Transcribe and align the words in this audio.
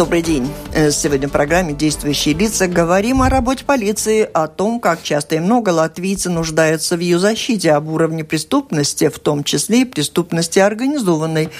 Добрый 0.00 0.22
день. 0.22 0.50
Э, 0.72 0.90
сегодня 0.92 1.28
в 1.28 1.30
программе 1.30 1.74
«Действующие 1.74 2.34
лица» 2.34 2.66
говорим 2.66 3.20
о 3.20 3.28
работе 3.28 3.66
полиции, 3.66 4.26
о 4.32 4.48
том, 4.48 4.80
как 4.80 5.02
часто 5.02 5.34
и 5.34 5.40
много 5.40 5.68
латвийцы 5.68 6.30
нуждаются 6.30 6.96
в 6.96 7.00
ее 7.00 7.18
защите, 7.18 7.72
об 7.72 7.90
уровне 7.90 8.24
преступности, 8.24 9.10
в 9.10 9.18
том 9.18 9.44
числе 9.44 9.82
и 9.82 9.84
преступности 9.84 10.58
организованной, 10.58 11.50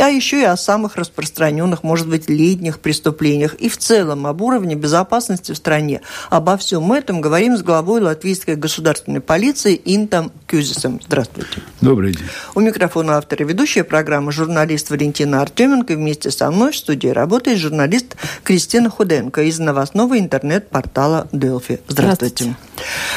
а 0.00 0.08
еще 0.08 0.40
и 0.40 0.44
о 0.44 0.56
самых 0.56 0.96
распространенных, 0.96 1.82
может 1.82 2.08
быть, 2.08 2.28
летних 2.28 2.80
преступлениях 2.80 3.54
и 3.54 3.68
в 3.68 3.76
целом 3.76 4.26
об 4.26 4.42
уровне 4.42 4.74
безопасности 4.74 5.52
в 5.52 5.56
стране. 5.56 6.00
Обо 6.30 6.56
всем 6.56 6.92
этом 6.92 7.20
говорим 7.20 7.56
с 7.56 7.62
главой 7.62 8.00
Латвийской 8.00 8.56
государственной 8.56 9.20
полиции 9.20 9.80
Интом 9.84 10.32
Кюзисом. 10.46 11.00
Здравствуйте. 11.04 11.62
Добрый 11.80 12.12
день. 12.12 12.26
У 12.54 12.60
микрофона 12.60 13.18
автор 13.18 13.42
и 13.42 13.44
ведущая 13.44 13.84
программы 13.84 14.32
журналист 14.32 14.90
Валентина 14.90 15.42
Артеменко. 15.42 15.94
Вместе 15.94 16.30
со 16.30 16.50
мной 16.50 16.72
в 16.72 16.76
студии 16.76 17.08
работает 17.08 17.58
журналист 17.58 18.16
Кристина 18.42 18.90
Худенко 18.90 19.42
из 19.42 19.58
новостного 19.58 20.18
интернет-портала 20.18 21.28
Делфи. 21.32 21.80
Здравствуйте. 21.88 22.44
Здравствуйте. 22.44 22.56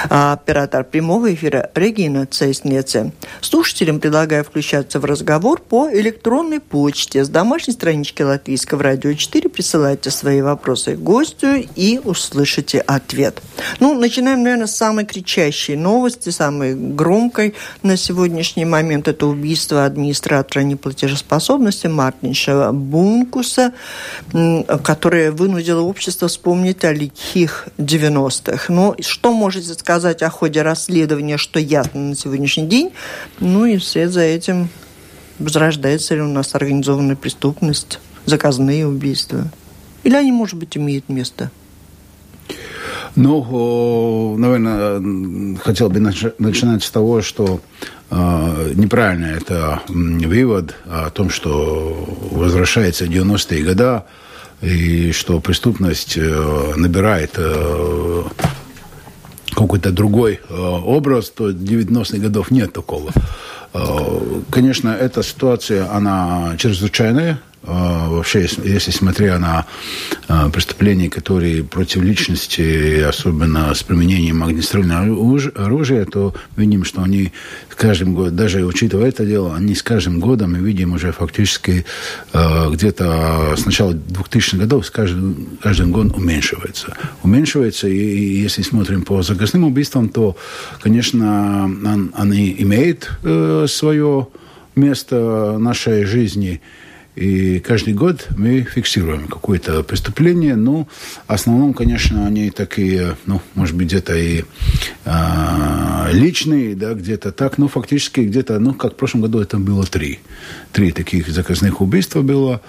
А 0.09 0.34
оператор 0.34 0.84
прямого 0.84 1.34
эфира 1.34 1.70
Регина 1.73 2.25
Цейснеце. 2.25 3.12
Слушателям 3.41 3.99
предлагаю 3.99 4.44
включаться 4.44 4.99
в 4.99 5.05
разговор 5.05 5.59
по 5.59 5.89
электронной 5.91 6.59
почте. 6.70 7.23
С 7.23 7.30
домашней 7.30 7.73
странички 7.73 8.21
Латвийского 8.21 8.84
радио 8.84 9.13
4 9.13 9.49
присылайте 9.49 10.12
свои 10.12 10.41
вопросы 10.41 10.95
гостю 10.95 11.66
и 11.76 11.99
услышите 12.03 12.80
ответ. 12.80 13.41
Ну, 13.80 13.93
начинаем, 13.99 14.43
наверное, 14.43 14.67
с 14.67 14.76
самой 14.76 15.05
кричащей 15.05 15.76
новости, 15.76 16.30
самой 16.30 16.76
громкой 16.76 17.55
на 17.84 17.98
сегодняшний 17.98 18.66
момент. 18.66 19.07
Это 19.07 19.26
убийство 19.27 19.85
администратора 19.85 20.63
неплатежеспособности 20.63 21.88
Мартинша 21.88 22.71
Бункуса, 22.71 23.73
которое 24.84 25.31
вынудило 25.31 25.81
общество 25.81 26.27
вспомнить 26.27 26.84
о 26.84 26.93
лихих 26.93 27.68
90-х. 27.77 28.71
Но 28.73 28.95
что 28.99 29.32
можете 29.32 29.73
сказать 29.73 30.21
о 30.23 30.29
ходе 30.29 30.62
расследования, 30.62 31.38
что 31.38 31.60
ясно 31.60 32.01
на 32.01 32.15
сегодняшний 32.15 32.68
день? 32.68 32.91
Ну 33.40 33.65
и 33.65 33.77
вслед 33.77 34.12
за 34.12 34.21
этим 34.21 34.70
возрождается 35.40 36.16
ли 36.16 36.21
у 36.21 36.27
нас 36.27 36.55
организованная 36.55 37.16
преступность, 37.16 37.99
заказные 38.26 38.88
убийства? 38.88 39.48
Или 40.04 40.16
они, 40.16 40.32
может 40.32 40.57
быть, 40.57 40.77
имеют 40.77 41.10
место? 41.10 41.52
Ну, 43.16 44.35
наверное, 44.38 45.57
хотел 45.57 45.90
бы 45.90 45.99
начинать 45.99 46.84
с 46.84 46.91
того, 46.91 47.21
что 47.21 47.62
э, 48.12 48.74
неправильно 48.76 49.26
это 49.26 49.82
вывод 49.88 50.76
о 50.85 51.10
том, 51.10 51.32
что 51.32 51.98
возвращается 52.32 53.05
90-е 53.05 53.63
годы, 53.63 54.04
и 54.62 55.12
что 55.12 55.40
преступность 55.40 56.18
э, 56.18 56.74
набирает 56.76 57.32
э, 57.38 58.24
какой-то 59.51 59.91
другой 59.91 60.40
э, 60.49 60.54
образ, 60.55 61.29
то 61.29 61.49
90-х 61.49 62.18
годов 62.18 62.51
нет 62.51 62.74
такого. 62.74 63.12
Э, 63.77 64.41
конечно, 64.50 64.89
эта 64.89 65.23
ситуация, 65.23 65.91
она 65.91 66.56
чрезвычайная, 66.57 67.39
вообще, 67.68 68.47
если 68.63 68.91
смотря 68.91 69.38
на 69.40 69.66
а, 70.28 70.50
преступления, 70.50 71.09
которые 71.09 71.63
против 71.63 72.01
личности, 72.01 73.01
особенно 73.01 73.73
с 73.73 73.84
применением 73.84 74.44
огнестрельного 74.44 75.40
оружия, 75.56 76.06
то 76.06 76.34
видим, 76.56 76.85
что 76.85 77.03
они 77.03 77.34
с 77.69 77.75
каждым 77.75 78.13
годом, 78.13 78.35
даже 78.35 78.66
учитывая 78.66 79.09
это 79.09 79.25
дело, 79.25 79.56
они 79.56 79.75
с 79.75 79.84
каждым 79.84 80.19
годом, 80.19 80.53
мы 80.53 80.59
видим 80.59 80.94
уже 80.94 81.12
фактически 81.12 81.85
а, 82.31 82.69
где-то 82.69 83.56
с 83.57 83.66
начала 83.66 83.91
2000-х 83.91 84.57
годов 84.57 84.85
с 84.85 84.90
каждым, 84.90 85.57
каждым 85.62 85.91
годом 85.91 86.13
уменьшивается. 86.16 86.95
Уменьшивается, 87.23 87.90
и, 87.90 88.41
если 88.41 88.62
смотрим 88.62 89.03
по 89.03 89.22
заказным 89.23 89.66
убийствам, 89.66 90.07
то, 90.07 90.38
конечно, 90.81 91.69
они 92.13 92.55
имеют 92.59 93.11
э, 93.23 93.66
свое 93.67 94.28
место 94.75 95.55
в 95.55 95.59
нашей 95.59 96.05
жизни– 96.05 96.61
и 97.17 97.59
каждый 97.59 97.95
год 97.95 98.28
мы 98.38 98.61
фиксируем 98.61 99.28
какое-то 99.28 99.81
преступление. 99.81 100.55
Ну, 100.55 100.88
в 101.28 101.31
основном, 101.31 101.73
конечно, 101.73 102.28
они 102.28 102.51
такие, 102.51 103.17
ну, 103.25 103.41
может 103.55 103.75
быть, 103.75 103.88
где-то 103.88 104.16
и 104.16 104.44
а, 105.03 106.09
личные, 106.11 106.75
да, 106.75 106.94
где-то 106.94 107.31
так. 107.31 107.57
Но 107.57 107.67
фактически 107.67 108.19
где-то, 108.19 108.59
ну, 108.59 108.75
как 108.75 108.94
в 108.94 108.97
прошлом 108.97 109.22
году 109.22 109.39
это 109.39 109.57
было 109.57 109.83
три. 109.83 110.19
Три 110.73 110.91
таких 110.91 111.28
заказных 111.29 111.81
убийства 111.81 112.22
было. 112.22 112.61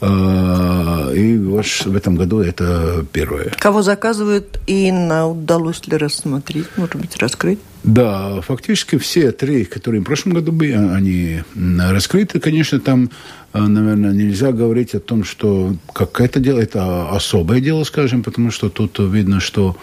А, 0.00 1.12
и 1.12 1.38
вот 1.38 1.66
в 1.66 1.96
этом 1.96 2.16
году 2.16 2.40
это 2.40 3.06
первое. 3.12 3.52
Кого 3.58 3.82
заказывают 3.82 4.58
и 4.66 4.90
на 4.90 5.28
удалось 5.28 5.86
ли 5.86 5.96
рассмотреть, 5.96 6.66
может 6.76 6.96
быть, 6.96 7.16
раскрыть? 7.16 7.58
Да, 7.84 8.40
фактически 8.40 8.96
все 8.96 9.30
три, 9.30 9.64
которые 9.64 10.00
в 10.00 10.04
прошлом 10.04 10.34
году 10.34 10.52
были, 10.52 10.72
они 10.72 11.42
раскрыты. 11.54 12.40
Конечно, 12.40 12.80
там, 12.80 13.10
а, 13.52 13.68
наверное, 13.68 14.12
нельзя 14.12 14.52
говорить 14.52 14.94
о 14.94 15.00
том, 15.00 15.22
что 15.22 15.76
как 15.92 16.20
это 16.20 16.40
дело, 16.40 16.60
это 16.60 17.10
особое 17.10 17.60
дело, 17.60 17.84
скажем, 17.84 18.22
потому 18.22 18.50
что 18.50 18.70
тут 18.70 18.98
видно, 18.98 19.38
что, 19.40 19.76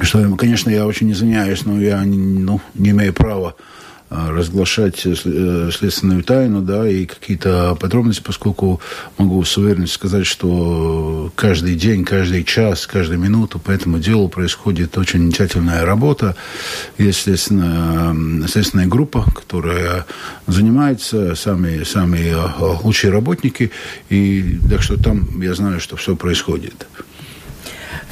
что 0.00 0.36
конечно, 0.36 0.70
я 0.70 0.86
очень 0.86 1.10
извиняюсь, 1.10 1.64
но 1.64 1.80
я 1.80 2.02
ну, 2.04 2.60
не 2.74 2.90
имею 2.90 3.12
права 3.14 3.56
а, 3.58 3.83
разглашать 4.28 5.04
э, 5.06 5.70
следственную 5.72 6.22
тайну, 6.22 6.60
да, 6.62 6.88
и 6.88 7.06
какие-то 7.06 7.76
подробности, 7.80 8.22
поскольку 8.24 8.80
могу 9.18 9.44
с 9.44 9.56
уверенностью 9.56 9.98
сказать, 9.98 10.26
что 10.26 11.32
каждый 11.34 11.74
день, 11.74 12.04
каждый 12.04 12.44
час, 12.44 12.86
каждую 12.86 13.18
минуту 13.18 13.58
по 13.58 13.70
этому 13.70 13.98
делу 13.98 14.28
происходит 14.28 14.96
очень 14.98 15.32
тщательная 15.32 15.84
работа. 15.84 16.36
Есть 16.98 17.22
следственная, 17.22 18.46
следственная 18.46 18.86
группа, 18.86 19.24
которая 19.34 20.06
занимается, 20.46 21.34
сами, 21.34 21.84
сами 21.84 22.34
э, 22.34 22.78
лучшие 22.82 23.10
работники, 23.12 23.70
и 24.10 24.58
так 24.70 24.82
что 24.82 25.02
там 25.02 25.40
я 25.40 25.54
знаю, 25.54 25.80
что 25.80 25.96
все 25.96 26.16
происходит. 26.16 26.86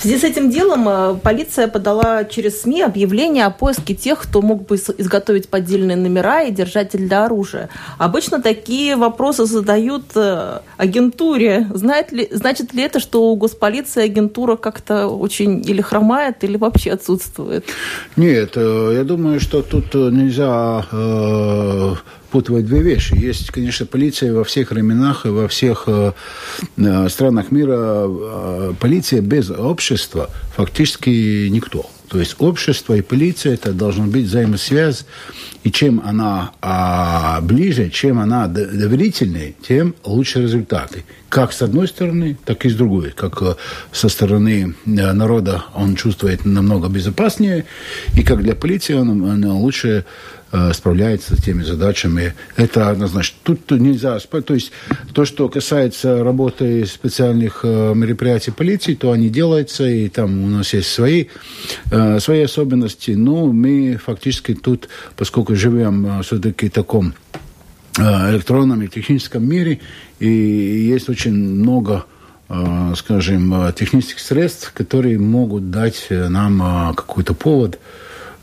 В 0.02 0.04
связи 0.04 0.18
с 0.18 0.24
этим 0.24 0.50
делом 0.50 0.88
э, 0.88 1.14
полиция 1.22 1.68
подала 1.68 2.24
через 2.24 2.62
СМИ 2.62 2.82
объявление 2.82 3.44
о 3.44 3.50
поиске 3.50 3.94
тех, 3.94 4.20
кто 4.20 4.42
мог 4.42 4.66
бы 4.66 4.74
изготовить 4.74 5.48
поддельные 5.48 5.96
номера 5.96 6.42
и 6.42 6.50
держатель 6.50 7.06
для 7.06 7.24
оружия. 7.24 7.68
Обычно 7.98 8.42
такие 8.42 8.96
вопросы 8.96 9.44
задают 9.44 10.06
э, 10.16 10.58
агентуре. 10.76 11.68
Знает 11.72 12.10
ли, 12.10 12.28
значит 12.32 12.74
ли 12.74 12.82
это, 12.82 12.98
что 12.98 13.30
у 13.30 13.36
госполиции 13.36 14.02
агентура 14.02 14.56
как-то 14.56 15.06
очень 15.06 15.62
или 15.64 15.80
хромает, 15.80 16.42
или 16.42 16.56
вообще 16.56 16.90
отсутствует? 16.90 17.64
Нет, 18.16 18.54
э, 18.56 18.94
я 18.96 19.04
думаю, 19.04 19.38
что 19.38 19.62
тут 19.62 19.94
нельзя 19.94 20.84
путывать 22.32 22.66
две 22.66 22.80
вещи. 22.80 23.14
Есть, 23.14 23.50
конечно, 23.50 23.86
полиция 23.86 24.32
во 24.32 24.42
всех 24.42 24.70
временах 24.70 25.26
и 25.26 25.28
во 25.28 25.46
всех 25.48 25.84
э, 25.86 26.12
э, 26.78 27.08
странах 27.08 27.52
мира. 27.52 28.06
Э, 28.08 28.72
полиция 28.80 29.20
без 29.20 29.50
общества 29.50 30.30
фактически 30.56 31.48
никто. 31.48 31.88
То 32.12 32.18
есть 32.20 32.36
общество 32.40 32.92
и 32.92 33.00
полиция 33.00 33.54
это 33.54 33.72
должна 33.72 34.06
быть 34.06 34.26
взаимосвязь. 34.26 35.06
И 35.62 35.70
чем 35.70 36.02
она 36.04 36.52
а, 36.60 37.40
ближе, 37.40 37.88
чем 37.88 38.18
она 38.18 38.48
доверительнее, 38.48 39.54
тем 39.66 39.94
лучше 40.04 40.42
результаты. 40.42 41.04
Как 41.30 41.52
с 41.52 41.62
одной 41.62 41.88
стороны, 41.88 42.36
так 42.44 42.66
и 42.66 42.68
с 42.68 42.74
другой. 42.74 43.12
Как 43.12 43.40
э, 43.40 43.54
со 43.92 44.10
стороны 44.10 44.74
э, 44.84 45.12
народа 45.12 45.64
он 45.74 45.96
чувствует 45.96 46.44
намного 46.44 46.88
безопаснее, 46.88 47.64
и 48.14 48.22
как 48.22 48.42
для 48.42 48.54
полиции 48.54 48.92
он, 48.92 49.22
он 49.22 49.44
лучше 49.46 50.04
Э, 50.54 50.70
справляется 50.74 51.34
с 51.34 51.42
теми 51.42 51.62
задачами. 51.62 52.34
Это 52.56 52.90
однозначно. 52.90 53.38
Тут 53.42 53.70
нельзя... 53.70 54.18
То 54.18 54.52
есть 54.52 54.70
то, 55.14 55.24
что 55.24 55.48
касается 55.48 56.22
работы 56.22 56.84
специальных 56.84 57.60
э, 57.62 57.94
мероприятий 57.94 58.50
полиции, 58.50 58.94
то 58.94 59.12
они 59.12 59.30
делаются, 59.30 59.88
и 59.88 60.10
там 60.10 60.44
у 60.44 60.48
нас 60.48 60.74
есть 60.74 60.92
свои, 60.92 61.28
э, 61.90 62.20
свои 62.20 62.42
особенности. 62.42 63.12
Но 63.12 63.46
мы 63.46 63.96
фактически 63.96 64.52
тут, 64.52 64.90
поскольку 65.16 65.56
живем 65.56 66.22
все-таки 66.22 66.68
в 66.68 66.72
таком 66.72 67.14
электронном 67.98 68.82
и 68.82 68.88
техническом 68.88 69.48
мире, 69.48 69.80
и 70.18 70.28
есть 70.28 71.08
очень 71.08 71.34
много 71.34 72.04
скажем, 72.96 73.72
технических 73.74 74.18
средств, 74.18 74.72
которые 74.74 75.18
могут 75.18 75.70
дать 75.70 76.08
нам 76.10 76.94
какой-то 76.94 77.32
повод 77.32 77.78
Э, 77.78 77.78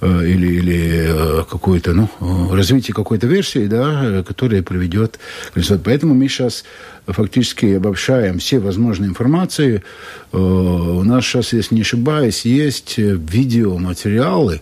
или, 0.02 0.48
или 0.48 1.42
э, 1.42 1.44
какое-то, 1.50 1.94
ну, 1.94 2.10
развитие 2.54 2.94
какой-то 2.94 3.28
версии, 3.28 3.68
да, 3.68 4.24
которая 4.24 4.64
приведет 4.64 5.20
к 5.54 5.58
результату. 5.58 5.84
Поэтому 5.86 6.14
мы 6.14 6.30
сейчас 6.30 6.64
фактически 7.06 7.66
обобщаем 7.76 8.40
все 8.40 8.60
возможные 8.60 9.10
информации. 9.10 9.84
Э, 10.32 10.38
у 10.38 11.04
нас 11.04 11.26
сейчас, 11.26 11.52
если 11.52 11.76
не 11.76 11.82
ошибаюсь, 11.82 12.46
есть 12.46 12.98
видеоматериалы 12.98 14.62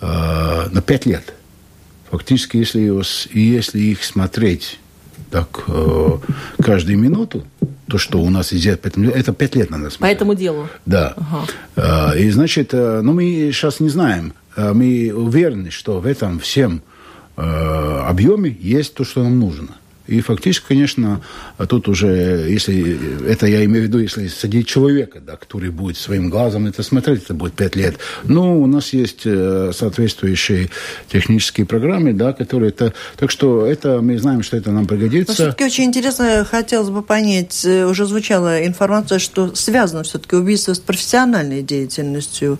на 0.00 0.82
пять 0.84 1.06
лет. 1.06 1.34
Фактически, 2.10 2.56
если, 2.56 2.90
если 3.38 3.78
их 3.78 4.02
смотреть 4.02 4.80
так 5.30 5.64
каждую 6.60 6.98
минуту, 6.98 7.44
то, 7.88 7.98
что 7.98 8.18
у 8.20 8.28
нас 8.28 8.52
идет, 8.52 8.80
поэтому 8.82 9.10
это 9.10 9.32
пять 9.32 9.54
лет 9.54 9.70
надо 9.70 9.90
смотреть. 9.90 10.00
По 10.00 10.06
этому 10.06 10.34
делу? 10.34 10.68
Да. 10.86 11.14
Ага. 11.76 12.16
И, 12.16 12.30
значит, 12.30 12.72
ну, 12.72 13.12
мы 13.12 13.50
сейчас 13.52 13.78
не 13.78 13.90
знаем, 13.90 14.32
мы 14.56 15.12
уверены, 15.14 15.70
что 15.70 16.00
в 16.00 16.06
этом 16.06 16.38
всем 16.38 16.82
объеме 17.36 18.54
есть 18.60 18.94
то, 18.94 19.04
что 19.04 19.22
нам 19.22 19.38
нужно. 19.38 19.76
И 20.08 20.20
фактически, 20.20 20.66
конечно, 20.68 21.22
тут 21.68 21.88
уже, 21.88 22.46
если 22.48 23.30
это 23.30 23.46
я 23.46 23.64
имею 23.64 23.84
в 23.84 23.86
виду, 23.86 23.98
если 24.00 24.26
садить 24.26 24.66
человека, 24.66 25.20
да, 25.20 25.36
который 25.36 25.70
будет 25.70 25.96
своим 25.96 26.28
глазом 26.28 26.66
это 26.66 26.82
смотреть, 26.82 27.22
это 27.24 27.34
будет 27.34 27.54
пять 27.54 27.76
лет. 27.76 27.96
Ну, 28.24 28.60
у 28.60 28.66
нас 28.66 28.92
есть 28.92 29.20
э, 29.24 29.70
соответствующие 29.72 30.70
технические 31.08 31.66
программы, 31.66 32.12
да, 32.12 32.32
которые 32.32 32.70
это... 32.70 32.92
Так 33.16 33.30
что 33.30 33.64
это 33.64 34.02
мы 34.02 34.18
знаем, 34.18 34.42
что 34.42 34.56
это 34.56 34.72
нам 34.72 34.86
пригодится. 34.86 35.30
Но 35.30 35.34
все-таки 35.34 35.64
очень 35.64 35.84
интересно, 35.84 36.44
хотелось 36.50 36.90
бы 36.90 37.02
понять, 37.02 37.64
э, 37.64 37.86
уже 37.86 38.04
звучала 38.04 38.66
информация, 38.66 39.20
что 39.20 39.54
связано 39.54 40.02
все-таки 40.02 40.34
убийство 40.34 40.74
с 40.74 40.80
профессиональной 40.80 41.62
деятельностью 41.62 42.58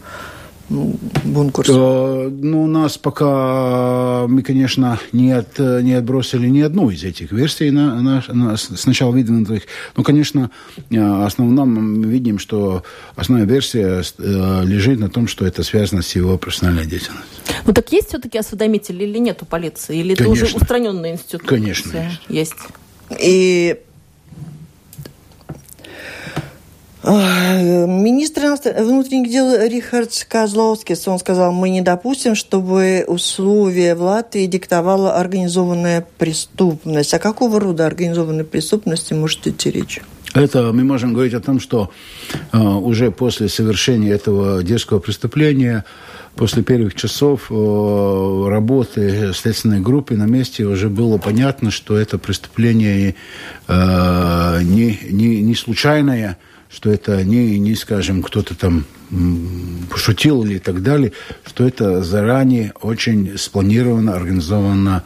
Бункурс? 0.68 1.68
Э, 1.68 2.28
ну, 2.30 2.64
у 2.64 2.66
нас 2.66 2.98
пока 2.98 4.26
мы, 4.28 4.42
конечно, 4.42 4.98
не, 5.12 5.32
от, 5.32 5.58
не 5.58 5.94
отбросили 5.94 6.48
ни 6.48 6.60
одну 6.60 6.90
из 6.90 7.04
этих 7.04 7.32
версий 7.32 7.70
на, 7.70 8.00
на, 8.00 8.24
на, 8.28 8.56
сначала 8.56 9.10
выдвинутых. 9.10 9.64
Но, 9.96 10.02
конечно, 10.02 10.50
э, 10.90 11.24
основном 11.24 12.00
мы 12.00 12.06
видим, 12.06 12.38
что 12.38 12.82
основная 13.16 13.46
версия 13.46 14.02
э, 14.18 14.64
лежит 14.64 14.98
на 14.98 15.08
том, 15.08 15.28
что 15.28 15.46
это 15.46 15.62
связано 15.62 16.02
с 16.02 16.14
его 16.14 16.38
профессиональной 16.38 16.86
деятельностью. 16.86 17.26
Ну, 17.66 17.72
так 17.72 17.92
есть 17.92 18.08
все-таки 18.08 18.38
осведомители 18.38 19.04
или 19.04 19.18
нет 19.18 19.42
у 19.42 19.46
полиции? 19.46 19.98
Или 19.98 20.14
конечно. 20.14 20.22
это 20.22 20.46
уже 20.46 20.56
устраненный 20.56 21.12
институт? 21.12 21.42
Конечно. 21.42 22.10
Есть. 22.28 22.54
И 23.20 23.78
Министр 27.04 28.56
внутренних 28.80 29.30
дел 29.30 29.52
Рихард 29.66 30.26
Козловский, 30.28 30.94
он 31.06 31.18
сказал, 31.18 31.52
мы 31.52 31.70
не 31.70 31.80
допустим, 31.80 32.36
чтобы 32.36 33.04
условия 33.08 33.96
в 33.96 34.02
Латвии 34.02 34.46
диктовала 34.46 35.16
организованная 35.16 36.06
преступность. 36.18 37.12
А 37.12 37.18
какого 37.18 37.58
рода 37.58 37.86
организованной 37.86 38.44
преступности 38.44 39.14
может 39.14 39.46
идти 39.48 39.70
речь? 39.70 40.00
Это 40.34 40.72
мы 40.72 40.84
можем 40.84 41.12
говорить 41.12 41.34
о 41.34 41.40
том, 41.40 41.60
что 41.60 41.90
э, 42.52 42.58
уже 42.58 43.10
после 43.10 43.48
совершения 43.48 44.12
этого 44.12 44.62
дерзкого 44.62 44.98
преступления, 44.98 45.84
после 46.36 46.62
первых 46.62 46.94
часов 46.94 47.50
э, 47.50 48.44
работы 48.48 49.32
следственной 49.34 49.80
группы 49.80 50.16
на 50.16 50.24
месте 50.24 50.64
уже 50.64 50.88
было 50.88 51.18
понятно, 51.18 51.70
что 51.70 51.98
это 51.98 52.16
преступление 52.16 53.14
э, 53.68 54.60
не, 54.62 54.98
не, 55.10 55.42
не 55.42 55.54
случайное, 55.54 56.38
что 56.72 56.90
это 56.90 57.22
не, 57.24 57.58
не 57.58 57.74
скажем, 57.74 58.22
кто-то 58.22 58.54
там 58.54 58.84
пошутил 59.90 60.44
или 60.44 60.58
так 60.58 60.82
далее, 60.82 61.12
что 61.46 61.66
это 61.66 62.02
заранее 62.02 62.72
очень 62.80 63.36
спланировано, 63.36 64.14
организовано 64.14 65.04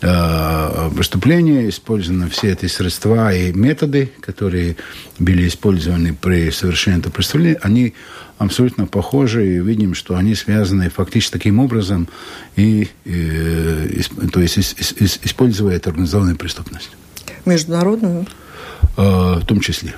э, 0.00 0.90
преступление, 0.96 1.68
использованы 1.68 2.28
все 2.30 2.52
эти 2.52 2.66
средства 2.66 3.32
и 3.32 3.52
методы, 3.52 4.10
которые 4.20 4.76
были 5.20 5.46
использованы 5.46 6.14
при 6.14 6.50
совершении 6.50 6.98
этого 6.98 7.12
преступления, 7.12 7.58
они 7.62 7.94
абсолютно 8.38 8.86
похожи, 8.86 9.46
и 9.46 9.60
видим, 9.60 9.94
что 9.94 10.16
они 10.16 10.34
связаны 10.34 10.90
фактически 10.90 11.32
таким 11.32 11.60
образом, 11.60 12.08
и, 12.56 12.88
и, 13.04 14.02
то 14.32 14.40
есть 14.40 14.58
используя 14.58 15.76
эту 15.76 15.90
организованную 15.90 16.36
преступность. 16.36 16.90
Международную? 17.44 18.26
Э, 18.96 19.38
в 19.40 19.46
том 19.46 19.60
числе. 19.60 19.94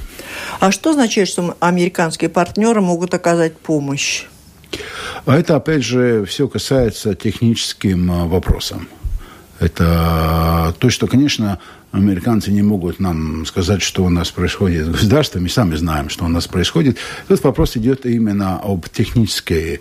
А 0.61 0.73
что 0.73 0.91
означает, 0.91 1.29
что 1.29 1.57
американские 1.61 2.31
партнеры 2.31 2.81
могут 2.81 3.15
оказать 3.15 3.57
помощь? 3.57 4.25
А 5.25 5.37
это, 5.37 5.57
опять 5.57 5.83
же, 5.83 6.25
все 6.25 6.49
касается 6.49 7.15
техническим 7.15 8.11
э, 8.11 8.27
вопросом. 8.27 8.89
Это 9.59 10.75
то, 10.79 10.91
что, 10.91 11.07
конечно, 11.07 11.59
американцы 11.93 12.51
не 12.51 12.63
могут 12.63 13.01
нам 13.01 13.47
сказать, 13.47 13.83
что 13.83 14.05
у 14.05 14.11
нас 14.11 14.31
происходит 14.31 14.87
в 14.87 14.93
государстве. 14.93 15.41
Мы 15.41 15.49
сами 15.49 15.77
знаем, 15.77 16.09
что 16.09 16.25
у 16.25 16.29
нас 16.29 16.47
происходит. 16.47 16.99
Тут 17.29 17.43
вопрос 17.45 17.77
идет 17.77 18.05
именно 18.05 18.61
об 18.63 18.89
технической, 18.89 19.81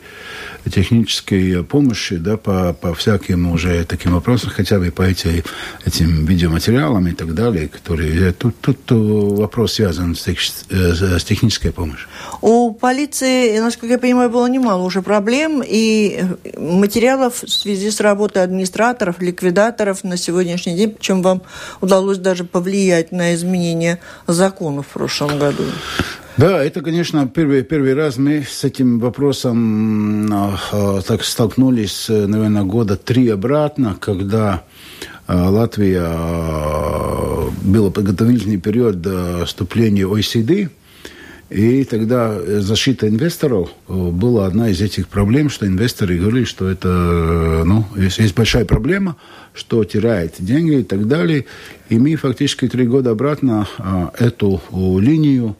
технической 0.72 1.64
помощи 1.64 2.18
да, 2.18 2.38
по, 2.38 2.74
по 2.74 2.94
всяким 2.94 3.52
уже 3.52 3.84
таким 3.84 4.14
вопросам, 4.14 4.52
хотя 4.52 4.80
бы 4.80 4.92
по 4.92 5.02
эти, 5.02 5.44
этим 5.86 6.26
видеоматериалам 6.26 7.08
и 7.08 7.12
так 7.12 7.34
далее, 7.34 7.68
которые... 7.68 8.32
Тут, 8.34 8.56
тут 8.62 8.80
вопрос 8.90 9.74
связан 9.74 10.16
с, 10.16 10.24
тех, 10.24 10.40
с 10.40 11.24
технической 11.24 11.72
помощью. 11.72 12.08
У 12.42 12.72
полиции, 12.74 13.58
насколько 13.60 13.94
я 13.94 14.00
понимаю, 14.00 14.30
было 14.30 14.48
немало 14.48 14.84
уже 14.84 15.02
проблем 15.02 15.62
и 15.66 16.24
материалов 16.58 17.44
в 17.44 17.50
связи 17.50 17.92
с 17.92 18.00
работой 18.00 18.44
администраторов, 18.44 19.20
ликвидаторов 19.22 20.04
на 20.04 20.18
сегодняшний 20.18 20.76
день, 20.76 20.96
чем 21.00 21.22
вам 21.22 21.42
удалось 21.82 21.95
удалось 21.96 22.18
даже 22.18 22.44
повлиять 22.44 23.12
на 23.12 23.34
изменение 23.36 24.00
законов 24.28 24.88
в 24.88 24.94
прошлом 24.94 25.40
году. 25.40 25.64
Да, 26.38 26.62
это, 26.62 26.82
конечно, 26.82 27.28
первый, 27.28 27.64
первый 27.64 27.94
раз 27.94 28.18
мы 28.18 28.44
с 28.44 28.66
этим 28.66 29.00
вопросом 29.00 30.28
э, 30.30 31.02
так 31.08 31.24
столкнулись, 31.24 32.08
наверное, 32.10 32.64
года 32.64 32.98
три 32.98 33.30
обратно, 33.30 33.96
когда 34.00 34.64
э, 35.28 35.34
Латвия 35.34 36.06
э, 36.06 37.50
был 37.62 37.90
подготовительный 37.90 38.58
период 38.58 39.02
до 39.02 39.46
вступления 39.46 40.04
OECD– 40.04 40.70
и 41.50 41.84
тогда 41.84 42.40
защита 42.62 43.08
инвесторов 43.08 43.70
э, 43.88 43.94
была 43.94 44.48
одна 44.48 44.70
из 44.70 44.82
этих 44.82 45.08
проблем, 45.08 45.50
что 45.50 45.68
инвесторы 45.68 46.18
говорили, 46.18 46.44
что 46.44 46.68
это 46.68 46.90
э, 46.90 47.64
ну, 47.66 47.86
есть, 47.96 48.18
есть 48.18 48.36
большая 48.36 48.66
проблема, 48.66 49.16
что 49.54 49.84
теряет 49.84 50.36
деньги 50.40 50.80
и 50.80 50.84
так 50.84 51.08
далее. 51.08 51.46
И 51.90 52.00
мы 52.00 52.16
фактически 52.16 52.68
три 52.68 52.88
года 52.88 53.12
обратно 53.12 53.68
э, 53.78 54.26
эту 54.26 54.60
линию 55.00 55.56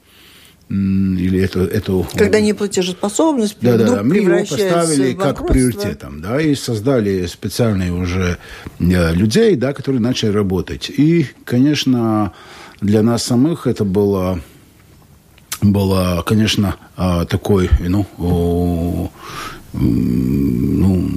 или 0.68 1.40
эту, 1.40 1.60
эту... 1.60 2.08
Когда 2.16 2.40
неплатежеспособность 2.40 3.58
да, 3.62 3.78
да, 3.78 3.98
да, 3.98 4.04
мы 4.04 4.16
его 4.16 4.40
поставили 4.40 5.14
как 5.14 5.46
приоритетом, 5.48 6.22
да, 6.22 6.42
и 6.42 6.56
создали 6.56 7.28
специальные 7.28 7.94
уже 7.94 8.40
людей, 8.80 9.56
да, 9.56 9.74
которые 9.74 10.02
начали 10.02 10.32
работать. 10.32 10.90
И, 10.90 11.28
конечно, 11.44 12.34
для 12.82 13.04
нас 13.04 13.24
самых 13.24 13.68
это 13.68 13.86
было 13.86 14.42
была, 15.62 16.22
конечно, 16.24 16.76
а, 16.96 17.26
такой, 17.26 17.70
ну, 17.80 18.06
ну, 19.74 21.12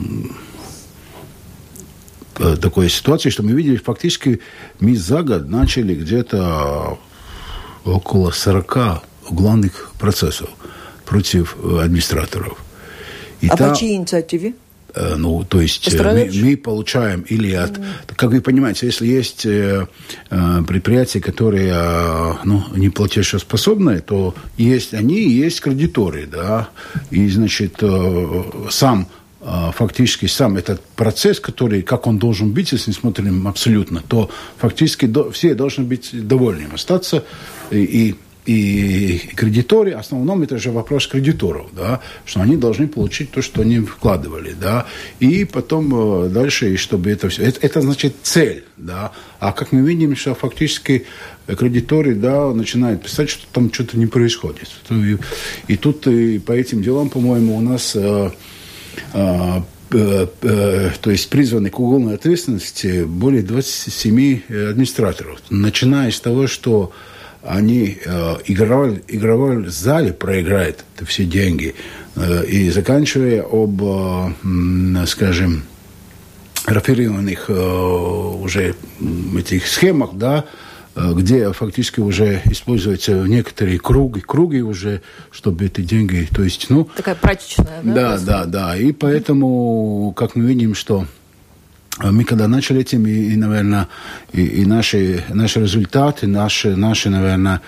э, 2.38 2.56
такой 2.56 2.88
ситуации, 2.88 3.30
что 3.30 3.42
мы 3.42 3.52
видели, 3.52 3.76
фактически 3.76 4.40
мы 4.80 4.96
за 4.96 5.22
год 5.22 5.48
начали 5.48 5.94
где-то 5.94 6.98
около 7.84 8.30
40 8.30 9.02
главных 9.30 9.92
процессов 9.98 10.48
против 11.04 11.56
администраторов. 11.62 12.58
И 13.40 13.48
а 13.48 13.56
та... 13.56 13.70
по 13.70 13.76
чьей 13.76 13.96
инициативе? 13.96 14.54
Э, 14.94 15.16
ну, 15.16 15.44
то 15.44 15.60
есть 15.60 15.92
э, 15.92 16.02
мы, 16.02 16.30
мы 16.42 16.56
получаем 16.56 17.20
или 17.22 17.52
от... 17.52 17.78
Mm. 17.78 17.84
Как 18.16 18.30
вы 18.30 18.40
понимаете, 18.40 18.86
если 18.86 19.06
есть 19.06 19.44
э, 19.44 19.86
э, 20.30 20.62
предприятия, 20.66 21.20
которые 21.20 21.72
э, 21.74 22.34
ну, 22.44 22.64
не 22.74 22.88
платежеспособные, 22.88 24.00
то 24.00 24.34
есть 24.56 24.94
они 24.94 25.16
и 25.16 25.30
есть 25.30 25.60
кредиторы, 25.60 26.26
да, 26.26 26.68
и, 27.10 27.28
значит, 27.28 27.76
э, 27.82 28.42
сам 28.70 29.08
фактически 29.72 30.26
сам 30.26 30.56
этот 30.56 30.82
процесс, 30.96 31.38
который, 31.38 31.82
как 31.82 32.08
он 32.08 32.18
должен 32.18 32.50
быть, 32.50 32.72
если 32.72 32.90
смотрим 32.90 33.46
абсолютно, 33.46 34.02
то 34.06 34.28
фактически 34.58 35.06
до, 35.06 35.30
все 35.30 35.54
должны 35.54 35.84
быть 35.84 36.10
довольны 36.12 36.66
остаться 36.74 37.24
и, 37.70 37.78
и 37.78 38.14
и 38.48 39.18
кредиторы, 39.36 39.94
в 39.94 39.98
основном 39.98 40.42
это 40.42 40.56
же 40.56 40.70
вопрос 40.70 41.06
кредиторов, 41.06 41.66
да, 41.76 42.00
что 42.24 42.40
они 42.40 42.56
должны 42.56 42.88
получить 42.88 43.30
то, 43.30 43.42
что 43.42 43.60
они 43.60 43.80
вкладывали, 43.80 44.54
да, 44.58 44.86
и 45.20 45.44
потом 45.44 46.24
э, 46.24 46.28
дальше, 46.30 46.72
и 46.72 46.76
чтобы 46.78 47.10
это 47.10 47.28
все, 47.28 47.42
это, 47.42 47.60
это 47.60 47.82
значит 47.82 48.14
цель, 48.22 48.64
да, 48.78 49.12
а 49.38 49.52
как 49.52 49.72
мы 49.72 49.86
видим, 49.86 50.16
что 50.16 50.34
фактически 50.34 51.04
кредиторы, 51.46 52.14
да, 52.14 52.50
начинают 52.54 53.02
писать, 53.02 53.28
что 53.28 53.46
там 53.52 53.70
что-то 53.70 53.98
не 53.98 54.06
происходит. 54.06 54.70
И, 54.88 55.18
и 55.66 55.76
тут 55.76 56.06
и 56.06 56.38
по 56.38 56.52
этим 56.52 56.82
делам, 56.82 57.10
по-моему, 57.10 57.54
у 57.54 57.60
нас 57.60 57.94
э, 57.96 58.30
э, 59.12 59.60
э, 59.90 60.26
э, 60.40 60.90
то 61.02 61.10
есть 61.10 61.28
призваны 61.28 61.68
к 61.68 61.78
уголовной 61.78 62.14
ответственности 62.14 63.04
более 63.04 63.42
27 63.42 64.40
администраторов, 64.70 65.38
начиная 65.50 66.10
с 66.10 66.18
того, 66.18 66.46
что 66.46 66.92
они 67.42 67.98
э, 68.04 68.36
игровали 68.46 69.64
в 69.64 69.70
зале, 69.70 70.12
проиграют 70.12 70.84
это 70.94 71.06
все 71.06 71.24
деньги. 71.24 71.74
Э, 72.18 72.44
и 72.44 72.70
заканчивая 72.70 73.42
об, 73.42 73.82
э, 73.82 75.06
скажем, 75.06 75.62
рафинированных 76.66 77.46
э, 77.48 77.52
уже 77.52 78.74
этих 79.36 79.66
схемах, 79.66 80.10
да, 80.14 80.44
где 80.96 81.52
фактически 81.52 82.00
уже 82.00 82.42
используются 82.46 83.12
некоторые 83.12 83.78
круги, 83.78 84.20
круги 84.20 84.62
уже, 84.62 85.00
чтобы 85.30 85.66
эти 85.66 85.80
деньги, 85.80 86.26
то 86.34 86.42
есть, 86.42 86.70
ну... 86.70 86.88
Такая 86.96 87.14
прачечная, 87.14 87.82
да? 87.84 87.94
Да, 87.94 88.18
да, 88.18 88.44
да. 88.46 88.76
И 88.76 88.90
поэтому, 88.90 90.12
как 90.16 90.34
мы 90.34 90.46
видим, 90.46 90.74
что 90.74 91.06
мы 92.02 92.24
когда 92.24 92.48
начали 92.48 92.80
этим, 92.80 93.06
и, 93.06 93.32
и 93.32 93.36
наверное, 93.36 93.88
и, 94.32 94.44
и 94.44 94.66
наши, 94.66 95.24
наши 95.28 95.60
результаты, 95.60 96.26
наши, 96.26 96.76
наши, 96.76 97.10
наверное, 97.10 97.60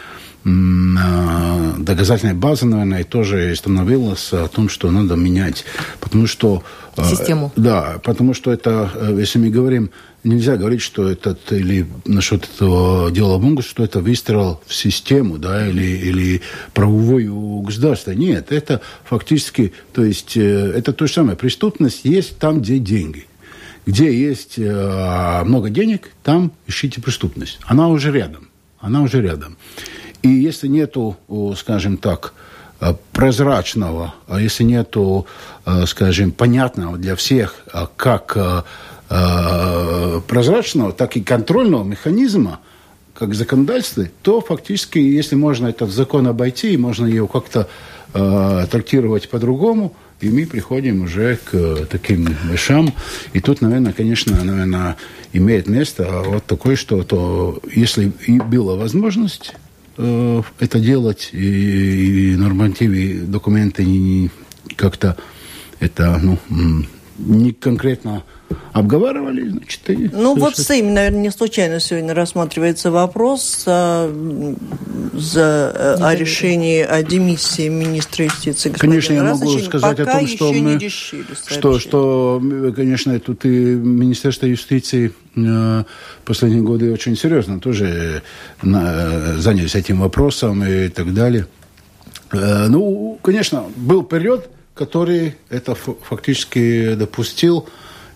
доказательная 0.45 2.35
база, 2.35 2.67
наверное, 2.67 3.05
тоже 3.05 3.55
становилась 3.57 4.33
о 4.33 4.49
том, 4.49 4.69
что 4.69 4.91
надо 4.91 5.17
менять. 5.17 5.65
Потому 6.01 6.27
что... 6.27 6.63
Систему. 6.97 7.53
Да, 7.57 8.01
потому 8.03 8.35
что 8.35 8.53
это, 8.53 8.91
если 9.17 9.39
мы 9.39 9.51
говорим 9.51 9.91
нельзя 10.25 10.57
говорить, 10.57 10.83
что 10.83 11.09
этот 11.09 11.53
или 11.53 11.87
насчет 12.05 12.45
этого 12.45 13.11
дела 13.11 13.39
Бунгус, 13.39 13.67
что 13.67 13.83
это 13.83 14.01
выстрел 14.01 14.61
в 14.67 14.75
систему, 14.75 15.39
да, 15.39 15.69
или, 15.69 15.83
или 15.83 16.43
правовое 16.75 17.29
государство. 17.63 18.11
Нет, 18.13 18.53
это 18.53 18.81
фактически, 19.05 19.73
то 19.93 20.05
есть, 20.05 20.37
э, 20.37 20.73
это 20.77 20.93
то 20.93 21.07
же 21.07 21.13
самое. 21.13 21.37
Преступность 21.37 22.05
есть 22.05 22.39
там, 22.39 22.61
где 22.61 22.79
деньги. 22.79 23.27
Где 23.87 24.15
есть 24.15 24.59
э, 24.59 25.43
много 25.45 25.71
денег, 25.71 26.11
там 26.23 26.53
ищите 26.67 27.01
преступность. 27.01 27.59
Она 27.65 27.89
уже 27.89 28.13
рядом. 28.13 28.49
Она 28.79 29.03
уже 29.03 29.21
рядом. 29.21 29.57
И 30.23 30.29
если 30.29 30.69
нету, 30.69 31.17
скажем 31.57 31.97
так, 31.97 32.35
э, 32.81 32.95
прозрачного, 33.13 34.15
а 34.29 34.41
если 34.41 34.65
нету, 34.65 35.27
э, 35.67 35.87
скажем, 35.87 36.33
понятного 36.33 36.99
для 36.99 37.17
всех, 37.17 37.65
как 37.97 38.37
э, 38.37 40.21
прозрачного, 40.29 40.93
так 40.93 41.17
и 41.17 41.21
контрольного 41.21 41.83
механизма, 41.83 42.61
как 43.21 43.35
законодательство, 43.35 44.07
то 44.23 44.41
фактически, 44.41 44.99
если 44.99 45.35
можно 45.35 45.67
этот 45.67 45.91
закон 45.91 46.27
обойти, 46.27 46.77
можно 46.79 47.05
его 47.05 47.27
как-то 47.27 47.69
э, 48.15 48.67
трактировать 48.71 49.29
по-другому, 49.29 49.95
и 50.21 50.29
мы 50.29 50.47
приходим 50.47 51.03
уже 51.03 51.39
к 51.45 51.87
таким 51.91 52.29
вещам. 52.45 52.93
И 53.33 53.41
тут, 53.41 53.61
наверное, 53.61 53.93
конечно, 53.93 54.43
наверное, 54.45 54.97
имеет 55.33 55.67
место 55.67 56.23
вот 56.25 56.45
такое, 56.45 56.77
что 56.77 57.03
то, 57.03 57.61
если 57.75 58.13
и 58.27 58.39
была 58.39 58.77
возможность 58.77 59.55
э, 59.97 60.43
это 60.59 60.81
делать, 60.81 61.31
и, 61.33 62.33
и 62.33 62.37
нормативы, 62.37 63.21
документы 63.27 64.31
как-то 64.77 65.17
это, 65.79 66.21
ну, 66.23 66.39
не 67.19 67.53
конкретно 67.53 68.23
обговаривали, 68.73 69.49
значит, 69.49 69.91
и 69.91 70.11
Ну, 70.13 70.37
вот 70.37 70.57
с 70.57 70.71
этим, 70.71 70.95
наверное, 70.95 71.21
не 71.21 71.31
случайно 71.31 71.81
сегодня 71.81 72.15
рассматривается 72.15 72.91
вопрос 72.91 73.65
а, 73.67 74.09
за, 75.13 75.73
э, 75.75 75.97
о 76.01 76.15
решении 76.15 76.83
о 76.83 77.03
демиссии 77.03 77.69
министра 77.69 78.25
юстиции 78.25 78.71
Конечно, 78.71 79.15
я 79.15 79.25
могу 79.25 79.59
сказать 79.59 80.01
о 80.01 80.07
том, 80.07 80.27
что 80.27 80.53
мы, 80.53 80.79
решили, 80.79 81.25
что, 81.49 81.79
что, 81.79 82.43
конечно, 82.75 83.19
тут 83.21 83.45
и 83.45 83.49
Министерство 83.49 84.47
юстиции 84.47 85.13
э, 85.37 85.85
последние 86.25 86.63
годы 86.63 86.93
очень 86.93 87.17
серьезно 87.17 87.61
тоже 87.61 88.23
э, 88.63 89.37
занялись 89.39 89.75
этим 89.75 90.01
вопросом 90.01 90.65
и 90.65 90.89
так 90.89 91.13
далее. 91.13 91.47
Ну, 92.33 93.19
конечно, 93.23 93.65
был 93.75 94.05
период, 94.05 94.49
который 94.75 95.35
это 95.49 95.75
фактически 95.75 96.95
допустил. 96.95 97.69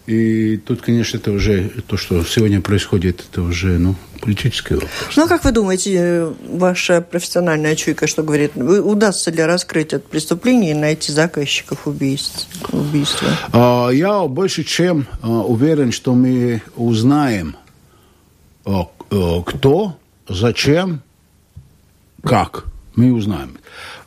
И 0.07 0.59
тут, 0.59 0.83
конечно, 0.83 1.17
это 1.17 1.33
уже 1.33 1.71
то, 1.87 1.97
что 1.97 2.23
сегодня 2.25 2.61
происходит, 2.61 3.25
это 3.31 3.41
уже 3.41 3.79
ну, 3.79 3.95
политический 4.21 4.75
вопрос. 4.75 4.91
Ну, 5.17 5.25
а 5.25 5.29
как 5.29 5.45
вы 5.45 5.53
думаете, 5.53 6.35
ваша 6.47 7.01
профессиональная 7.01 7.75
чуйка 7.75 8.07
что 8.07 8.23
говорит? 8.23 8.55
Удастся 8.55 9.31
ли 9.31 9.43
раскрыть 9.43 9.95
это 9.95 10.07
преступление 10.07 10.73
и 10.73 10.75
найти 10.75 11.11
заказчиков 11.11 11.87
убийств, 11.87 12.47
убийства? 12.71 13.29
А, 13.53 13.89
я 13.91 14.27
больше 14.27 14.63
чем 14.63 15.07
а, 15.23 15.41
уверен, 15.41 15.91
что 15.91 16.15
мы 16.15 16.61
узнаем, 16.77 17.57
а, 18.67 18.89
кто, 19.47 19.97
зачем, 20.29 21.01
как. 22.23 22.67
Мы 22.95 23.13
узнаем. 23.13 23.59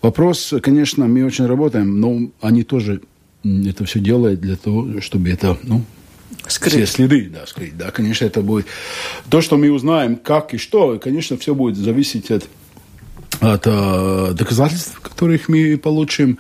Вопрос, 0.01 0.54
конечно, 0.62 1.08
мы 1.08 1.25
очень 1.25 1.46
работаем, 1.46 2.00
но 2.00 2.30
они 2.39 2.63
тоже 2.63 3.01
это 3.44 3.86
все 3.86 4.00
делают 4.00 4.41
для 4.41 4.56
того, 4.56 5.01
чтобы 5.01 5.29
это, 5.29 5.58
ну, 5.63 5.84
скрыть. 6.48 6.74
все 6.74 6.86
следы, 6.86 7.29
да, 7.34 7.46
скрыть. 7.46 7.77
Да, 7.77 7.91
конечно, 7.91 8.25
это 8.25 8.41
будет 8.41 8.65
то, 9.29 9.41
что 9.41 9.58
мы 9.58 9.72
узнаем, 9.72 10.15
как 10.15 10.53
и 10.53 10.58
что, 10.58 11.00
конечно, 11.00 11.38
все 11.38 11.56
будет 11.56 11.77
зависеть 11.77 12.32
от 12.32 12.48
от 13.39 13.67
э, 13.67 14.34
доказательств, 14.34 15.00
которых 15.00 15.48
мы 15.48 15.77
получим. 15.77 16.39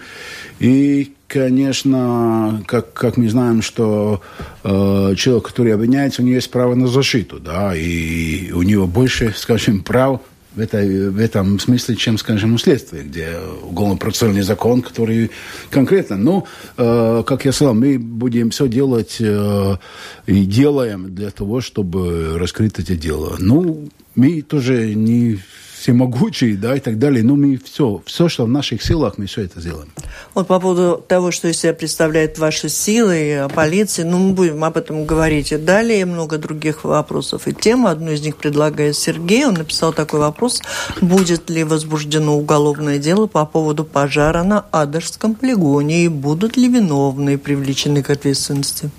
И, 0.59 1.13
конечно, 1.27 2.63
как, 2.65 2.93
как 2.93 3.17
мы 3.17 3.29
знаем, 3.29 3.61
что 3.61 4.21
э, 4.63 5.13
человек, 5.15 5.47
который 5.47 5.73
обвиняется, 5.73 6.21
у 6.21 6.25
него 6.25 6.35
есть 6.35 6.49
право 6.49 6.75
на 6.75 6.87
защиту, 6.87 7.39
да, 7.39 7.75
и 7.75 8.51
у 8.51 8.63
него 8.63 8.87
больше, 8.87 9.33
скажем, 9.35 9.81
прав 9.81 10.21
в, 10.57 10.59
этой, 10.59 11.09
в 11.09 11.19
этом 11.19 11.59
смысле, 11.59 11.95
чем, 11.95 12.17
скажем, 12.17 12.55
у 12.55 12.57
следствия, 12.57 13.03
где 13.03 13.37
уголовно-процессуальный 13.61 14.41
закон, 14.41 14.81
который 14.81 15.29
конкретно. 15.69 16.17
Но, 16.17 16.47
э, 16.77 17.23
как 17.25 17.45
я 17.45 17.51
сказал, 17.51 17.75
мы 17.75 17.99
будем 17.99 18.49
все 18.49 18.67
делать 18.67 19.17
э, 19.19 19.77
и 20.25 20.45
делаем 20.45 21.13
для 21.13 21.29
того, 21.29 21.61
чтобы 21.61 22.39
раскрыть 22.39 22.79
это 22.79 22.95
дело. 22.95 23.35
Ну, 23.37 23.87
мы 24.15 24.41
тоже 24.41 24.95
не 24.95 25.39
всемогучий, 25.87 26.57
да, 26.57 26.75
и 26.75 26.81
так 26.81 26.99
далее. 26.99 27.23
Но 27.23 27.37
мы 27.37 27.57
все, 27.63 28.01
все, 28.05 28.27
что 28.27 28.43
в 28.43 28.49
наших 28.49 28.83
силах, 28.83 29.17
мы 29.17 29.25
все 29.25 29.43
это 29.43 29.61
сделаем. 29.61 29.89
Вот 30.33 30.47
по 30.47 30.59
поводу 30.59 31.01
того, 31.07 31.31
что 31.31 31.47
из 31.47 31.59
себя 31.59 31.73
представляют 31.73 32.37
ваши 32.37 32.67
силы, 32.67 33.47
полиции, 33.55 34.03
ну, 34.03 34.17
мы 34.17 34.33
будем 34.33 34.63
об 34.65 34.75
этом 34.75 35.05
говорить 35.05 35.53
и 35.53 35.57
далее, 35.57 36.05
много 36.05 36.37
других 36.37 36.83
вопросов 36.83 37.47
и 37.47 37.53
тем. 37.53 37.87
Одну 37.87 38.11
из 38.11 38.21
них 38.21 38.35
предлагает 38.35 38.97
Сергей. 38.97 39.45
Он 39.45 39.53
написал 39.53 39.93
такой 39.93 40.19
вопрос. 40.19 40.61
Будет 40.99 41.49
ли 41.49 41.63
возбуждено 41.63 42.37
уголовное 42.37 42.97
дело 42.97 43.27
по 43.27 43.45
поводу 43.45 43.85
пожара 43.85 44.43
на 44.43 44.65
Адерском 44.71 45.35
полигоне 45.35 46.03
и 46.03 46.07
будут 46.09 46.57
ли 46.57 46.67
виновные 46.67 47.37
привлечены 47.37 48.03
к 48.03 48.09
ответственности? 48.09 48.91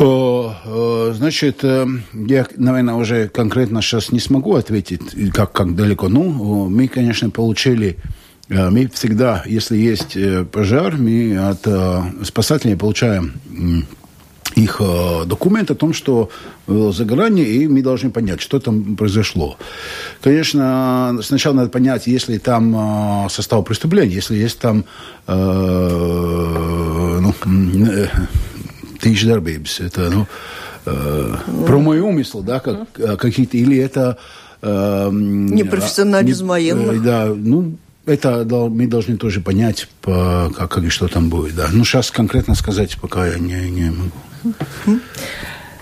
Значит, 0.00 1.62
э, 1.62 1.86
я, 2.14 2.46
наверное, 2.56 2.94
уже 2.94 3.28
конкретно 3.28 3.82
сейчас 3.82 4.12
не 4.12 4.18
смогу 4.18 4.54
ответить, 4.54 5.02
как, 5.34 5.52
как 5.52 5.76
далеко. 5.76 6.08
Ну, 6.08 6.70
мы, 6.70 6.88
конечно, 6.88 7.28
получили 7.28 7.98
э, 8.48 8.70
мы 8.70 8.88
всегда, 8.88 9.42
если 9.44 9.76
есть 9.76 10.16
э, 10.16 10.46
пожар, 10.50 10.96
мы 10.96 11.36
от 11.36 11.68
спасателей 12.26 12.76
получаем 12.76 13.34
их 14.56 14.80
документ 15.26 15.70
о 15.70 15.76
том, 15.76 15.92
что 15.92 16.28
загорание, 16.66 17.46
и 17.46 17.68
мы 17.68 17.82
должны 17.82 18.10
понять, 18.10 18.40
что 18.40 18.58
там 18.58 18.96
произошло. 18.96 19.56
Конечно, 20.22 21.20
сначала 21.22 21.54
надо 21.54 21.68
понять, 21.68 22.08
если 22.08 22.38
там 22.38 23.28
состав 23.30 23.64
преступления, 23.64 24.16
если 24.16 24.36
есть 24.36 24.58
там 24.58 24.84
ну, 25.28 27.32
тысяч 29.00 29.24
дarbības. 29.24 29.80
Это, 29.80 30.10
ну, 30.10 30.26
э, 30.86 31.34
про 31.66 31.78
мой 31.78 32.00
умысел, 32.00 32.42
да, 32.42 32.60
как, 32.60 32.92
какие-то, 33.18 33.56
или 33.56 33.78
это... 33.78 34.18
Э, 34.62 35.10
Непрофессионализм 35.10 36.48
военных. 36.48 36.96
Э, 36.96 37.00
да, 37.00 37.26
ну, 37.26 37.76
это 38.06 38.44
мы 38.68 38.86
должны 38.86 39.16
тоже 39.16 39.40
понять, 39.40 39.88
по, 40.02 40.52
как, 40.56 40.70
как 40.70 40.84
и 40.84 40.88
что 40.88 41.08
там 41.08 41.28
будет. 41.28 41.56
Да. 41.56 41.68
Ну, 41.72 41.84
сейчас 41.84 42.10
конкретно 42.10 42.54
сказать 42.54 42.96
пока 43.00 43.26
я 43.26 43.38
не, 43.38 43.70
не 43.70 43.90
могу. 43.90 45.00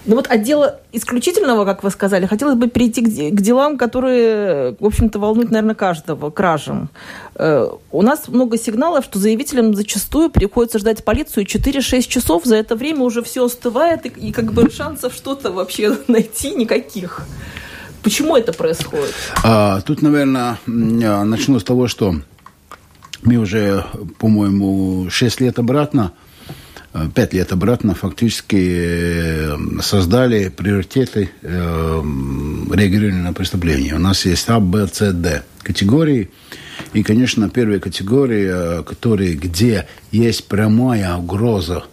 Ну 0.08 0.16
вот 0.16 0.26
от 0.26 0.42
дела 0.42 0.80
исключительного, 0.90 1.66
как 1.66 1.84
вы 1.84 1.90
сказали, 1.90 2.24
хотелось 2.24 2.56
бы 2.56 2.68
перейти 2.68 3.02
к, 3.30 3.40
делам, 3.42 3.76
которые, 3.76 4.74
в 4.80 4.86
общем-то, 4.86 5.18
волнуют, 5.18 5.50
наверное, 5.50 5.74
каждого, 5.74 6.30
кражам. 6.30 6.88
Э, 7.34 7.68
у 7.92 8.00
нас 8.00 8.26
много 8.28 8.56
сигналов, 8.56 9.04
что 9.04 9.18
заявителям 9.18 9.74
зачастую 9.74 10.30
приходится 10.30 10.78
ждать 10.78 11.04
полицию 11.04 11.44
4-6 11.44 12.08
часов. 12.08 12.46
За 12.46 12.56
это 12.56 12.74
время 12.74 13.02
уже 13.02 13.22
все 13.22 13.44
остывает, 13.44 14.06
и, 14.06 14.08
и 14.08 14.32
как 14.32 14.54
бы 14.54 14.70
шансов 14.70 15.12
что-то 15.12 15.52
вообще 15.52 15.94
найти 16.08 16.54
никаких. 16.54 17.26
Почему 18.02 18.34
это 18.34 18.54
происходит? 18.54 19.12
А, 19.44 19.82
тут, 19.82 20.00
наверное, 20.00 20.58
начну 20.64 21.60
с 21.60 21.64
того, 21.64 21.86
что 21.86 22.14
мы 23.20 23.36
уже, 23.36 23.84
по-моему, 24.18 25.10
6 25.10 25.42
лет 25.42 25.58
обратно– 25.58 26.12
пять 27.14 27.32
лет 27.32 27.52
обратно 27.52 27.94
фактически 27.94 28.56
э, 28.56 29.56
создали 29.82 30.48
приоритеты 30.48 31.30
э, 31.42 32.02
реагирования 32.72 33.22
на 33.22 33.32
преступления. 33.32 33.94
У 33.94 33.98
нас 33.98 34.24
есть 34.24 34.48
А, 34.48 34.60
Б, 34.60 34.88
С, 34.88 35.12
Д 35.12 35.42
категории. 35.62 36.30
И, 36.94 37.02
конечно, 37.02 37.50
первая 37.50 37.80
категория, 37.80 38.82
которые, 38.82 39.34
где 39.34 39.86
есть 40.12 40.46
прямая 40.48 41.14
угроза 41.16 41.84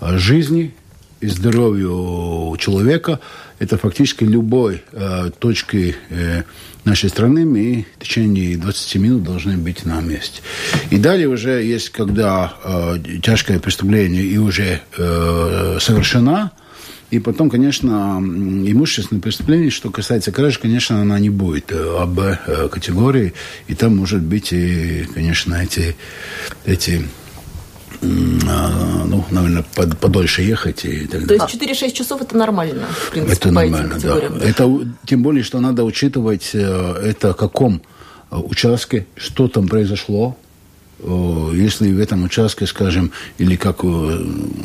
жизни 0.00 0.74
и 1.20 1.26
здоровью 1.26 2.56
человека, 2.58 3.20
это 3.58 3.76
фактически 3.76 4.24
любой 4.24 4.82
э, 4.92 5.30
точки 5.38 5.96
э, 6.10 6.42
нашей 6.84 7.08
страны 7.08 7.44
мы 7.44 7.86
в 7.96 8.02
течение 8.02 8.56
20 8.56 8.94
минут 8.96 9.22
должны 9.24 9.56
быть 9.56 9.84
на 9.84 10.00
месте. 10.00 10.42
И 10.90 10.98
далее 10.98 11.28
уже 11.28 11.62
есть, 11.62 11.90
когда 11.90 12.54
э, 12.62 12.98
тяжкое 13.22 13.58
преступление 13.58 14.22
и 14.22 14.38
уже 14.38 14.80
э, 14.96 15.78
совершено, 15.80 16.52
и 17.10 17.20
потом, 17.20 17.48
конечно, 17.48 18.18
имущественное 18.20 19.22
преступление, 19.22 19.70
что 19.70 19.90
касается 19.90 20.30
кражи, 20.30 20.58
конечно, 20.60 21.00
она 21.00 21.18
не 21.18 21.30
будет 21.30 21.72
АБ 21.72 22.18
э, 22.18 22.68
категории. 22.70 23.32
И 23.66 23.74
там 23.74 23.96
может 23.96 24.20
быть 24.20 24.52
и, 24.52 25.06
конечно, 25.14 25.54
эти, 25.54 25.96
эти 26.66 27.02
ну, 28.00 29.24
наверное, 29.30 29.64
под, 29.74 29.98
подольше 29.98 30.42
ехать. 30.42 30.84
И 30.84 31.06
так 31.06 31.26
То 31.26 31.34
есть 31.34 31.46
4-6 31.46 31.92
часов 31.92 32.22
это 32.22 32.36
нормально, 32.36 32.86
в 32.90 33.10
принципе, 33.10 33.36
Это 33.36 33.50
нормально, 33.50 33.98
да. 34.02 34.16
Это, 34.42 34.86
тем 35.06 35.22
более, 35.22 35.42
что 35.42 35.60
надо 35.60 35.84
учитывать, 35.84 36.50
э, 36.54 36.94
это 37.02 37.34
каком 37.34 37.82
э, 38.30 38.36
участке, 38.36 39.06
что 39.16 39.48
там 39.48 39.68
произошло, 39.68 40.36
если 41.00 41.92
в 41.92 42.00
этом 42.00 42.24
участке, 42.24 42.66
скажем, 42.66 43.12
или 43.38 43.54
как 43.54 43.84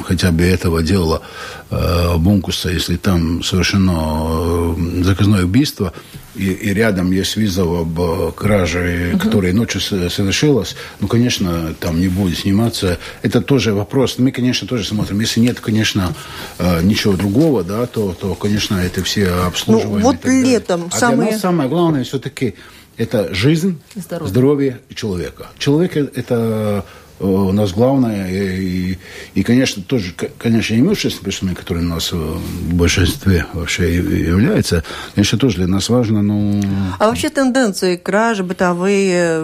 хотя 0.03 0.31
бы 0.31 0.43
этого 0.43 0.81
дела 0.81 1.21
э, 1.69 2.17
Бункуса, 2.17 2.69
если 2.69 2.97
там 2.97 3.43
совершено 3.43 4.75
э, 4.75 5.03
заказное 5.03 5.43
убийство, 5.43 5.93
и, 6.35 6.51
и 6.51 6.73
рядом 6.73 7.11
есть 7.11 7.35
виза 7.37 7.63
об 7.63 7.99
краже, 8.33 9.11
угу. 9.13 9.19
которая 9.19 9.53
ночью 9.53 9.81
совершилась, 9.81 10.75
ну, 10.99 11.07
конечно, 11.07 11.73
там 11.79 11.99
не 11.99 12.07
будет 12.07 12.39
сниматься. 12.39 12.97
Это 13.21 13.41
тоже 13.41 13.73
вопрос. 13.73 14.17
Мы, 14.17 14.31
конечно, 14.31 14.67
тоже 14.67 14.83
смотрим. 14.85 15.19
Если 15.19 15.39
нет, 15.39 15.59
конечно, 15.59 16.13
э, 16.59 16.81
ничего 16.81 17.13
другого, 17.13 17.63
да, 17.63 17.85
то, 17.85 18.13
то 18.13 18.35
конечно, 18.35 18.75
это 18.75 19.03
все 19.03 19.29
обслуживаем. 19.29 20.01
Ну, 20.01 20.11
вот 20.11 20.25
летом 20.25 20.89
а 20.91 20.97
самое... 20.97 21.21
для 21.21 21.31
нас 21.31 21.41
самое 21.41 21.69
главное 21.69 22.03
все-таки 22.03 22.55
это 22.97 23.33
жизнь, 23.33 23.81
здоровье, 23.95 24.29
здоровье 24.29 24.79
человека. 24.93 25.47
Человек 25.57 25.95
это 25.95 26.85
у 27.23 27.51
нас 27.51 27.71
главное. 27.71 28.29
И, 28.29 28.97
и, 29.33 29.43
конечно, 29.43 29.81
тоже, 29.83 30.13
конечно, 30.37 30.75
имущественные 30.75 31.23
преступления, 31.23 31.55
которые 31.55 31.85
у 31.85 31.89
нас 31.89 32.11
в 32.11 32.73
большинстве 32.73 33.45
вообще 33.53 33.95
является, 33.95 34.83
конечно, 35.15 35.37
тоже 35.37 35.57
для 35.57 35.67
нас 35.67 35.89
важно, 35.89 36.21
но... 36.21 36.61
А 36.99 37.07
вообще 37.07 37.29
тенденции 37.29 37.95
кражи, 37.95 38.43
бытовые, 38.43 39.43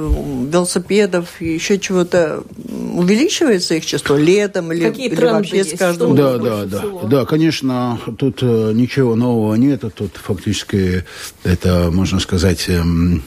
велосипедов, 0.52 1.42
еще 1.42 1.80
чего-то 1.80 2.44
увеличивается 2.94 3.76
их 3.76 3.86
число 3.86 4.18
летом 4.18 4.72
или, 4.72 4.90
Какие 4.90 5.10
или 5.10 5.26
вообще 5.26 5.58
есть? 5.58 5.76
с 5.76 5.80
каждым 5.80 6.16
Да, 6.16 6.38
да, 6.38 6.66
да. 6.66 6.84
Да, 7.04 7.26
конечно, 7.26 8.00
тут 8.18 8.40
э, 8.42 8.72
ничего 8.74 9.16
нового 9.16 9.56
нет. 9.56 9.84
Тут 9.96 10.12
фактически 10.16 11.06
это, 11.44 11.90
можно 11.92 12.20
сказать, 12.20 12.66
эм, 12.68 13.24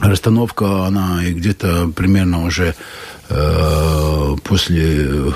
расстановка, 0.00 0.86
она 0.86 1.24
и 1.24 1.32
где-то 1.32 1.90
примерно 1.94 2.44
уже 2.44 2.74
э, 3.28 4.36
после 4.44 5.08
э, 5.08 5.32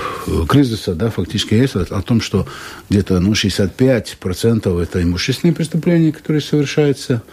кризиса, 0.47 0.93
да, 0.93 1.09
фактически 1.09 1.55
есть 1.55 1.75
о, 1.75 1.81
о 1.81 2.01
том, 2.01 2.21
что 2.21 2.47
где-то 2.89 3.19
ну, 3.19 3.31
65% 3.31 4.81
это 4.81 5.03
имущественные 5.03 5.55
преступления, 5.55 6.11
которые 6.11 6.41
совершаются. 6.41 7.23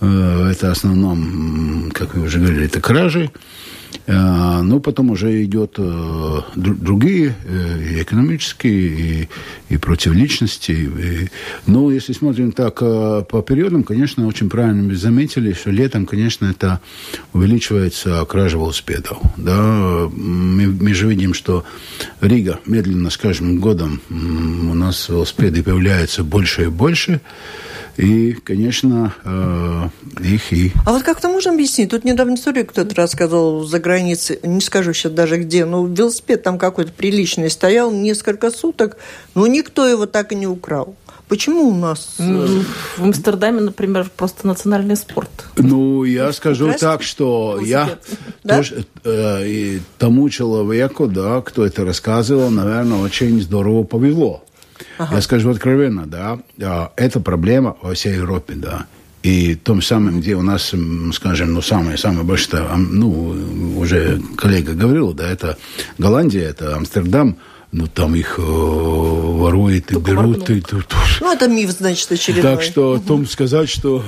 Э, 0.00 0.50
это 0.50 0.68
в 0.68 0.72
основном, 0.72 1.90
как 1.92 2.14
вы 2.14 2.24
уже 2.24 2.38
говорили, 2.38 2.66
это 2.66 2.80
кражи. 2.80 3.30
Э, 4.06 4.60
ну, 4.62 4.80
потом 4.80 5.10
уже 5.10 5.44
идет 5.44 5.74
э, 5.78 6.40
другие, 6.54 7.34
э, 7.44 7.82
и 7.82 8.02
экономические, 8.02 8.88
и, 8.88 9.28
и 9.68 9.76
против 9.76 10.12
личности. 10.12 10.72
И, 10.72 11.28
но 11.66 11.90
если 11.90 12.12
смотрим 12.12 12.52
так 12.52 12.78
по 12.78 13.44
периодам, 13.46 13.84
конечно, 13.84 14.26
очень 14.26 14.48
правильно 14.48 14.88
вы 14.88 14.96
заметили, 14.96 15.52
что 15.52 15.70
летом, 15.70 16.06
конечно, 16.06 16.46
это 16.46 16.80
увеличивается 17.32 18.24
кража 18.24 18.56
велосипедов. 18.56 19.18
Да? 19.36 20.08
Мы, 20.12 20.66
мы 20.66 20.94
же 20.94 21.08
видим, 21.08 21.34
что 21.34 21.64
Рига 22.20 22.58
медленно 22.66 23.10
с 23.10 23.16
каждым 23.16 23.58
годом 23.58 24.00
у 24.10 24.74
нас 24.74 25.08
велосипеды 25.08 25.62
появляются 25.62 26.24
больше 26.24 26.64
и 26.64 26.68
больше. 26.68 27.20
И, 27.96 28.32
конечно, 28.32 29.14
э, 29.24 29.88
их 30.24 30.52
и... 30.52 30.72
А 30.86 30.92
вот 30.92 31.02
как 31.02 31.18
это 31.18 31.28
можно 31.28 31.52
объяснить? 31.52 31.90
Тут 31.90 32.04
недавно 32.04 32.34
историю 32.34 32.66
кто-то 32.66 32.94
рассказывал 32.94 33.64
за 33.64 33.78
границей, 33.80 34.38
не 34.42 34.60
скажу 34.60 34.92
сейчас 34.92 35.12
даже 35.12 35.38
где, 35.38 35.64
но 35.64 35.86
велосипед 35.86 36.42
там 36.42 36.58
какой-то 36.58 36.92
приличный 36.92 37.50
стоял 37.50 37.90
несколько 37.90 38.50
суток, 38.50 38.96
но 39.34 39.46
никто 39.46 39.86
его 39.86 40.06
так 40.06 40.32
и 40.32 40.34
не 40.34 40.46
украл. 40.46 40.96
Почему 41.30 41.68
у 41.68 41.74
нас... 41.76 42.16
Ну, 42.18 42.64
в 42.96 43.04
Амстердаме, 43.04 43.60
например, 43.60 44.10
просто 44.16 44.48
национальный 44.48 44.96
спорт. 44.96 45.30
Ну, 45.56 46.02
я 46.02 46.32
скажу 46.32 46.64
Красить? 46.64 46.80
так, 46.80 47.02
что 47.04 47.60
я 47.62 47.98
да? 48.42 48.56
тоже, 48.56 48.84
э, 49.04 49.78
тому 49.96 50.28
человеку, 50.28 51.06
да, 51.06 51.40
кто 51.40 51.64
это 51.64 51.84
рассказывал, 51.84 52.50
наверное, 52.50 52.98
очень 52.98 53.40
здорово 53.40 53.84
повезло. 53.84 54.42
Ага. 54.98 55.14
Я 55.14 55.22
скажу 55.22 55.50
откровенно, 55.50 56.06
да, 56.06 56.40
а, 56.60 56.92
это 56.96 57.20
проблема 57.20 57.76
во 57.80 57.94
всей 57.94 58.14
Европе, 58.14 58.54
да. 58.56 58.86
И 59.22 59.54
том 59.54 59.82
самым, 59.82 60.20
где 60.20 60.34
у 60.34 60.42
нас, 60.42 60.72
скажем, 61.12 61.52
ну, 61.52 61.60
самое, 61.60 61.98
самое 61.98 62.24
большое, 62.24 62.64
ну, 62.76 63.36
уже 63.76 64.20
коллега 64.36 64.72
говорил, 64.72 65.12
да, 65.12 65.28
это 65.28 65.58
Голландия, 65.98 66.44
это 66.44 66.76
Амстердам, 66.76 67.36
ну, 67.72 67.86
там 67.86 68.16
их 68.16 68.38
э, 68.38 68.42
воруют 68.42 69.90
и 69.90 69.94
Только 69.94 70.10
берут. 70.10 70.50
И, 70.50 70.60
тут, 70.60 70.86
ну, 71.20 71.32
это 71.32 71.48
миф, 71.48 71.70
значит, 71.70 72.10
очередной. 72.10 72.42
Так 72.42 72.62
что 72.62 72.98
Том 72.98 73.26
сказать, 73.26 73.68
что 73.68 74.02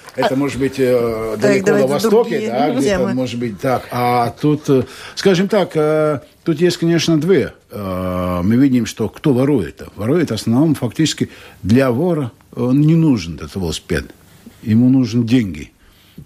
это 0.16 0.36
может 0.36 0.60
быть 0.60 0.74
э, 0.78 1.36
далеко 1.40 1.70
на 1.70 1.86
востоке, 1.86 2.48
да, 2.48 2.74
где-то 2.74 3.08
может 3.08 3.40
быть 3.40 3.60
так. 3.60 3.88
А 3.90 4.30
тут, 4.30 4.68
э, 4.68 4.84
скажем 5.16 5.48
так, 5.48 5.70
э, 5.74 6.20
тут 6.44 6.60
есть, 6.60 6.76
конечно, 6.76 7.20
две. 7.20 7.54
Э, 7.70 8.40
мы 8.44 8.54
видим, 8.56 8.86
что 8.86 9.08
кто 9.08 9.32
ворует. 9.32 9.82
Ворует 9.96 10.30
в 10.30 10.34
основном 10.34 10.74
фактически 10.74 11.30
для 11.62 11.90
вора 11.90 12.30
он 12.54 12.80
не 12.80 12.94
нужен 12.94 13.36
этот 13.36 13.56
велосипед. 13.56 14.06
Ему 14.62 14.88
нужны 14.88 15.24
деньги. 15.24 15.72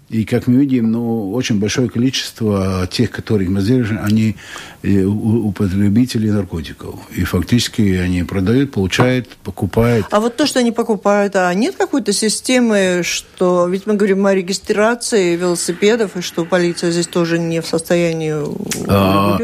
И, 0.08 0.24
как 0.24 0.46
мы 0.46 0.60
видим, 0.60 0.92
ну, 0.92 1.32
очень 1.32 1.58
большое 1.58 1.88
количество 1.88 2.86
тех, 2.90 3.10
которых 3.10 3.48
мы 3.48 3.62
задерживаем, 3.62 4.04
они 4.04 4.36
э, 4.82 5.04
употребители 5.04 6.28
наркотиков. 6.28 6.96
И 7.16 7.24
фактически 7.24 7.80
они 7.96 8.22
продают, 8.22 8.72
получают, 8.72 9.28
покупают. 9.42 10.06
А 10.10 10.20
вот 10.20 10.36
то, 10.36 10.46
что 10.46 10.60
они 10.60 10.70
покупают, 10.70 11.36
а 11.36 11.52
нет 11.54 11.76
какой-то 11.76 12.12
системы, 12.12 13.00
что... 13.04 13.66
Ведь 13.68 13.86
мы 13.86 13.94
говорим 13.94 14.26
о 14.26 14.34
регистрации 14.34 15.34
велосипедов, 15.36 16.16
и 16.16 16.20
что 16.20 16.44
полиция 16.44 16.90
здесь 16.90 17.06
тоже 17.06 17.38
не 17.38 17.62
в 17.62 17.66
состоянии 17.66 18.34
а, 18.88 19.38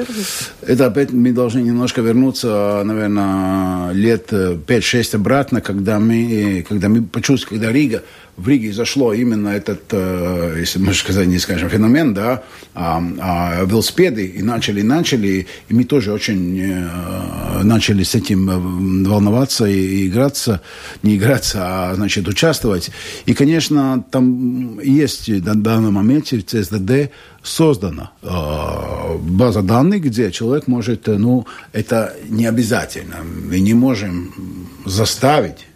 Это 0.60 0.86
опять 0.86 1.12
мы 1.12 1.32
должны 1.32 1.60
немножко 1.60 2.02
вернуться, 2.02 2.82
наверное, 2.84 3.92
лет 3.92 4.32
5-6 4.32 5.16
обратно, 5.16 5.62
когда 5.62 5.98
мы, 5.98 6.64
когда 6.68 6.90
мы 6.90 7.02
почувствовали, 7.02 7.58
когда 7.58 7.72
Рига 7.72 8.02
в 8.38 8.46
Риге 8.48 8.72
зашло 8.72 9.12
именно 9.12 9.48
этот, 9.48 9.82
э, 9.90 10.56
если 10.60 10.78
можно 10.78 10.94
сказать, 10.94 11.26
не 11.26 11.40
скажем, 11.40 11.68
феномен, 11.68 12.14
да, 12.14 12.44
а, 12.72 13.02
а 13.18 13.64
велосипеды, 13.64 14.26
и 14.26 14.42
начали, 14.42 14.82
начали, 14.82 15.48
и 15.68 15.74
мы 15.74 15.82
тоже 15.82 16.12
очень 16.12 16.58
э, 16.60 17.62
начали 17.64 18.04
с 18.04 18.14
этим 18.14 18.48
э, 18.48 19.08
волноваться 19.08 19.66
и 19.66 20.06
играться, 20.06 20.60
не 21.02 21.16
играться, 21.16 21.58
а, 21.62 21.94
значит, 21.96 22.28
участвовать. 22.28 22.90
И, 23.26 23.34
конечно, 23.34 24.04
там 24.10 24.78
есть 24.80 25.28
на 25.28 25.56
данном 25.56 25.94
моменте 25.94 26.38
в 26.38 26.46
ЦСДД 26.46 27.10
создана 27.42 28.12
база 28.22 29.62
данных, 29.62 30.02
где 30.02 30.30
человек 30.30 30.66
может, 30.66 31.06
ну, 31.06 31.46
это 31.72 32.14
не 32.28 32.46
обязательно, 32.46 33.16
мы 33.22 33.58
не 33.60 33.74
можем 33.74 34.68
заставить 34.84 35.67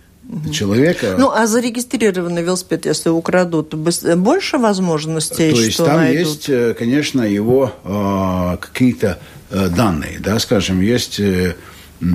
человека. 0.53 1.16
Ну, 1.18 1.31
а 1.31 1.47
зарегистрированный 1.47 2.42
велосипед, 2.42 2.87
если 2.87 3.11
украдут, 3.11 3.75
больше 3.75 4.59
возможностей, 4.59 5.51
То 5.53 5.61
есть 5.61 5.77
там 5.77 5.97
найдут? 5.99 6.27
есть, 6.27 6.49
э, 6.49 6.75
конечно, 6.79 7.23
его 7.23 7.73
э, 7.85 8.57
какие-то 8.61 9.18
э, 9.51 9.68
данные, 9.68 10.18
да, 10.21 10.38
скажем, 10.38 10.81
есть 10.81 11.21
э, 11.21 11.55
э, 12.01 12.07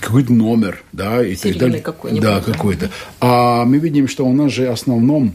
какой-то 0.00 0.32
номер, 0.32 0.82
да, 0.92 1.24
и 1.24 1.36
так 1.36 1.56
далее. 1.58 1.80
какой-нибудь. 1.80 2.22
Да, 2.22 2.40
какой-то. 2.40 2.90
А 3.20 3.64
мы 3.64 3.78
видим, 3.78 4.08
что 4.08 4.26
у 4.26 4.32
нас 4.32 4.52
же 4.52 4.68
в 4.68 4.72
основном 4.72 5.34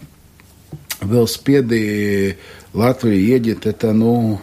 велосипеды 1.02 2.38
Латвии 2.74 3.18
едет, 3.18 3.66
это, 3.66 3.92
ну, 3.92 4.40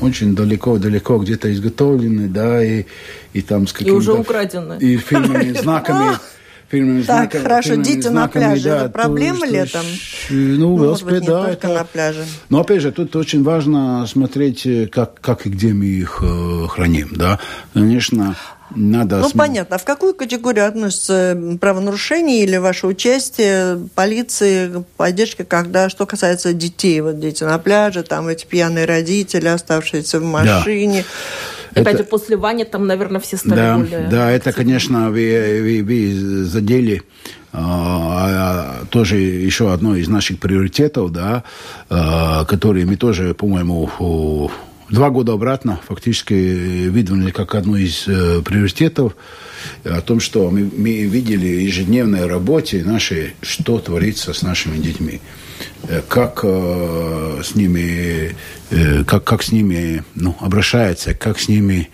очень 0.00 0.34
далеко-далеко 0.34 1.18
где-то 1.18 1.52
изготовлены, 1.52 2.26
да, 2.26 2.64
и, 2.64 2.84
и 3.34 3.42
там 3.42 3.66
с 3.66 3.72
какими-то... 3.74 3.94
И 3.94 3.98
уже 3.98 4.12
украдены. 4.14 4.78
И 4.80 4.96
фирменными 4.96 5.52
знаками 5.60 6.16
фирменными 6.70 7.02
так, 7.02 7.32
знаками. 7.32 7.42
хорошо, 7.42 7.74
дети 7.76 8.08
на 8.08 8.28
пляже, 8.28 8.70
да, 8.70 8.76
это 8.82 8.90
проблема 8.90 9.40
то, 9.40 9.46
летом? 9.46 9.84
Ну, 10.30 10.56
ну 10.56 10.76
может 10.76 11.04
быть, 11.04 11.24
да, 11.24 11.44
только 11.44 11.66
это... 11.66 11.68
на 11.68 11.84
пляже. 11.84 12.24
Но, 12.48 12.60
опять 12.60 12.82
же, 12.82 12.92
тут 12.92 13.14
очень 13.16 13.42
важно 13.42 14.06
смотреть, 14.06 14.66
как, 14.90 15.20
как 15.20 15.46
и 15.46 15.50
где 15.50 15.72
мы 15.72 15.86
их 15.86 16.22
э, 16.22 16.66
храним, 16.68 17.10
да. 17.12 17.38
Конечно, 17.74 18.36
надо... 18.74 19.16
Ну, 19.16 19.24
см... 19.24 19.38
понятно. 19.38 19.76
А 19.76 19.78
в 19.78 19.84
какую 19.84 20.14
категорию 20.14 20.66
относится 20.66 21.36
правонарушение 21.60 22.44
или 22.44 22.56
ваше 22.56 22.86
участие 22.86 23.88
полиции, 23.94 24.84
поддержка, 24.96 25.44
когда, 25.44 25.88
что 25.88 26.06
касается 26.06 26.52
детей, 26.52 27.00
вот 27.00 27.18
дети 27.18 27.42
на 27.42 27.58
пляже, 27.58 28.02
там 28.02 28.28
эти 28.28 28.46
пьяные 28.46 28.84
родители, 28.84 29.48
оставшиеся 29.48 30.20
в 30.20 30.24
машине. 30.24 31.02
Да. 31.02 31.56
Опять 31.74 31.98
же, 31.98 32.04
после 32.04 32.36
Вани 32.36 32.64
там, 32.64 32.86
наверное, 32.86 33.20
все 33.20 33.36
стали 33.36 33.56
да, 33.56 33.78
более... 33.78 34.08
Да, 34.08 34.30
это, 34.30 34.52
конечно, 34.52 35.10
вы, 35.10 35.60
вы, 35.62 35.82
вы 35.84 36.44
задели 36.44 37.02
а, 37.52 38.82
а, 38.82 38.84
тоже 38.86 39.16
еще 39.18 39.72
одно 39.72 39.96
из 39.96 40.08
наших 40.08 40.38
приоритетов, 40.38 41.12
да, 41.12 41.44
а, 41.88 42.44
которые 42.44 42.86
мы 42.86 42.96
тоже, 42.96 43.34
по-моему, 43.34 44.50
два 44.88 45.10
года 45.10 45.32
обратно 45.32 45.80
фактически 45.86 46.88
выдвинули 46.88 47.30
как 47.30 47.54
одну 47.54 47.76
из 47.76 48.06
э, 48.06 48.42
приоритетов 48.42 49.14
о 49.84 50.00
том, 50.00 50.20
что 50.20 50.50
мы, 50.50 50.70
мы 50.76 51.02
видели 51.02 51.46
в 51.46 51.60
ежедневной 51.60 52.26
работе 52.26 52.82
нашей, 52.84 53.34
что 53.40 53.78
творится 53.78 54.32
с 54.32 54.42
нашими 54.42 54.78
детьми, 54.78 55.20
как 56.08 56.40
э, 56.42 57.40
с 57.42 57.54
ними, 57.54 58.34
э, 58.70 59.04
как, 59.04 59.24
как 59.24 59.42
с 59.42 59.52
ними 59.52 60.04
ну, 60.14 60.36
обращается, 60.40 61.14
как 61.14 61.38
с 61.38 61.48
ними 61.48 61.90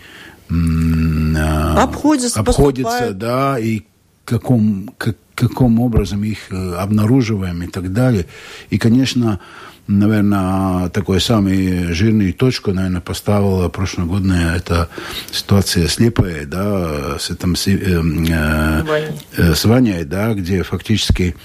э, 0.49 1.73
обходится, 1.77 2.39
обходится 2.39 3.11
да, 3.13 3.57
и 3.59 3.81
каком, 4.25 4.93
как, 4.97 5.17
каком 5.35 5.79
образом 5.79 6.23
их 6.23 6.51
э, 6.51 6.73
обнаруживаем 6.75 7.63
и 7.63 7.67
так 7.67 7.93
далее. 7.93 8.25
И, 8.69 8.77
конечно, 8.77 9.39
наверное, 9.87 10.89
такой 10.89 11.21
самый 11.21 11.93
жирный 11.93 12.33
точку, 12.33 12.73
наверное, 12.73 13.01
поставила 13.01 13.69
прошлогодняя 13.69 14.55
эта 14.55 14.89
ситуация 15.31 15.87
слепая, 15.87 16.45
да, 16.45 17.17
с 17.19 17.29
этим 17.29 17.55
с, 17.55 17.67
э, 17.67 17.77
э, 17.77 19.11
э, 19.37 19.55
с 19.55 19.65
Ваней, 19.65 20.03
да, 20.03 20.33
где 20.33 20.63
фактически 20.63 21.35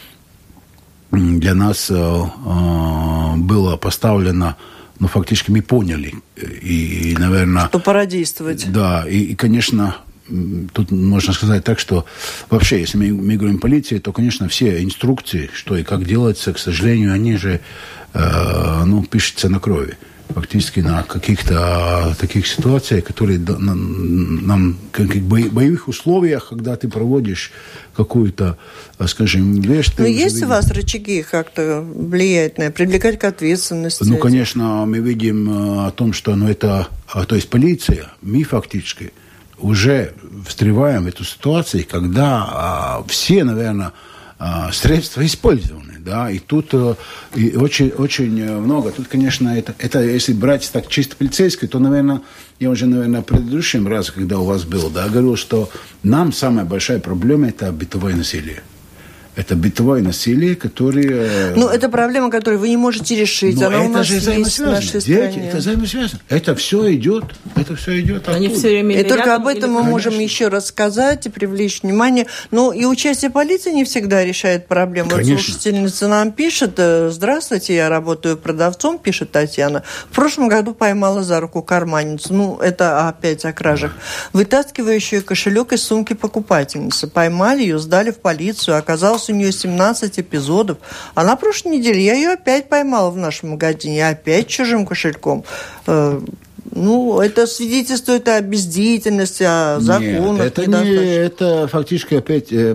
для 1.12 1.54
нас 1.54 1.90
э, 1.90 1.94
э, 1.94 3.36
было 3.36 3.76
поставлено 3.76 4.56
ну, 4.98 5.08
фактически 5.08 5.50
мы 5.50 5.62
поняли. 5.62 6.14
И, 6.36 7.10
и 7.10 7.16
наверное... 7.16 7.66
Что 7.66 7.80
пора 7.80 8.06
действовать. 8.06 8.70
Да, 8.70 9.04
и, 9.08 9.18
и, 9.18 9.34
конечно, 9.34 9.96
тут 10.72 10.92
можно 10.92 11.32
сказать 11.32 11.64
так, 11.64 11.80
что 11.80 12.06
вообще, 12.50 12.78
если 12.78 12.98
мы, 12.98 13.12
мы 13.12 13.36
говорим 13.36 13.58
полиции, 13.58 13.98
то, 13.98 14.12
конечно, 14.12 14.48
все 14.48 14.80
инструкции, 14.80 15.50
что 15.52 15.76
и 15.76 15.82
как 15.82 16.04
делается, 16.04 16.52
к 16.52 16.58
сожалению, 16.58 17.12
они 17.12 17.36
же 17.36 17.60
Э, 18.14 18.84
ну, 18.84 19.02
пишется 19.04 19.48
на 19.48 19.58
крови. 19.58 19.96
Фактически 20.34 20.80
на 20.80 21.02
каких-то 21.02 22.16
таких 22.18 22.46
ситуациях, 22.46 23.04
которые 23.04 23.38
нам, 23.38 24.78
как 24.90 25.06
в 25.06 25.52
боевых 25.52 25.88
условиях, 25.88 26.48
когда 26.48 26.76
ты 26.76 26.88
проводишь 26.88 27.52
какую-то, 27.94 28.56
э, 28.98 29.06
скажем, 29.06 29.60
вещь... 29.60 29.88
Но 29.98 30.06
есть 30.06 30.36
видишь... 30.36 30.46
у 30.46 30.50
вас 30.50 30.70
рычаги 30.70 31.22
как-то 31.22 31.82
влиять 31.82 32.58
на, 32.58 32.70
привлекать 32.70 33.18
к 33.18 33.24
ответственности? 33.24 34.04
Ну, 34.04 34.16
конечно, 34.16 34.86
мы 34.86 34.98
видим 34.98 35.50
э, 35.50 35.86
о 35.88 35.90
том, 35.90 36.12
что 36.12 36.34
ну, 36.34 36.48
это, 36.48 36.88
то 37.28 37.34
есть 37.34 37.48
полиция, 37.50 38.06
мы 38.22 38.44
фактически 38.44 39.12
уже 39.58 40.14
встреваем 40.46 41.04
в 41.04 41.06
эту 41.06 41.24
ситуацию, 41.24 41.84
когда 41.88 42.48
а, 42.48 43.04
все, 43.06 43.44
наверное, 43.44 43.92
а, 44.38 44.72
средства 44.72 45.24
использованы 45.24 45.91
да, 46.04 46.30
и 46.30 46.38
тут 46.38 46.70
э, 46.72 46.94
и 47.34 47.54
очень, 47.56 47.90
очень 47.90 48.38
э, 48.40 48.58
много. 48.58 48.90
Тут, 48.90 49.08
конечно, 49.08 49.48
это, 49.48 49.74
это 49.78 50.02
если 50.02 50.32
брать 50.32 50.68
так 50.72 50.88
чисто 50.88 51.16
полицейский, 51.16 51.68
то, 51.68 51.78
наверное, 51.78 52.22
я 52.60 52.70
уже, 52.70 52.86
наверное, 52.86 53.22
в 53.22 53.24
предыдущем 53.24 53.86
раз, 53.88 54.10
когда 54.10 54.38
у 54.38 54.44
вас 54.44 54.64
был, 54.64 54.90
да, 54.90 55.08
говорил, 55.08 55.36
что 55.36 55.70
нам 56.02 56.32
самая 56.32 56.64
большая 56.64 56.98
проблема– 56.98 57.48
это 57.48 57.72
бытовое 57.72 58.14
насилие. 58.14 58.62
Это 59.34 59.56
бытовое 59.56 60.02
насилие, 60.02 60.54
которое... 60.56 61.54
Ну, 61.56 61.66
это 61.68 61.88
проблема, 61.88 62.30
которую 62.30 62.60
вы 62.60 62.68
не 62.68 62.76
можете 62.76 63.16
решить. 63.16 63.58
Но 63.58 63.68
Она 63.68 63.78
это 63.78 63.86
у 63.86 63.88
нас 63.88 64.06
же 64.06 64.16
есть 64.16 64.58
в 64.58 64.66
нашей 64.66 65.00
Дети, 65.00 65.38
это 65.38 65.56
взаимосвязано. 65.56 66.20
Это 66.28 66.54
все 66.54 66.94
идет, 66.94 67.24
это 67.56 67.74
все 67.74 68.00
идет 68.00 68.28
Они 68.28 68.48
все 68.48 68.68
время 68.68 69.00
И 69.00 69.04
только 69.04 69.34
об 69.34 69.46
этом 69.46 69.72
мы 69.72 69.82
можем 69.82 70.18
еще 70.18 70.48
рассказать 70.48 71.24
и 71.26 71.30
привлечь 71.30 71.82
внимание. 71.82 72.26
Но 72.50 72.72
и 72.74 72.84
участие 72.84 73.30
полиции 73.30 73.72
не 73.72 73.84
всегда 73.84 74.22
решает 74.22 74.68
проблему. 74.68 75.08
Конечно. 75.08 75.34
Вот 75.34 75.42
слушательница 75.42 76.08
нам 76.08 76.32
пишет, 76.32 76.74
э, 76.76 77.08
здравствуйте, 77.10 77.74
я 77.74 77.88
работаю 77.88 78.36
продавцом, 78.36 78.98
пишет 78.98 79.30
Татьяна. 79.30 79.82
В 80.10 80.14
прошлом 80.14 80.48
году 80.48 80.74
поймала 80.74 81.22
за 81.22 81.40
руку 81.40 81.62
карманницу. 81.62 82.34
Ну, 82.34 82.58
это 82.58 83.08
опять 83.08 83.46
о 83.46 83.54
кражах. 83.54 83.92
Вытаскивающую 84.34 85.24
кошелек 85.24 85.72
из 85.72 85.82
сумки 85.82 86.12
покупательницы. 86.12 87.06
Поймали 87.06 87.62
ее, 87.62 87.78
сдали 87.78 88.10
в 88.10 88.18
полицию. 88.18 88.76
Оказалось, 88.76 89.21
осталось 89.22 89.30
у 89.30 89.32
нее 89.34 89.52
17 89.52 90.20
эпизодов. 90.20 90.78
А 91.14 91.24
на 91.24 91.36
прошлой 91.36 91.78
неделе 91.78 92.04
я 92.04 92.14
ее 92.14 92.32
опять 92.32 92.68
поймала 92.68 93.10
в 93.10 93.16
нашем 93.16 93.50
магазине, 93.50 94.08
опять 94.08 94.48
чужим 94.48 94.86
кошельком. 94.86 95.44
Э, 95.86 96.20
ну, 96.74 97.20
это 97.20 97.46
свидетельствует 97.46 98.28
о 98.28 98.40
бездеятельности, 98.40 99.44
о 99.46 99.78
законах. 99.80 100.44
Нет, 100.44 100.58
это, 100.58 100.84
не, 100.84 100.94
это 100.94 101.68
фактически 101.68 102.14
опять, 102.14 102.52
э, 102.52 102.74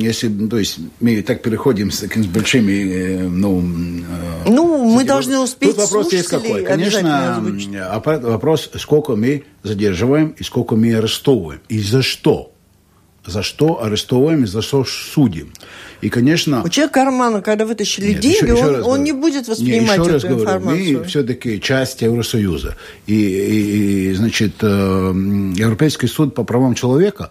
если, 0.00 0.28
то 0.48 0.58
есть 0.58 0.78
мы 1.00 1.22
так 1.22 1.42
переходим 1.42 1.90
с, 1.90 2.06
с 2.06 2.26
большими, 2.26 2.72
э, 2.72 3.28
ну... 3.28 3.60
Э, 3.60 4.48
ну, 4.48 4.84
мы 4.84 5.04
должны 5.04 5.38
успеть 5.38 5.70
Тут 5.70 5.78
вопрос 5.78 6.12
есть 6.12 6.28
какой. 6.28 6.64
Конечно, 6.64 7.42
вопрос, 8.04 8.70
сколько 8.78 9.16
мы 9.16 9.44
задерживаем 9.62 10.34
и 10.38 10.44
сколько 10.44 10.76
мы 10.76 10.94
арестовываем. 10.94 11.60
И 11.68 11.80
за 11.80 12.02
что? 12.02 12.51
За 13.26 13.42
что 13.42 13.82
арестовываем 13.82 14.44
и 14.44 14.46
за 14.46 14.62
что 14.62 14.84
судим. 14.84 15.52
И, 16.00 16.08
конечно... 16.08 16.62
У 16.64 16.68
человека 16.68 16.94
кармана, 16.94 17.42
когда 17.42 17.64
вытащили 17.64 18.08
нет, 18.08 18.20
деньги, 18.20 18.36
еще, 18.36 18.52
еще 18.52 18.80
он, 18.80 18.82
он 18.82 19.04
не 19.04 19.12
будет 19.12 19.46
воспринимать 19.46 19.98
нет, 19.98 20.08
еще 20.08 20.16
эту 20.16 20.26
раз 20.26 20.40
информацию. 20.40 20.84
Говорю, 20.84 20.98
мы 20.98 21.04
все-таки 21.04 21.60
часть 21.60 22.02
Евросоюза. 22.02 22.76
И, 23.06 23.14
и, 23.14 24.10
и 24.10 24.14
значит, 24.14 24.54
э, 24.62 24.66
Европейский 24.66 26.08
суд 26.08 26.34
по 26.34 26.42
правам 26.42 26.74
человека, 26.74 27.30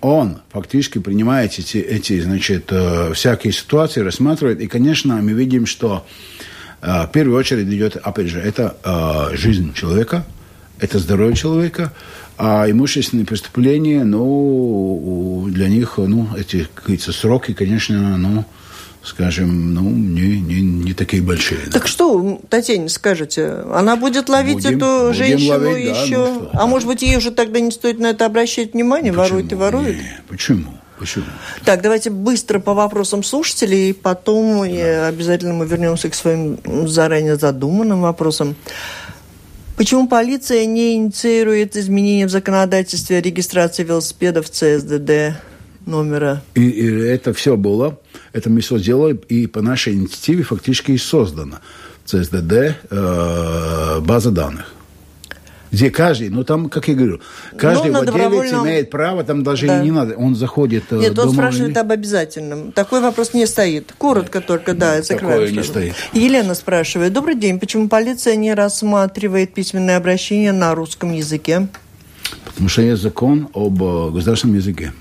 он 0.00 0.38
фактически 0.50 0.98
принимает 0.98 1.58
эти, 1.58 1.76
эти 1.76 2.20
значит, 2.20 2.68
э, 2.70 3.12
всякие 3.12 3.52
ситуации, 3.52 4.00
рассматривает. 4.00 4.62
И, 4.62 4.66
конечно, 4.66 5.16
мы 5.16 5.32
видим, 5.32 5.66
что 5.66 6.06
э, 6.80 7.06
в 7.06 7.10
первую 7.12 7.38
очередь 7.38 7.68
идет, 7.68 7.96
опять 7.96 8.28
же, 8.28 8.40
это 8.40 9.30
жизнь 9.34 9.74
человека, 9.74 10.24
это 10.80 10.98
здоровье 10.98 11.36
человека, 11.36 11.92
а 12.38 12.70
имущественные 12.70 13.26
преступления, 13.26 14.04
ну, 14.04 15.48
для 15.50 15.68
них, 15.68 15.98
ну, 15.98 16.28
эти, 16.36 16.68
какие-то 16.72 17.12
сроки, 17.12 17.52
конечно, 17.52 18.16
ну, 18.16 18.44
скажем, 19.02 19.74
ну, 19.74 19.82
не, 19.90 20.40
не, 20.40 20.60
не 20.60 20.94
такие 20.94 21.20
большие. 21.20 21.60
Так 21.72 21.82
да. 21.82 21.88
что, 21.88 22.40
Татьяна, 22.48 22.88
скажете, 22.88 23.64
она 23.72 23.96
будет 23.96 24.28
ловить 24.28 24.62
будем, 24.62 24.76
эту 24.76 25.08
будем 25.08 25.14
женщину 25.14 25.64
ловить, 25.64 25.96
еще? 25.96 26.16
Да, 26.16 26.32
ну, 26.32 26.34
что, 26.36 26.50
а 26.52 26.56
да. 26.58 26.66
может 26.66 26.86
быть, 26.86 27.02
ей 27.02 27.16
уже 27.16 27.32
тогда 27.32 27.58
не 27.58 27.72
стоит 27.72 27.98
на 27.98 28.08
это 28.08 28.24
обращать 28.26 28.72
внимание? 28.72 29.12
Почему? 29.12 29.24
Ворует 29.24 29.52
и 29.52 29.54
ворует? 29.56 29.96
Не, 29.96 30.20
почему? 30.28 30.74
Почему? 30.98 31.24
Так, 31.64 31.80
давайте 31.80 32.10
быстро 32.10 32.58
по 32.58 32.74
вопросам 32.74 33.22
слушателей, 33.22 33.94
потом 33.94 34.68
да. 34.68 35.08
обязательно 35.08 35.54
мы 35.54 35.66
вернемся 35.66 36.08
к 36.08 36.14
своим 36.14 36.58
заранее 36.88 37.36
задуманным 37.36 38.02
вопросам. 38.02 38.56
Почему 39.78 40.08
полиция 40.08 40.66
не 40.66 40.96
инициирует 40.96 41.76
изменения 41.76 42.26
в 42.26 42.30
законодательстве 42.30 43.18
о 43.18 43.20
регистрации 43.20 43.84
велосипедов 43.84 44.50
ЦСДД 44.50 45.40
номера? 45.86 46.42
И, 46.56 46.68
и 46.68 46.84
это 46.84 47.32
все 47.32 47.56
было. 47.56 48.00
Это 48.32 48.50
мы 48.50 48.60
все 48.60 48.78
сделали, 48.78 49.16
и 49.28 49.46
по 49.46 49.62
нашей 49.62 49.94
инициативе 49.94 50.42
фактически 50.42 50.90
и 50.90 50.98
создана 50.98 51.60
ЦСДД 52.06 52.52
э, 52.90 54.00
база 54.00 54.32
данных 54.32 54.74
где 55.70 55.90
каждый, 55.90 56.30
ну 56.30 56.44
там, 56.44 56.68
как 56.68 56.88
я 56.88 56.94
говорю, 56.94 57.20
каждый 57.56 57.90
ну, 57.90 58.00
владелец 58.00 58.52
имеет 58.52 58.90
право, 58.90 59.24
там 59.24 59.42
даже 59.42 59.66
да. 59.66 59.80
и 59.80 59.84
не 59.84 59.90
надо, 59.90 60.16
он 60.16 60.34
заходит 60.34 60.84
э, 60.90 60.98
Нет, 60.98 61.18
он 61.18 61.32
спрашивает 61.32 61.76
об 61.76 61.92
обязательном. 61.92 62.72
Такой 62.72 63.00
вопрос 63.00 63.34
не 63.34 63.46
стоит. 63.46 63.92
Коротко 63.98 64.40
только, 64.40 64.74
да, 64.74 65.00
Такое 65.02 65.50
не 65.50 65.62
стоит. 65.62 65.94
Елена 66.12 66.54
спрашивает, 66.54 67.12
добрый 67.12 67.34
день, 67.34 67.58
почему 67.58 67.88
полиция 67.88 68.36
не 68.36 68.54
рассматривает 68.54 69.54
письменное 69.54 69.96
обращение 69.96 70.52
на 70.52 70.74
русском 70.74 71.12
языке? 71.12 71.68
Потому 72.44 72.68
что 72.68 72.82
есть 72.82 73.02
закон 73.02 73.48
об 73.54 73.82
э, 73.82 74.10
государственном 74.10 74.56
языке. 74.56 74.92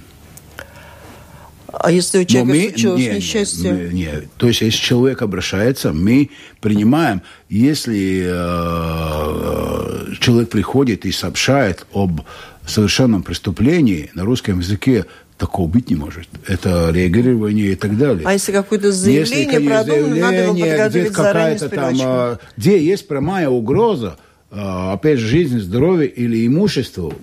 А 1.80 1.92
если 1.92 2.20
у 2.20 2.26
человека 2.26 2.54
мы, 2.54 2.70
случилось 2.70 3.02
не, 3.02 3.10
несчастье? 3.16 3.72
Не, 3.72 3.94
не, 3.94 4.10
то 4.38 4.48
есть, 4.48 4.62
если 4.62 4.80
человек 4.80 5.22
обращается, 5.22 5.94
мы 5.94 6.30
принимаем, 6.60 7.22
если 7.50 8.24
э, 8.26 10.14
человек 10.20 10.50
приходит 10.50 11.06
и 11.06 11.12
сообщает 11.12 11.86
об 11.94 12.22
совершенном 12.66 13.24
преступлении 13.24 14.10
на 14.14 14.26
русском 14.26 14.60
языке, 14.60 15.06
такого 15.38 15.68
быть 15.68 15.90
не 15.90 15.96
может. 15.96 16.28
Это 16.48 16.90
реагирование 16.92 17.74
и 17.74 17.76
так 17.76 17.98
далее. 17.98 18.24
А 18.26 18.34
если 18.34 18.52
какое-то 18.52 18.92
заявление 18.92 19.54
если, 19.54 19.68
продумано, 19.68 20.16
надо 20.16 20.38
его 20.38 20.56
подготовить 20.56 21.14
заранее 21.14 21.60
там, 21.60 21.96
а, 22.04 22.40
Где 22.58 22.84
есть 22.84 23.08
прямая 23.08 23.48
угроза, 23.50 24.18
а, 24.50 24.94
опять 24.94 25.20
же, 25.20 25.28
жизни, 25.28 25.60
здоровью 25.60 26.14
или 26.14 26.46
имуществу, 26.48 27.14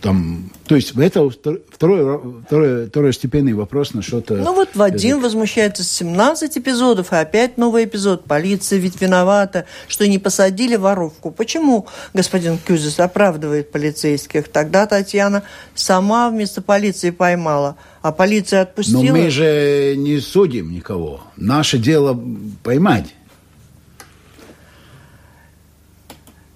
там, 0.00 0.50
то 0.66 0.76
есть 0.76 0.92
это 0.96 1.28
второй, 1.30 2.20
второй, 2.46 2.86
второстепенный 2.86 3.52
вопрос 3.52 3.94
на 3.94 4.02
что-то... 4.02 4.36
Ну 4.36 4.54
вот 4.54 4.70
Вадим 4.74 5.20
возмущается 5.20 5.84
с 5.84 5.90
17 5.90 6.58
эпизодов, 6.58 7.12
и 7.12 7.16
опять 7.16 7.58
новый 7.58 7.84
эпизод. 7.84 8.24
Полиция 8.24 8.78
ведь 8.78 9.00
виновата, 9.00 9.66
что 9.88 10.06
не 10.06 10.18
посадили 10.18 10.76
воровку. 10.76 11.30
Почему 11.30 11.86
господин 12.14 12.58
Кюзис 12.58 13.00
оправдывает 13.00 13.70
полицейских? 13.70 14.48
Тогда 14.48 14.86
Татьяна 14.86 15.42
сама 15.74 16.30
вместо 16.30 16.62
полиции 16.62 17.10
поймала, 17.10 17.76
а 18.02 18.12
полиция 18.12 18.62
отпустила. 18.62 19.02
Но 19.02 19.12
мы 19.12 19.30
же 19.30 19.94
не 19.96 20.18
судим 20.20 20.72
никого. 20.72 21.20
Наше 21.36 21.78
дело 21.78 22.18
поймать. 22.62 23.14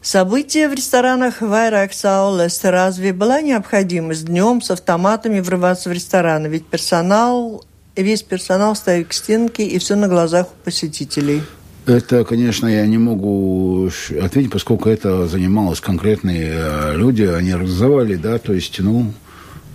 События 0.04 0.68
в 0.68 0.74
ресторанах 0.74 1.40
Вайрак 1.40 1.94
Саулес. 1.94 2.60
Разве 2.62 3.14
была 3.14 3.40
необходимость 3.40 4.26
днем 4.26 4.60
с 4.60 4.70
автоматами 4.70 5.40
врываться 5.40 5.88
в 5.88 5.92
рестораны? 5.92 6.46
Ведь 6.46 6.66
персонал, 6.66 7.64
весь 7.96 8.22
персонал 8.22 8.76
стоит 8.76 9.08
к 9.08 9.14
стенке 9.14 9.66
и 9.66 9.78
все 9.78 9.96
на 9.96 10.06
глазах 10.06 10.48
у 10.48 10.64
посетителей. 10.64 11.40
Это, 11.86 12.22
конечно, 12.26 12.66
я 12.66 12.86
не 12.86 12.98
могу 12.98 13.88
ответить, 14.20 14.52
поскольку 14.52 14.90
это 14.90 15.26
занималось 15.26 15.80
конкретные 15.80 16.52
э, 16.52 16.96
люди, 16.96 17.22
они 17.22 17.52
организовали, 17.52 18.16
да, 18.16 18.36
то 18.36 18.52
есть, 18.52 18.78
ну, 18.80 19.10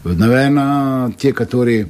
наверное, 0.04 1.12
те, 1.13 1.34
которые 1.34 1.89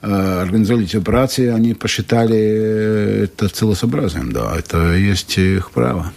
э, 0.00 0.40
организовали 0.42 0.84
эти 0.84 0.96
операции, 0.96 1.48
они 1.48 1.74
посчитали 1.74 3.24
это 3.24 3.48
целесообразным, 3.48 4.30
да, 4.30 4.54
это 4.56 4.94
есть 4.94 5.36
их 5.38 5.72
право. 5.72 6.12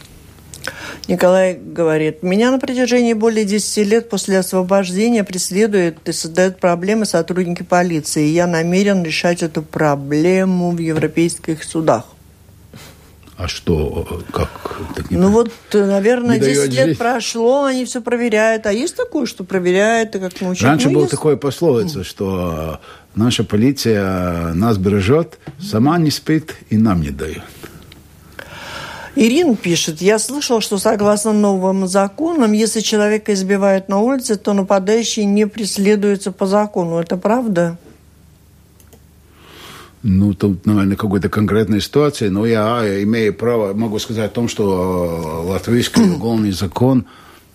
Николай 1.08 1.56
говорит, 1.56 2.24
меня 2.24 2.52
на 2.52 2.60
протяжении 2.60 3.14
более 3.14 3.44
10 3.44 3.88
лет 3.88 4.10
после 4.10 4.40
освобождения 4.40 5.24
преследуют 5.24 5.98
и 6.08 6.14
создают 6.14 6.60
проблемы 6.60 7.06
сотрудники 7.06 7.64
полиции. 7.64 8.28
И 8.28 8.34
я 8.34 8.48
намерен 8.48 9.04
решать 9.04 9.44
эту 9.44 9.64
проблему 9.64 10.72
в 10.72 10.78
европейских 10.78 11.64
судах. 11.64 12.06
А 13.36 13.48
что, 13.50 14.24
как? 14.32 14.80
ну 15.10 15.30
вот, 15.30 15.52
наверное, 15.74 16.40
10 16.40 16.74
лет 16.74 16.86
здесь... 16.86 16.98
прошло, 16.98 17.66
они 17.66 17.84
все 17.84 18.02
проверяют. 18.02 18.66
А 18.66 18.72
есть 18.72 18.96
такое, 18.96 19.26
что 19.26 19.44
проверяют, 19.44 20.16
и 20.16 20.20
как 20.20 20.40
научить? 20.40 20.64
Раньше 20.64 20.90
ну, 20.90 21.00
было 21.00 21.08
такое 21.10 21.36
пословица, 21.36 22.06
что 22.06 22.80
наша 23.16 23.44
полиция 23.44 24.54
нас 24.54 24.78
бережет, 24.78 25.40
сама 25.60 25.98
не 25.98 26.12
спит 26.12 26.56
и 26.70 26.78
нам 26.78 27.02
не 27.02 27.10
дает. 27.10 27.42
Ирина 29.16 29.56
пишет, 29.56 30.02
я 30.02 30.18
слышал, 30.18 30.60
что 30.60 30.80
согласно 30.80 31.34
новым 31.34 31.88
законам, 31.88 32.52
если 32.52 32.80
человека 32.80 33.34
избивают 33.34 33.88
на 33.88 34.00
улице, 34.00 34.38
то 34.38 34.54
нападающий 34.54 35.26
не 35.26 35.46
преследуется 35.46 36.32
по 36.32 36.48
закону. 36.48 36.98
Это 36.98 37.16
правда? 37.16 37.78
Ну, 40.02 40.34
тут, 40.34 40.66
наверное, 40.66 40.98
какой-то 40.98 41.30
конкретной 41.30 41.80
ситуации, 41.80 42.28
но 42.30 42.46
я 42.46 43.04
имею 43.04 43.34
право, 43.34 43.74
могу 43.74 44.00
сказать 44.00 44.32
о 44.32 44.34
том, 44.34 44.48
что 44.48 45.44
латвийский 45.48 46.10
уголовный 46.16 46.52
закон 46.52 47.06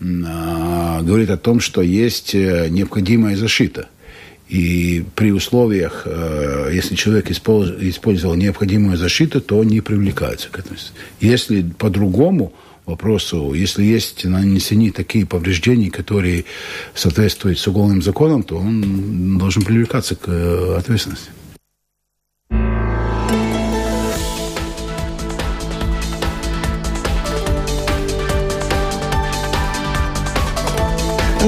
а, 0.00 1.02
говорит 1.02 1.28
о 1.28 1.36
том, 1.36 1.58
что 1.58 1.82
есть 1.82 2.34
э, 2.34 2.68
необходимая 2.70 3.36
защита– 3.36 3.88
и 4.48 5.04
при 5.14 5.30
условиях, 5.32 6.02
э, 6.06 6.70
если 6.72 6.94
человек 6.94 7.30
использовал 7.30 8.34
необходимую 8.34 8.96
защиту, 8.96 9.40
то 9.40 9.58
он 9.58 9.66
не 9.66 9.80
привлекается 9.80 10.48
к 10.48 10.58
этому. 10.58 10.76
Если 11.20 11.62
по-другому 11.62 12.52
вопросу, 12.86 13.52
если 13.52 13.84
есть 13.84 14.24
нанесены 14.24 14.90
такие 14.90 15.26
повреждения, 15.26 15.90
которые 15.90 16.46
соответствуют 16.94 17.58
с 17.58 17.68
уголовным 17.68 18.02
законом, 18.02 18.42
то 18.42 18.56
он 18.56 19.38
должен 19.38 19.62
привлекаться 19.62 20.16
к 20.16 20.28
э, 20.28 20.76
ответственности. 20.78 21.30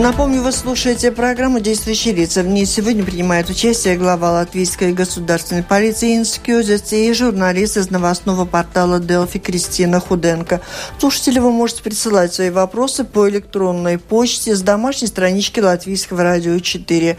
Напомню, 0.02 0.40
вы 0.40 0.50
слушаете 0.50 1.12
программу 1.12 1.60
«Действующие 1.60 2.14
лица». 2.14 2.42
В 2.42 2.46
ней 2.46 2.64
сегодня 2.64 3.04
принимает 3.04 3.50
участие 3.50 3.98
глава 3.98 4.32
латвийской 4.32 4.94
государственной 4.94 5.62
полиции 5.62 6.16
Инскюзец 6.16 6.94
и 6.94 7.12
журналист 7.12 7.76
из 7.76 7.90
новостного 7.90 8.46
портала 8.46 8.98
Делфи 8.98 9.38
Кристина 9.38 10.00
Худенко. 10.00 10.62
Слушатели, 10.98 11.38
вы 11.38 11.52
можете 11.52 11.82
присылать 11.82 12.32
свои 12.32 12.48
вопросы 12.48 13.04
по 13.04 13.28
электронной 13.28 13.98
почте 13.98 14.56
с 14.56 14.62
домашней 14.62 15.06
странички 15.06 15.60
Латвийского 15.60 16.22
радио 16.22 16.58
4. 16.58 17.18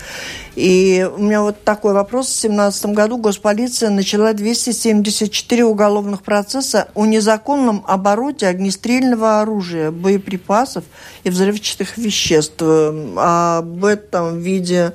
И 0.55 1.09
у 1.15 1.21
меня 1.21 1.43
вот 1.43 1.63
такой 1.63 1.93
вопрос. 1.93 2.29
В 2.29 2.41
2017 2.41 2.85
году 2.87 3.17
госполиция 3.17 3.91
начала 3.91 4.33
274 4.33 5.63
уголовных 5.65 6.23
процесса 6.23 6.87
о 6.95 7.05
незаконном 7.05 7.85
обороте 7.87 8.47
огнестрельного 8.47 9.39
оружия, 9.39 9.91
боеприпасов 9.91 10.83
и 11.23 11.29
взрывчатых 11.29 11.99
веществ. 11.99 12.70
Об 13.17 13.85
этом 13.85 14.39
виде 14.39 14.93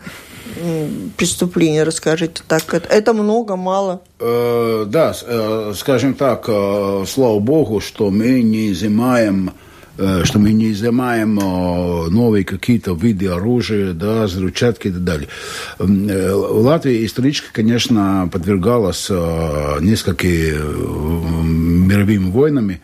преступления 1.17 1.83
расскажите 1.83 2.43
так. 2.47 2.73
Это, 2.73 2.89
это 2.89 3.13
много 3.13 3.57
мало. 3.57 4.01
Э, 4.21 4.85
да 4.87 5.15
э, 5.23 5.73
скажем 5.77 6.15
так 6.15 6.47
э, 6.49 7.05
слава 7.07 7.39
богу 7.41 7.81
что 7.81 8.11
мы 8.11 8.43
не 8.43 8.73
изымаем 8.73 9.51
Э, 9.99 10.25
что 10.25 10.39
мы 10.39 10.53
не 10.53 10.73
изымаем 10.73 11.39
э, 11.39 12.11
новые 12.11 12.45
какие-то 12.45 12.93
виды 12.93 13.29
оружия, 13.29 13.93
да, 13.95 14.25
взрывчатки 14.25 14.89
и 14.89 14.91
так 14.93 15.05
далее. 15.05 15.29
Э, 15.79 16.33
Латвия 16.33 17.05
исторически, 17.05 17.47
конечно, 17.53 18.29
подвергалась 18.31 19.09
нескольким 19.81 20.27
мировыми 21.89 22.31
войнами, 22.31 22.83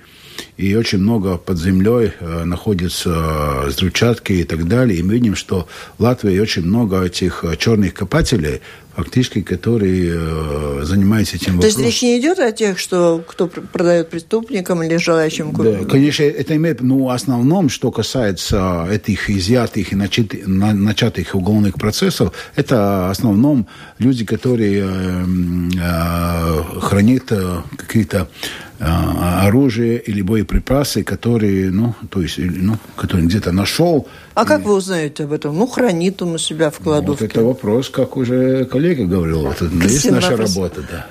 и 0.62 0.76
очень 0.76 0.98
много 0.98 1.36
под 1.36 1.58
землей 1.58 2.12
находится 2.44 3.64
взрывчатки 3.66 4.32
и 4.32 4.44
так 4.44 4.68
далее. 4.68 4.98
И 4.98 5.02
мы 5.02 5.14
видим, 5.14 5.34
что 5.34 5.66
в 5.98 6.02
Латвии 6.02 6.38
очень 6.38 6.62
много 6.62 7.02
этих 7.04 7.44
черных 7.58 7.94
копателей, 7.94 8.60
фактически, 8.94 9.40
которые 9.40 10.12
э, 10.14 10.80
занимаются 10.84 11.36
этим 11.36 11.58
То 11.58 11.66
есть 11.66 11.78
речь 11.78 12.02
не 12.02 12.18
идет 12.20 12.38
о 12.38 12.52
тех, 12.52 12.78
что 12.78 13.24
кто 13.26 13.46
продает 13.46 14.10
преступникам 14.10 14.82
или 14.82 14.96
желающим 14.96 15.52
купить? 15.52 15.80
Да, 15.80 15.84
конечно, 15.84 16.24
это 16.24 16.54
имеет, 16.56 16.82
ну, 16.82 17.04
в 17.04 17.08
основном, 17.08 17.70
что 17.70 17.90
касается 17.90 18.86
этих 18.90 19.30
изъятых 19.30 19.92
и 19.92 19.96
начатых, 19.96 20.46
начатых 20.46 21.34
уголовных 21.34 21.74
процессов, 21.74 22.32
это 22.54 23.06
в 23.08 23.10
основном 23.10 23.66
люди, 23.98 24.24
которые 24.24 24.84
э, 24.84 25.24
хранят 26.82 27.30
э, 27.30 27.62
какие-то 27.76 28.28
э, 28.78 28.84
оружие 28.84 29.98
или 29.98 30.22
боеприпасы, 30.22 31.02
которые, 31.04 31.70
ну, 31.70 31.94
то 32.10 32.20
есть, 32.20 32.38
ну, 32.38 32.76
которые 32.96 33.26
где-то 33.26 33.52
нашел. 33.52 34.08
А 34.34 34.42
и... 34.42 34.46
как 34.46 34.62
вы 34.62 34.74
узнаете 34.74 35.24
об 35.24 35.32
этом? 35.32 35.56
Ну, 35.56 35.66
хранит 35.66 36.20
он 36.22 36.34
у 36.34 36.38
себя 36.38 36.70
в 36.70 36.78
кладовке. 36.78 37.24
Вот 37.24 37.30
это 37.30 37.44
вопрос, 37.44 37.88
как 37.88 38.16
уже 38.16 38.64
коллега 38.64 39.04
говорил, 39.04 39.46
это 39.46 39.66
есть 39.66 40.10
наша 40.10 40.36
работа, 40.36 40.82
да. 40.90 41.06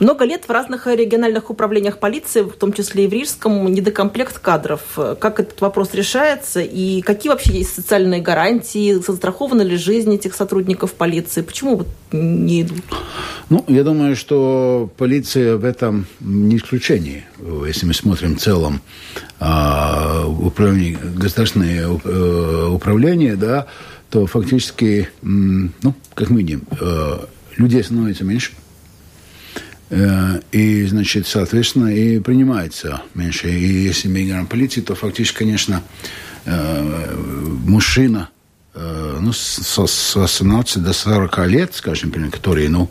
Много 0.00 0.24
лет 0.24 0.44
в 0.46 0.50
разных 0.50 0.86
региональных 0.86 1.50
управлениях 1.50 1.98
полиции, 1.98 2.42
в 2.42 2.52
том 2.52 2.72
числе 2.72 3.04
и 3.04 3.08
в 3.08 3.12
Рижском, 3.12 3.66
недокомплект 3.72 4.38
кадров. 4.38 4.80
Как 4.94 5.40
этот 5.40 5.60
вопрос 5.60 5.94
решается 5.94 6.60
и 6.60 7.00
какие 7.02 7.30
вообще 7.30 7.52
есть 7.52 7.74
социальные 7.74 8.20
гарантии, 8.20 8.94
застрахованы 8.94 9.62
ли 9.62 9.76
жизнь 9.76 10.14
этих 10.14 10.34
сотрудников 10.34 10.94
полиции? 10.94 11.42
Почему 11.42 11.76
вот 11.76 11.88
не 12.12 12.62
идут? 12.62 12.84
Ну, 13.50 13.64
я 13.66 13.82
думаю, 13.82 14.14
что 14.14 14.90
полиция 14.96 15.56
в 15.56 15.64
этом 15.64 16.06
не 16.20 16.56
исключение. 16.56 17.24
Если 17.66 17.86
мы 17.86 17.94
смотрим 17.94 18.36
в 18.36 18.40
целом 18.40 18.80
а, 19.40 20.26
управление, 20.26 20.98
государственное 21.14 21.86
э, 21.86 22.68
управление, 22.70 23.36
да, 23.36 23.66
то 24.10 24.26
фактически, 24.26 25.08
ну, 25.22 25.94
как 26.14 26.30
мы 26.30 26.38
видим, 26.38 26.62
э, 26.80 27.18
людей 27.56 27.82
становится 27.84 28.24
меньше, 28.24 28.52
и, 29.90 30.86
значит, 30.86 31.26
соответственно, 31.26 31.88
и 31.88 32.18
принимается 32.20 33.02
меньше. 33.14 33.48
И 33.48 33.84
если 33.84 34.08
мы 34.08 34.30
о 34.38 34.44
полиции, 34.44 34.80
то 34.80 34.94
фактически, 34.94 35.38
конечно, 35.38 35.82
э, 36.44 37.16
мужчина, 37.64 38.28
ну, 38.74 39.32
с 39.32 40.14
18 40.14 40.82
до 40.82 40.92
40 40.92 41.46
лет, 41.46 41.74
скажем, 41.74 42.12
который, 42.30 42.68
ну, 42.68 42.90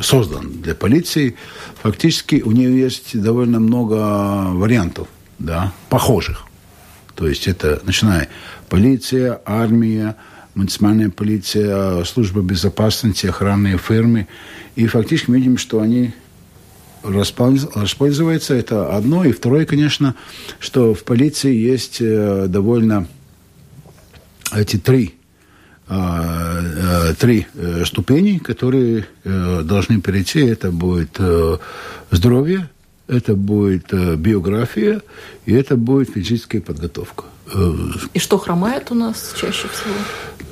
создан 0.00 0.60
для 0.62 0.74
полиции, 0.74 1.36
фактически 1.82 2.42
у 2.44 2.52
нее 2.52 2.78
есть 2.78 3.18
довольно 3.18 3.58
много 3.58 4.50
вариантов, 4.52 5.08
да, 5.38 5.72
похожих. 5.88 6.44
То 7.14 7.28
есть 7.28 7.46
это, 7.46 7.80
начиная 7.84 8.28
полиция, 8.68 9.40
армия, 9.44 10.16
муниципальная 10.54 11.10
полиция, 11.10 12.04
служба 12.04 12.42
безопасности, 12.42 13.26
охранные 13.26 13.78
фирмы. 13.78 14.28
И 14.76 14.86
фактически 14.86 15.30
мы 15.30 15.36
видим, 15.38 15.58
что 15.58 15.80
они 15.80 16.12
распользуются. 17.02 18.54
Это 18.54 18.96
одно. 18.96 19.24
И 19.24 19.32
второе, 19.32 19.66
конечно, 19.66 20.14
что 20.58 20.94
в 20.94 21.04
полиции 21.04 21.54
есть 21.54 21.98
э, 22.00 22.46
довольно 22.48 23.06
эти 24.54 24.78
три 24.78 25.14
три 27.18 27.46
ступени, 27.84 28.38
которые 28.38 29.06
должны 29.24 30.00
перейти. 30.00 30.40
Это 30.40 30.70
будет 30.70 31.20
здоровье, 32.10 32.70
это 33.08 33.34
будет 33.34 33.92
биография 34.18 35.02
и 35.46 35.52
это 35.52 35.76
будет 35.76 36.10
физическая 36.10 36.60
подготовка. 36.60 37.24
И 38.14 38.18
что 38.18 38.38
хромает 38.38 38.90
у 38.90 38.94
нас 38.94 39.34
чаще 39.36 39.68
всего? 39.68 39.94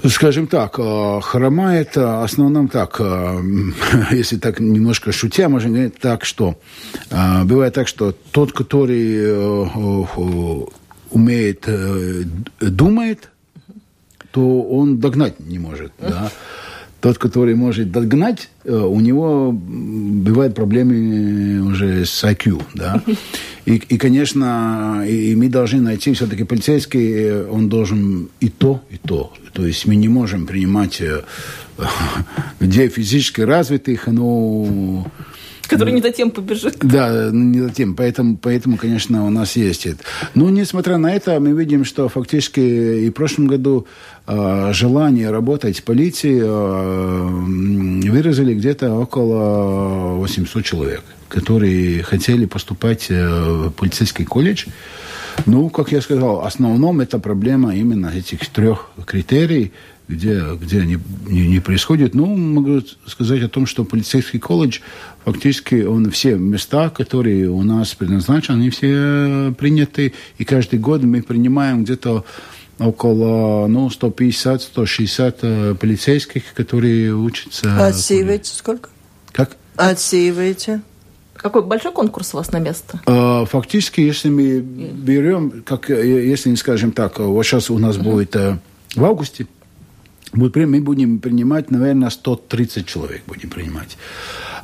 Скажем 0.08 0.46
так, 0.46 0.78
э, 0.78 1.20
хромает 1.22 1.96
в 1.96 2.24
основном 2.24 2.68
так, 2.68 2.96
э, 3.00 3.42
если 4.12 4.38
так 4.38 4.58
немножко 4.58 5.12
шутя, 5.12 5.48
можно 5.48 5.68
говорить 5.70 5.98
так, 5.98 6.24
что 6.24 6.58
э, 7.10 7.44
бывает 7.44 7.74
так, 7.74 7.86
что 7.86 8.12
тот, 8.30 8.52
который 8.52 9.68
умеет, 11.10 11.68
думает, 12.60 13.30
то 14.30 14.62
он 14.62 15.00
догнать 15.00 15.40
не 15.40 15.58
может. 15.58 15.92
Да? 15.98 16.30
Тот, 17.00 17.18
который 17.18 17.54
может 17.54 17.90
догнать, 17.90 18.50
у 18.64 19.00
него 19.00 19.52
бывают 19.52 20.54
проблемы 20.54 21.60
уже 21.62 22.04
с 22.04 22.24
IQ. 22.24 22.62
Да? 22.74 23.02
И, 23.66 23.74
и 23.74 23.98
конечно, 23.98 25.04
и, 25.06 25.36
мы 25.36 25.48
должны 25.48 25.80
найти, 25.80 26.12
все-таки 26.14 26.44
полицейский, 26.44 27.42
он 27.42 27.68
должен 27.68 28.30
и 28.40 28.48
то, 28.48 28.82
и 28.90 28.96
то. 28.96 29.32
То 29.52 29.66
есть 29.66 29.86
мы 29.86 29.96
не 29.96 30.08
можем 30.08 30.46
принимать 30.46 31.02
людей 32.60 32.88
физически 32.88 33.42
развитых, 33.42 34.06
но... 34.06 35.06
Который 35.68 35.92
не 35.92 36.02
за 36.02 36.10
тем 36.10 36.32
побежит. 36.32 36.78
Да, 36.80 37.30
не 37.32 37.60
за 37.60 37.70
тем. 37.70 37.94
Поэтому, 37.94 38.36
поэтому, 38.36 38.76
конечно, 38.76 39.24
у 39.24 39.30
нас 39.30 39.54
есть 39.54 39.86
это. 39.86 40.02
Но, 40.34 40.50
несмотря 40.50 40.98
на 40.98 41.12
это, 41.12 41.38
мы 41.38 41.52
видим, 41.52 41.84
что 41.84 42.08
фактически 42.08 42.58
и 43.04 43.08
в 43.08 43.12
прошлом 43.12 43.46
году 43.46 43.86
э, 44.19 44.19
желание 44.72 45.30
работать 45.30 45.78
в 45.78 45.84
полиции 45.84 46.40
э, 46.40 48.10
выразили 48.10 48.54
где-то 48.54 48.94
около 48.94 50.16
800 50.16 50.64
человек 50.64 51.02
которые 51.30 52.02
хотели 52.02 52.44
поступать 52.44 53.06
э, 53.08 53.68
в 53.68 53.70
полицейский 53.70 54.24
колледж. 54.24 54.66
Ну, 55.46 55.70
как 55.70 55.92
я 55.92 56.02
сказал, 56.02 56.40
в 56.40 56.44
основном 56.44 57.00
это 57.00 57.18
проблема 57.18 57.74
именно 57.74 58.08
этих 58.08 58.46
трех 58.48 58.90
критерий, 59.06 59.72
где, 60.08 60.42
где 60.60 60.80
они 60.80 60.98
не, 61.28 61.46
не 61.46 61.60
происходят. 61.60 62.14
Ну, 62.14 62.26
могу 62.26 62.82
сказать 63.06 63.42
о 63.42 63.48
том, 63.48 63.66
что 63.66 63.84
полицейский 63.84 64.40
колледж, 64.40 64.80
фактически, 65.24 65.84
он 65.84 66.10
все 66.10 66.34
места, 66.34 66.90
которые 66.90 67.48
у 67.48 67.62
нас 67.62 67.94
предназначены, 67.94 68.56
они 68.56 68.70
все 68.70 69.54
приняты. 69.56 70.12
И 70.38 70.44
каждый 70.44 70.80
год 70.80 71.02
мы 71.04 71.22
принимаем 71.22 71.84
где-то 71.84 72.24
около 72.80 73.66
ну, 73.68 73.88
150-160 73.88 75.36
э, 75.42 75.74
полицейских, 75.74 76.54
которые 76.54 77.14
учатся. 77.14 77.86
Отсеиваете 77.86 78.52
сколько? 78.54 78.90
Как? 79.32 79.56
Отсеиваете? 79.76 80.80
Какой 81.34 81.62
большой 81.62 81.92
конкурс 81.92 82.34
у 82.34 82.38
вас 82.38 82.52
на 82.52 82.58
место? 82.58 83.00
А, 83.06 83.44
фактически, 83.44 84.00
если 84.00 84.28
мы 84.28 84.60
берем, 84.60 85.62
как, 85.64 85.90
э, 85.90 86.26
если, 86.26 86.54
скажем 86.54 86.92
так, 86.92 87.18
вот 87.18 87.44
сейчас 87.44 87.70
у 87.70 87.78
нас 87.78 87.96
uh-huh. 87.96 88.02
будет 88.02 88.36
э, 88.36 88.58
в 88.94 89.04
августе, 89.04 89.46
мы 90.32 90.48
будем 90.48 91.18
принимать, 91.18 91.70
наверное, 91.70 92.10
130 92.10 92.86
человек 92.86 93.22
будем 93.26 93.50
принимать. 93.50 93.96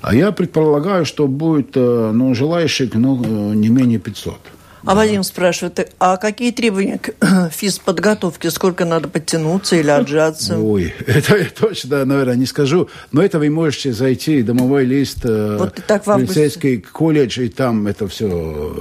А 0.03 0.15
я 0.15 0.33
предполагаю, 0.33 1.05
что 1.05 1.27
будет 1.27 1.77
э, 1.77 2.11
ну, 2.13 2.35
желающих 2.35 2.95
ну, 2.95 3.53
не 3.55 3.69
менее 3.69 3.99
500. 3.99 4.39
А 4.87 4.95
Вадим 4.95 5.25
спрашивает, 5.25 5.93
а 5.99 6.17
какие 6.17 6.53
требования 6.53 6.99
к 6.99 7.15
физподготовке? 7.51 8.51
Сколько 8.51 8.85
надо 8.85 9.09
подтянуться 9.09 9.77
или 9.77 9.91
отжаться? 9.91 10.59
Ой, 10.59 10.95
это 11.07 11.37
я 11.37 11.47
точно, 11.47 12.05
наверное, 12.05 12.37
не 12.37 12.47
скажу. 12.47 12.89
Но 13.11 13.23
это 13.23 13.39
вы 13.39 13.51
можете 13.51 13.93
зайти, 13.93 14.43
домовой 14.43 14.85
лист, 14.85 15.19
э, 15.25 15.57
вот 15.59 15.75
так 15.87 16.05
полицейский 16.05 16.81
колледж, 16.81 17.41
и 17.41 17.49
там 17.49 17.87
это 17.87 18.07
все... 18.07 18.75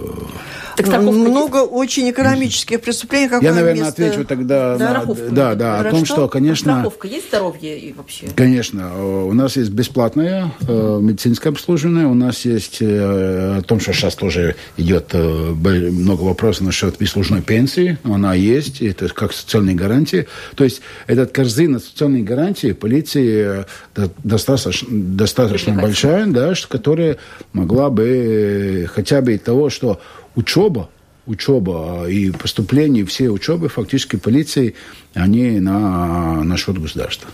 Так 0.75 1.01
Много 1.01 1.59
есть? 1.59 1.69
очень 1.71 2.09
экономических 2.09 2.81
преступлений. 2.81 3.27
Какое 3.27 3.49
я, 3.49 3.55
наверное, 3.55 3.85
место? 3.85 4.05
отвечу 4.05 4.25
тогда 4.25 4.77
да, 4.77 5.03
на, 5.05 5.15
да, 5.31 5.55
да, 5.55 5.79
о 5.79 5.91
том, 5.91 6.05
что, 6.05 6.27
конечно... 6.27 6.73
Страховка 6.73 7.07
есть 7.07 7.27
здоровье 7.29 7.79
и 7.79 7.93
вообще? 7.93 8.27
Конечно. 8.35 9.25
У 9.25 9.33
нас 9.33 9.55
есть 9.55 9.71
бесплатное 9.71 10.51
э, 10.67 10.99
медицинское 11.01 11.49
обслуживание, 11.49 12.07
у 12.07 12.13
нас 12.13 12.45
есть 12.45 12.81
э, 12.81 13.57
о 13.57 13.61
том, 13.61 13.79
что 13.79 13.93
сейчас 13.93 14.15
тоже 14.15 14.55
идет 14.77 15.11
э, 15.13 15.19
много 15.19 16.23
вопросов 16.23 16.65
насчет 16.65 16.97
бесслужной 16.97 17.41
пенсии. 17.41 17.97
Она 18.03 18.33
есть, 18.33 18.81
это 18.81 19.07
как 19.09 19.33
социальные 19.33 19.75
гарантии. 19.75 20.27
То 20.55 20.63
есть 20.63 20.81
этот 21.07 21.31
корзина 21.31 21.79
социальной 21.79 22.21
гарантии 22.21 22.73
полиции 22.73 23.65
э, 23.95 24.07
достаточно, 24.23 24.87
достаточно 24.91 25.73
большая, 25.73 26.25
да, 26.27 26.53
которая 26.69 27.17
могла 27.53 27.89
бы 27.89 28.89
хотя 28.93 29.21
бы 29.21 29.37
того, 29.37 29.69
что 29.69 29.99
учеба, 30.35 30.89
учеба 31.25 32.07
и 32.09 32.31
поступление, 32.31 33.05
все 33.05 33.29
учебы 33.29 33.69
фактически 33.69 34.15
полиции, 34.15 34.75
они 35.13 35.59
на, 35.59 36.43
на 36.43 36.57
счет 36.57 36.79
государства. 36.79 37.29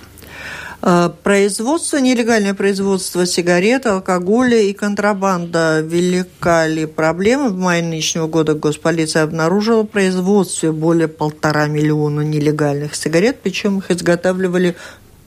Э, 0.83 1.11
производство, 1.23 1.97
нелегальное 1.97 2.55
производство 2.55 3.25
сигарет, 3.25 3.85
алкоголя 3.85 4.59
и 4.59 4.73
контрабанда. 4.73 5.81
Велика 5.81 6.65
ли 6.65 6.85
проблема? 6.85 7.49
В 7.49 7.57
мае 7.57 7.83
нынешнего 7.83 8.27
года 8.27 8.55
госполиция 8.55 9.23
обнаружила 9.23 9.83
производство 9.83 10.71
более 10.71 11.07
полтора 11.07 11.67
миллиона 11.67 12.21
нелегальных 12.21 12.95
сигарет, 12.95 13.41
причем 13.43 13.79
их 13.79 13.91
изготавливали 13.91 14.75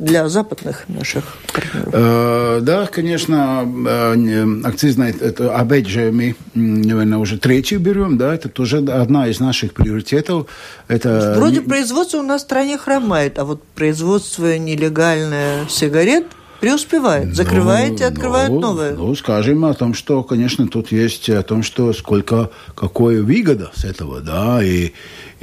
для 0.05 0.29
западных 0.29 0.85
наших 0.88 1.25
партнеров? 1.53 1.88
Э, 1.93 2.59
да, 2.62 2.87
конечно, 2.87 3.67
э, 3.87 4.61
акцизная, 4.64 5.14
это, 5.19 5.57
опять 5.57 5.87
же, 5.87 6.12
мы, 6.12 6.37
наверное, 6.55 7.19
уже 7.19 7.38
третью 7.38 7.81
берем, 7.81 8.19
да, 8.19 8.35
это 8.35 8.49
тоже 8.49 8.79
одна 8.79 9.29
из 9.29 9.40
наших 9.40 9.75
приоритетов. 9.75 10.47
Это... 10.88 11.35
Вроде 11.37 11.61
производство 11.61 12.19
у 12.19 12.23
нас 12.23 12.43
в 12.43 12.45
стране 12.45 12.79
хромает, 12.79 13.38
а 13.38 13.45
вот 13.45 13.62
производство 13.75 14.57
нелегальное 14.59 15.67
сигарет 15.69 16.27
преуспевает. 16.64 17.35
Закрываете, 17.35 18.05
ну, 18.05 18.11
открывают 18.11 18.51
ну, 18.51 18.61
новые. 18.61 18.95
Ну, 18.95 19.14
скажем 19.14 19.67
о 19.67 19.75
том, 19.75 19.93
что, 19.93 20.23
конечно, 20.23 20.67
тут 20.67 20.93
есть 20.93 21.29
о 21.29 21.43
том, 21.43 21.62
что 21.62 21.93
сколько, 21.93 22.51
какое 22.75 23.23
выгода 23.23 23.71
с 23.75 23.85
этого, 23.85 24.23
да, 24.23 24.62
и 24.62 24.93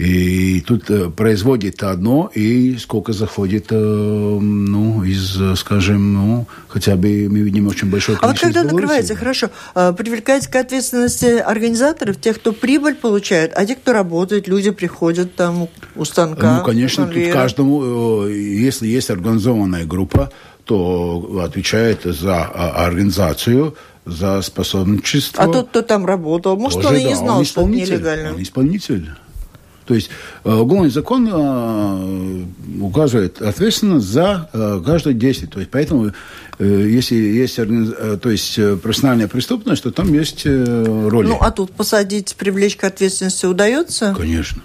и 0.01 0.61
тут 0.61 0.89
э, 0.89 1.11
производит 1.11 1.83
одно, 1.83 2.31
и 2.33 2.75
сколько 2.77 3.13
заходит, 3.13 3.67
э, 3.69 3.75
ну, 3.75 5.03
из, 5.03 5.59
скажем, 5.59 6.13
ну, 6.13 6.47
хотя 6.67 6.95
бы 6.95 7.27
мы 7.29 7.41
видим 7.41 7.67
очень 7.67 7.87
большое 7.87 8.17
количество. 8.17 8.47
А 8.47 8.49
вот 8.49 8.55
когда 8.55 8.73
накрывается, 8.73 9.15
хорошо, 9.15 9.51
э, 9.75 9.93
привлекаете 9.95 10.49
к 10.49 10.55
ответственности 10.55 11.37
организаторов, 11.37 12.19
тех, 12.19 12.37
кто 12.37 12.51
прибыль 12.51 12.95
получает, 12.95 13.53
а 13.55 13.63
те, 13.63 13.75
кто 13.75 13.93
работает, 13.93 14.47
люди 14.47 14.71
приходят 14.71 15.35
там 15.35 15.67
у 15.95 16.05
станка. 16.05 16.57
Ну, 16.57 16.65
конечно, 16.65 17.05
тут 17.05 17.31
каждому, 17.31 18.25
если 18.25 18.87
есть 18.87 19.11
организованная 19.11 19.85
группа, 19.85 20.31
то 20.65 21.41
отвечает 21.43 22.05
за 22.05 22.43
а, 22.45 22.85
организацию, 22.85 23.75
за 24.05 24.41
способничество. 24.41 25.43
А 25.43 25.47
тот, 25.47 25.69
кто 25.69 25.81
там 25.83 26.07
работал, 26.07 26.57
может, 26.57 26.81
Тоже, 26.81 26.95
он 26.95 27.01
и 27.01 27.03
не 27.03 27.13
знал, 27.13 27.39
он 27.39 27.45
что 27.45 27.61
это 27.61 27.69
нелегально. 27.69 28.33
Он 28.33 28.41
исполнитель. 28.41 29.09
То 29.85 29.95
есть 29.95 30.09
э, 30.43 30.53
уголовный 30.53 30.89
закон 30.89 31.27
э, 31.31 32.45
указывает 32.81 33.41
ответственность 33.41 34.07
за 34.07 34.49
э, 34.53 34.81
каждое 34.85 35.13
действие. 35.13 35.49
То 35.49 35.59
есть 35.59 35.71
поэтому 35.71 36.11
если 36.59 37.15
есть 37.15 37.55
то 37.55 38.29
есть 38.29 38.55
профессиональная 38.83 39.27
преступность, 39.27 39.81
то 39.81 39.89
там 39.89 40.13
есть 40.13 40.45
роли. 40.45 41.27
Ну, 41.27 41.37
а 41.41 41.49
тут 41.49 41.71
посадить, 41.71 42.35
привлечь 42.35 42.75
к 42.75 42.83
ответственности 42.83 43.47
удается? 43.47 44.13
Конечно 44.15 44.61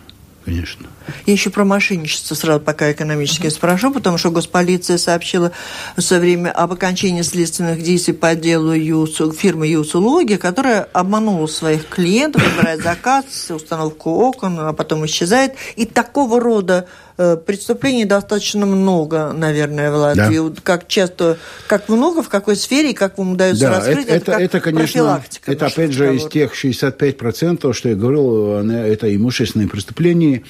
конечно. 0.47 0.87
Я 1.27 1.33
еще 1.33 1.51
про 1.51 1.65
мошенничество 1.65 2.35
сразу 2.37 2.61
пока 2.61 2.93
экономически 2.93 3.49
спрошу, 3.49 3.93
потому 3.93 4.17
что 4.17 4.31
госполиция 4.31 4.97
сообщила 4.97 5.53
свое 5.99 6.23
время 6.23 6.51
об 6.51 6.73
окончании 6.73 7.23
следственных 7.23 7.83
действий 7.83 8.15
по 8.15 8.35
делу 8.35 8.73
ЮС, 8.73 9.21
фирмы 9.37 9.67
ЮСУЛОГИ, 9.67 10.37
которая 10.37 10.89
обманула 10.93 11.49
своих 11.49 11.89
клиентов, 11.89 12.43
выбирает 12.43 12.83
заказ, 12.83 13.25
установку 13.51 14.11
окон, 14.11 14.59
а 14.61 14.73
потом 14.73 15.05
исчезает. 15.05 15.55
И 15.75 15.85
такого 15.85 16.41
рода 16.41 16.87
преступлений 17.17 18.05
достаточно 18.05 18.67
много, 18.67 19.33
наверное, 19.33 19.91
в 19.91 19.97
Латвии. 19.97 20.51
Да. 20.51 20.61
Как 20.63 20.89
часто, 20.89 21.39
как 21.67 21.89
много, 21.89 22.23
в 22.23 22.29
какой 22.29 22.57
сфере, 22.57 22.91
и 22.91 22.95
как 22.95 23.19
вам 23.19 23.33
удается 23.33 23.65
да, 23.65 23.79
раскрыть, 23.79 24.07
это, 24.07 24.33
это, 24.33 24.43
это 24.43 24.61
конечно, 24.61 25.23
это 25.47 25.67
опять 25.67 25.93
же 25.93 26.15
из 26.17 26.29
тех 26.29 26.53
65%, 26.53 27.73
что 27.73 27.89
я 27.89 27.95
говорил, 27.95 28.71
это 28.71 29.15
имущественные 29.15 29.69
преступления. 29.69 30.43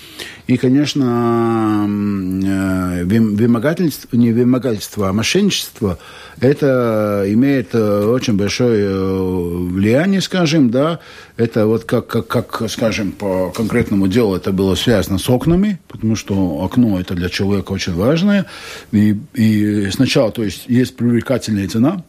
И, 0.47 0.57
конечно, 0.59 1.87
э, 1.89 3.05
вымогательство, 3.05 4.17
не 4.17 4.33
вымогательство, 4.33 5.09
а 5.09 5.13
мошенничество, 5.13 5.99
это 6.41 7.25
имеет 7.27 7.75
э, 7.75 8.05
очень 8.05 8.35
большое 8.35 9.67
влияние, 9.69 10.21
скажем, 10.21 10.71
да, 10.71 11.01
это 11.37 11.67
вот 11.67 11.83
как, 11.85 12.07
как, 12.07 12.29
как, 12.29 12.71
скажем, 12.71 13.11
по 13.11 13.51
конкретному 13.51 14.07
делу 14.07 14.37
это 14.37 14.53
было 14.53 14.77
связано 14.77 15.19
с 15.19 15.29
окнами, 15.29 15.81
потому 15.89 16.15
что 16.15 16.63
окно 16.63 17.01
это 17.01 17.15
для 17.15 17.29
человека 17.29 17.73
очень 17.73 17.95
важное. 17.95 18.47
И, 18.93 19.19
и 19.35 19.91
сначала, 19.91 20.31
то 20.31 20.45
есть, 20.45 20.67
есть 20.69 20.95
привлекательная 20.97 21.69
цена, 21.69 22.05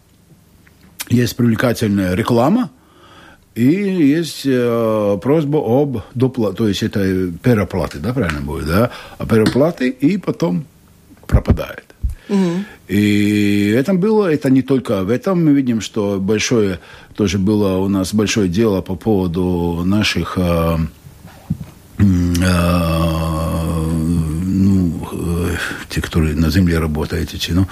есть 1.09 1.35
привлекательная 1.35 2.13
реклама, 2.13 2.69
и 3.57 4.09
есть 4.09 4.43
э, 4.45 5.17
просьба 5.19 5.57
об 5.57 6.03
доплате, 6.13 6.55
то 6.57 6.67
есть 6.67 6.83
это 6.83 7.31
переоплаты, 7.41 7.97
да, 7.97 8.13
правильно 8.13 8.41
будет, 8.41 8.67
да, 8.67 8.91
а 9.17 9.25
переоплаты, 9.25 9.89
и 9.89 10.17
потом 10.17 10.65
пропадает. 11.25 11.85
Угу. 12.29 12.65
И 12.89 13.73
это 13.75 13.95
было, 13.95 14.31
это 14.31 14.51
не 14.51 14.61
только 14.61 15.03
в 15.03 15.09
этом. 15.09 15.43
Мы 15.43 15.53
видим, 15.53 15.81
что 15.81 16.19
большое, 16.19 16.79
тоже 17.15 17.39
было 17.39 17.77
у 17.77 17.89
нас 17.89 18.13
большое 18.13 18.47
дело 18.47 18.81
по 18.81 18.95
поводу 18.95 19.81
наших 19.85 20.37
э, 20.37 20.77
э, 21.97 22.03
ну, 24.45 25.09
э, 25.11 25.55
те, 25.89 26.01
которые 26.01 26.35
на 26.35 26.51
земле 26.51 26.77
работают, 26.77 27.33
эти, 27.33 27.51
ну, 27.53 27.65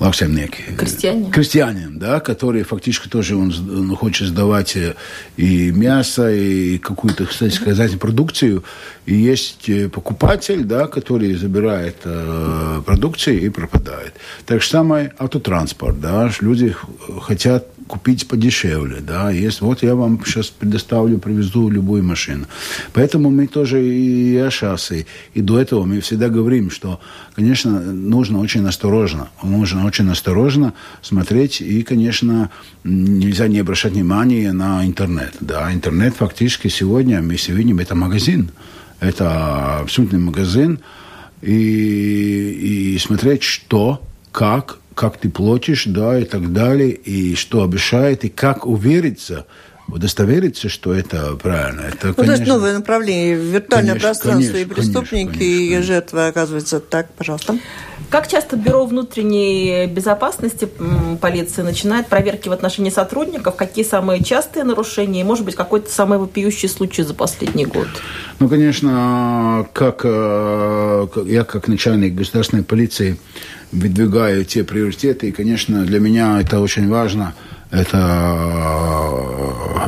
лаксемники. 0.00 0.62
Крестьяне. 0.76 1.30
Крестьяне, 1.30 1.88
да, 1.90 2.20
которые 2.20 2.64
фактически 2.64 3.08
тоже 3.08 3.36
он, 3.36 3.52
он 3.70 3.94
хочет 3.96 4.28
сдавать 4.28 4.74
э, 4.74 4.94
и 5.36 5.70
мясо, 5.70 6.30
и 6.30 6.78
какую-то, 6.78 7.26
кстати 7.26 7.54
сказать, 7.54 7.98
продукцию. 7.98 8.64
И 9.04 9.14
есть 9.14 9.68
э, 9.68 9.88
покупатель, 9.88 10.64
да, 10.64 10.86
который 10.86 11.34
забирает 11.34 11.96
э, 12.04 12.82
продукцию 12.84 13.42
и 13.42 13.50
пропадает. 13.50 14.14
Так 14.46 14.62
же 14.62 14.68
самое 14.68 15.12
автотранспорт, 15.18 16.00
да, 16.00 16.30
люди 16.40 16.74
хотят 17.20 17.69
купить 17.90 18.28
подешевле, 18.28 19.00
да, 19.00 19.32
есть, 19.32 19.60
вот 19.60 19.82
я 19.82 19.96
вам 19.96 20.20
сейчас 20.24 20.46
предоставлю, 20.46 21.18
привезу 21.18 21.68
любую 21.68 22.04
машину. 22.04 22.46
Поэтому 22.92 23.30
мы 23.30 23.48
тоже 23.48 23.84
и 23.84 24.36
о 24.36 24.48
шасси, 24.48 25.06
и 25.34 25.40
до 25.40 25.58
этого 25.58 25.84
мы 25.84 26.00
всегда 26.00 26.28
говорим, 26.28 26.70
что, 26.70 27.00
конечно, 27.34 27.80
нужно 27.80 28.38
очень 28.38 28.64
осторожно, 28.64 29.28
нужно 29.42 29.86
очень 29.86 30.08
осторожно 30.08 30.72
смотреть, 31.02 31.60
и, 31.60 31.82
конечно, 31.82 32.50
нельзя 32.84 33.48
не 33.48 33.58
обращать 33.58 33.94
внимания 33.94 34.52
на 34.52 34.86
интернет, 34.86 35.34
да, 35.40 35.72
интернет 35.72 36.14
фактически 36.14 36.68
сегодня, 36.68 37.20
мы 37.20 37.34
видим, 37.34 37.80
это 37.80 37.96
магазин, 37.96 38.50
это 39.00 39.80
абсолютный 39.80 40.20
магазин, 40.20 40.78
и, 41.42 42.94
и 42.94 42.98
смотреть, 42.98 43.42
что, 43.42 44.00
как, 44.30 44.79
как 45.00 45.16
ты 45.16 45.30
платишь, 45.30 45.86
да, 45.86 46.18
и 46.18 46.24
так 46.26 46.52
далее, 46.52 46.90
и 46.90 47.34
что 47.34 47.62
обещает, 47.62 48.22
и 48.26 48.28
как 48.28 48.66
увериться, 48.66 49.46
удостовериться, 49.88 50.68
что 50.68 50.92
это 50.92 51.38
правильно. 51.42 51.86
Это, 51.88 52.08
ну, 52.08 52.14
конечно, 52.14 52.26
то 52.26 52.32
есть 52.32 52.46
новое 52.46 52.74
направление, 52.74 53.34
виртуальное 53.34 53.94
конечно, 53.94 54.08
пространство 54.08 54.52
конечно, 54.52 54.70
и 54.70 54.74
преступники, 54.74 55.24
конечно, 55.24 55.38
конечно, 55.38 55.78
и 55.78 55.80
жертвы 55.80 56.26
оказывается. 56.26 56.80
Так, 56.80 57.14
пожалуйста. 57.14 57.58
Как 58.10 58.28
часто 58.28 58.56
Бюро 58.56 58.84
внутренней 58.84 59.86
безопасности 59.86 60.68
полиции 61.18 61.62
начинает 61.62 62.08
проверки 62.08 62.50
в 62.50 62.52
отношении 62.52 62.90
сотрудников? 62.90 63.56
Какие 63.56 63.86
самые 63.86 64.22
частые 64.22 64.64
нарушения? 64.64 65.22
И, 65.22 65.24
может 65.24 65.46
быть, 65.46 65.54
какой-то 65.54 65.90
самый 65.90 66.18
вопиющий 66.18 66.68
случай 66.68 67.04
за 67.04 67.14
последний 67.14 67.64
год? 67.64 67.88
Ну, 68.38 68.50
конечно, 68.50 69.66
как 69.72 70.02
э, 70.04 71.06
я 71.24 71.44
как 71.44 71.68
начальник 71.68 72.14
государственной 72.14 72.64
полиции 72.64 73.16
выдвигаю 73.72 74.44
те 74.44 74.64
приоритеты. 74.64 75.28
И, 75.28 75.32
конечно, 75.32 75.84
для 75.84 76.00
меня 76.00 76.40
это 76.40 76.60
очень 76.60 76.88
важно. 76.88 77.34
Это, 77.70 77.96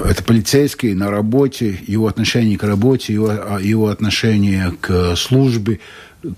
это 0.04 0.22
полицейский 0.22 0.94
на 0.94 1.10
работе, 1.10 1.78
его 1.86 2.06
отношение 2.06 2.56
к 2.56 2.62
работе, 2.62 3.12
его, 3.12 3.32
его 3.60 3.88
отношение 3.88 4.72
к 4.80 5.16
службе, 5.16 5.80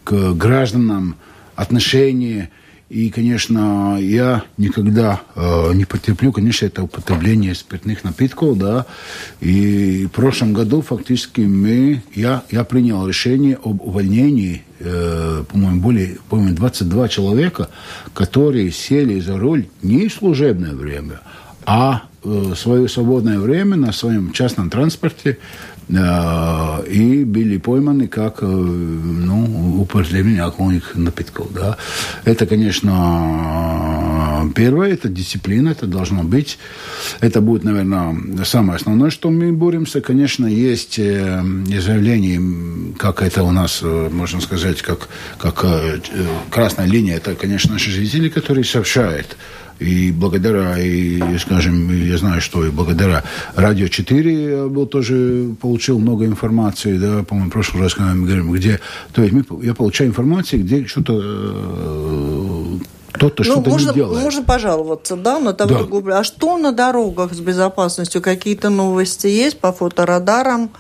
к 0.05 0.33
гражданам, 0.33 1.17
отношение– 1.55 2.51
и, 2.91 3.09
конечно, 3.09 3.99
я 3.99 4.45
никогда 4.59 5.22
э, 5.35 5.72
не 5.72 5.87
потерплю, 5.87 6.32
конечно, 6.32 6.66
это 6.66 6.82
употребление 6.82 7.55
спиртных 7.55 8.05
напитков, 8.05 8.59
да. 8.59 8.85
И 9.41 10.07
в 10.07 10.11
прошлом 10.11 10.53
году 10.53 10.82
фактически 10.82 11.41
мы, 11.41 12.03
я, 12.14 12.43
я 12.51 12.62
принял 12.64 13.07
решение 13.09 13.57
об 13.57 13.80
увольнении, 13.80 14.64
э, 14.80 15.45
по-моему, 15.51 15.80
более, 15.80 16.18
по-моему, 16.28 16.55
22 16.57 17.09
человека, 17.09 17.68
которые 18.12 18.70
сели 18.70 19.18
за 19.18 19.39
руль 19.39 19.66
не 19.82 20.09
в 20.09 20.12
служебное 20.12 20.74
время, 20.74 21.20
а 21.64 22.03
э, 22.22 22.53
свое 22.55 22.87
свободное 22.89 23.39
время 23.39 23.76
на 23.76 23.93
своем 23.93 24.30
частном 24.32 24.68
транспорте 24.68 25.39
и 25.89 27.24
были 27.24 27.59
пойманы 27.59 28.09
как 28.09 28.41
ну, 28.43 29.80
употребление 29.80 30.43
алкогольных 30.43 30.95
напитков. 30.97 31.53
Да. 31.53 31.76
Это, 32.24 32.47
конечно, 32.47 32.91
первое, 34.53 34.93
это 34.93 35.09
дисциплина, 35.09 35.71
это 35.71 35.87
должно 35.87 36.23
быть. 36.23 36.59
Это 37.21 37.41
будет, 37.41 37.65
наверное, 37.65 38.45
самое 38.45 38.77
основное, 38.77 39.11
что 39.11 39.31
мы 39.31 39.53
боремся. 39.53 40.01
Конечно, 40.01 40.47
есть 40.47 40.97
заявления, 40.97 42.95
как 42.99 43.23
это 43.23 43.43
у 43.43 43.53
нас, 43.53 43.83
можно 43.83 44.41
сказать, 44.41 44.83
как, 44.83 45.09
как 45.39 45.65
красная 46.51 46.87
линия, 46.87 47.17
это, 47.17 47.35
конечно, 47.35 47.73
наши 47.73 47.91
жители, 47.91 48.29
которые 48.29 48.65
сообщают 48.65 49.37
и 49.81 50.13
благодаря, 50.13 50.79
и, 50.79 51.21
скажем, 51.39 51.91
я 51.91 52.17
знаю, 52.19 52.41
что 52.41 52.65
и 52.65 52.71
благодаря 52.71 53.25
Радио 53.55 53.89
4 53.89 54.45
я 54.45 54.67
был 54.67 54.87
тоже 54.87 55.55
получил 55.61 55.99
много 55.99 56.27
информации, 56.27 56.97
да, 56.97 57.23
по-моему, 57.23 57.51
в 57.51 57.53
прошлый 57.53 57.83
раз, 57.83 57.95
когда 57.95 58.15
мы 58.15 58.27
говорим, 58.27 58.53
где, 58.53 58.81
то 59.13 59.23
есть 59.23 59.35
мы, 59.35 59.45
я 59.63 59.75
получаю 59.75 60.11
информацию, 60.11 60.63
где 60.63 60.87
что-то 60.87 61.21
э, 61.21 62.64
кто-то 63.15 63.45
ну, 63.45 63.53
что-то 63.53 63.71
можно, 63.71 63.89
не 63.91 63.95
делает. 63.95 64.23
Можно 64.25 64.43
пожаловаться, 64.43 65.17
да, 65.17 65.39
на 65.39 65.53
того, 65.53 66.01
да. 66.01 66.19
А 66.19 66.25
что 66.25 66.59
на 66.59 66.73
дорогах 66.73 67.33
с 67.33 67.39
безопасностью? 67.39 68.21
Какие-то 68.21 68.71
новости 68.71 69.29
есть 69.29 69.61
по 69.61 69.73
фоторадарам? 69.73 70.71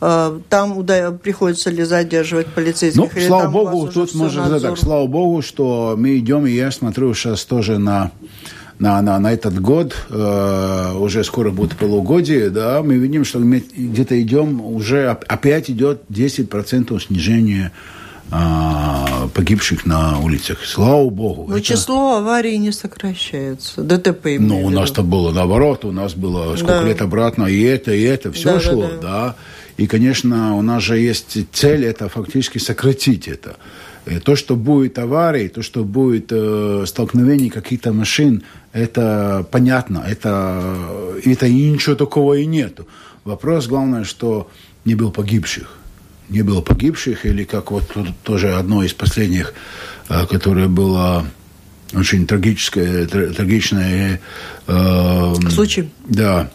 Э, 0.00 0.38
там 0.48 0.86
приходится 1.18 1.68
ли 1.70 1.84
задерживать 1.84 2.46
полицейских? 2.46 3.14
Ну, 3.14 3.20
слава 3.26 3.50
богу, 3.50 3.88
тут 3.88 4.14
можно 4.14 4.46
сказать 4.46 4.62
так, 4.62 4.78
слава 4.78 5.06
богу, 5.06 5.42
что 5.42 5.96
мы 5.98 6.18
идем, 6.18 6.46
и 6.46 6.52
я 6.52 6.70
смотрю 6.70 7.12
сейчас 7.14 7.44
тоже 7.44 7.78
на 7.78 8.10
на, 8.78 9.02
на, 9.02 9.18
на 9.18 9.30
этот 9.30 9.60
год, 9.60 9.94
э, 10.08 10.92
уже 10.98 11.22
скоро 11.22 11.50
будет 11.50 11.76
полугодие, 11.76 12.48
да, 12.48 12.82
мы 12.82 12.94
видим, 12.94 13.26
что 13.26 13.38
мы 13.38 13.58
где-то 13.58 14.18
идем, 14.22 14.62
уже 14.62 15.10
опять 15.10 15.68
идет 15.68 16.04
10% 16.08 16.98
снижения 16.98 17.72
э, 17.74 17.99
погибших 19.34 19.86
на 19.86 20.18
улицах. 20.20 20.64
Слава 20.64 21.08
богу. 21.10 21.46
Но 21.48 21.56
это... 21.56 21.66
число 21.66 22.16
аварий 22.16 22.58
не 22.58 22.72
сокращается. 22.72 23.82
ДТП. 23.82 24.36
Ну, 24.38 24.64
у 24.64 24.70
нас-то 24.70 25.02
было 25.02 25.32
наоборот, 25.32 25.84
у 25.84 25.92
нас 25.92 26.14
было 26.14 26.56
сколько 26.56 26.80
да. 26.80 26.88
лет 26.88 27.02
обратно, 27.02 27.46
и 27.46 27.60
это, 27.62 27.92
и 27.92 28.02
это, 28.02 28.30
все 28.32 28.54
да, 28.54 28.60
шло, 28.60 28.82
да. 28.82 28.88
да. 28.88 29.00
да. 29.00 29.36
И, 29.76 29.86
конечно, 29.86 30.56
у 30.56 30.62
нас 30.62 30.82
же 30.82 30.98
есть 30.98 31.38
цель, 31.52 31.84
это 31.84 32.08
фактически 32.08 32.58
сократить 32.58 33.28
это. 33.28 33.56
Э, 34.04 34.20
то, 34.20 34.36
что 34.36 34.56
будет 34.56 34.98
аварии, 34.98 35.48
то, 35.48 35.62
что 35.62 35.84
будет 35.84 36.26
э, 36.30 36.84
столкновение 36.86 37.50
каких-то 37.50 37.92
машин, 37.92 38.42
это 38.72 39.46
понятно, 39.50 40.04
это, 40.06 40.76
это 41.24 41.46
и 41.46 41.70
ничего 41.70 41.94
такого 41.94 42.34
и 42.34 42.46
нету. 42.46 42.86
Вопрос, 43.24 43.66
главное, 43.66 44.04
что 44.04 44.48
не 44.84 44.94
было 44.94 45.10
погибших. 45.10 45.79
Не 46.30 46.42
было 46.42 46.60
погибших, 46.60 47.26
или 47.26 47.44
как 47.44 47.70
вот 47.70 47.88
тут 47.88 48.08
тоже 48.22 48.54
одно 48.54 48.82
из 48.82 48.94
последних, 48.94 49.52
э, 50.08 50.26
которое 50.26 50.68
было 50.68 51.26
очень 51.92 52.26
трагическое, 52.26 53.06
трагичное... 53.06 54.20
Э, 54.66 55.34
Случай? 55.50 55.90
Да. 56.06 56.50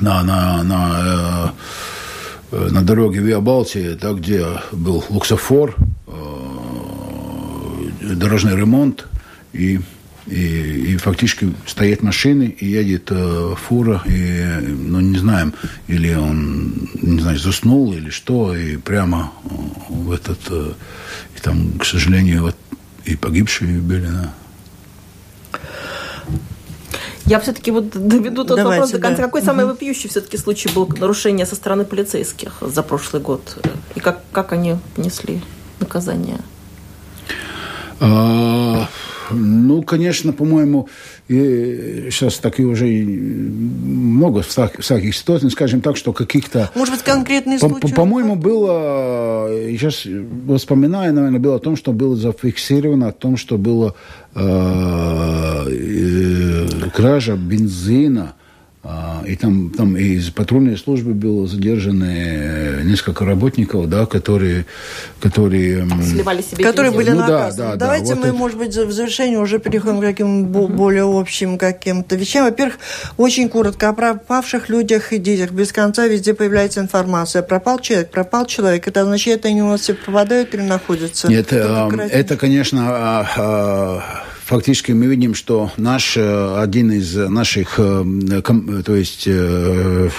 На, 0.00 0.22
на, 0.22 0.62
на 0.62 1.00
э, 1.04 1.48
Э, 2.54 2.68
на 2.70 2.82
дороге 2.82 3.20
Виа 3.20 3.40
Балтии, 3.40 3.98
да, 4.00 4.12
где 4.12 4.46
был 4.70 5.04
луксофор, 5.08 5.74
э, 6.06 6.12
дорожный 8.14 8.56
ремонт, 8.56 9.06
и, 9.52 9.80
и, 10.26 10.92
и 10.92 10.96
фактически 10.96 11.52
стоят 11.66 12.02
машины, 12.02 12.44
и 12.44 12.66
едет 12.66 13.08
э, 13.10 13.54
фура, 13.56 14.02
и, 14.06 14.44
ну, 14.60 15.00
не 15.00 15.18
знаем, 15.18 15.54
или 15.86 16.14
он, 16.14 16.88
не 17.00 17.20
знаю, 17.20 17.38
заснул, 17.38 17.92
или 17.92 18.10
что, 18.10 18.54
и 18.54 18.76
прямо 18.76 19.32
в 19.88 20.12
этот, 20.12 20.38
и 20.50 21.40
там, 21.40 21.78
к 21.78 21.84
сожалению, 21.84 22.42
вот 22.42 22.56
и 23.04 23.16
погибшие 23.16 23.80
были, 23.80 24.06
да. 24.06 24.32
Я 27.26 27.40
все-таки 27.40 27.70
вот 27.70 27.90
доведу 27.90 28.44
тот 28.44 28.58
Давайте, 28.58 28.80
вопрос 28.80 28.90
до 28.90 28.98
конца. 28.98 29.16
Да. 29.16 29.22
Какой 29.24 29.40
угу. 29.40 29.46
самый 29.46 29.64
вопиющий 29.64 30.10
все-таки 30.10 30.36
случай 30.36 30.68
был 30.68 30.86
нарушения 30.86 31.46
со 31.46 31.54
стороны 31.54 31.84
полицейских 31.84 32.58
за 32.60 32.82
прошлый 32.82 33.22
год? 33.22 33.64
И 33.94 34.00
как, 34.00 34.20
как 34.30 34.52
они 34.52 34.76
понесли 34.94 35.40
наказание? 35.80 36.40
А, 38.00 38.88
ну, 39.30 39.82
конечно, 39.82 40.32
по-моему, 40.32 40.88
сейчас 41.28 42.38
так 42.38 42.60
и 42.60 42.64
уже 42.64 42.86
много 42.86 44.42
всяких 44.42 45.14
ситуаций, 45.14 45.50
скажем 45.50 45.80
так, 45.80 45.96
что 45.96 46.12
каких-то... 46.12 46.70
Может 46.74 46.94
быть, 46.94 47.04
конкретные 47.04 47.58
случаи? 47.58 47.92
По-моему, 47.94 48.36
было, 48.36 49.48
сейчас 49.70 50.06
вспоминаю, 50.58 51.14
наверное, 51.14 51.40
было 51.40 51.56
о 51.56 51.60
том, 51.60 51.76
что 51.76 51.92
было 51.92 52.16
зафиксировано, 52.16 53.08
о 53.08 53.12
том, 53.12 53.36
что 53.36 53.58
было 53.58 53.94
э, 54.34 55.66
э, 55.68 56.66
кража 56.94 57.36
бензина, 57.36 58.34
и 59.26 59.36
там, 59.36 59.70
там 59.70 59.96
из 59.96 60.30
патрульной 60.30 60.76
службы 60.76 61.14
было 61.14 61.46
задержаны 61.46 62.14
э, 62.16 62.82
несколько 62.82 63.24
работников, 63.24 63.88
да, 63.88 64.04
которые... 64.04 64.66
которые 65.20 65.88
Сливали 66.02 66.42
себе 66.42 66.64
Которые 66.64 66.92
были 66.92 67.10
ну, 67.10 67.20
наказаны. 67.20 67.56
Да, 67.56 67.70
да, 67.72 67.76
Давайте 67.76 68.08
да, 68.08 68.14
вот 68.16 68.20
мы, 68.20 68.28
это... 68.28 68.36
может 68.36 68.58
быть, 68.58 68.76
в 68.76 68.92
завершении 68.92 69.36
уже 69.36 69.58
переходим 69.58 70.00
к 70.00 70.02
каким 70.02 70.46
более 70.46 71.04
общим 71.04 71.56
каким-то 71.56 72.16
вещам. 72.16 72.44
Во-первых, 72.44 72.78
очень 73.16 73.48
коротко 73.48 73.88
о 73.88 73.94
пропавших 73.94 74.68
людях 74.68 75.12
и 75.12 75.18
детях. 75.18 75.52
Без 75.52 75.72
конца 75.72 76.06
везде 76.06 76.34
появляется 76.34 76.80
информация. 76.80 77.42
Пропал 77.42 77.78
человек, 77.78 78.10
пропал 78.10 78.44
человек. 78.44 78.86
Это 78.86 79.00
означает, 79.00 79.46
они 79.46 79.62
у 79.62 79.68
нас 79.68 79.80
все 79.80 79.94
пропадают 79.94 80.54
или 80.54 80.62
находятся? 80.62 81.28
Нет, 81.28 81.52
это, 81.52 81.90
это 82.10 82.36
конечно, 82.36 82.84
а, 82.88 83.26
а, 83.36 84.24
фактически 84.44 84.92
мы 84.92 85.06
видим, 85.06 85.34
что 85.34 85.70
наш 85.76 86.16
э, 86.16 86.56
один 86.60 86.92
из 86.92 87.14
наших, 87.16 87.78
э, 87.78 88.42
то 88.84 88.94
есть 88.94 89.24
э, 89.26 90.10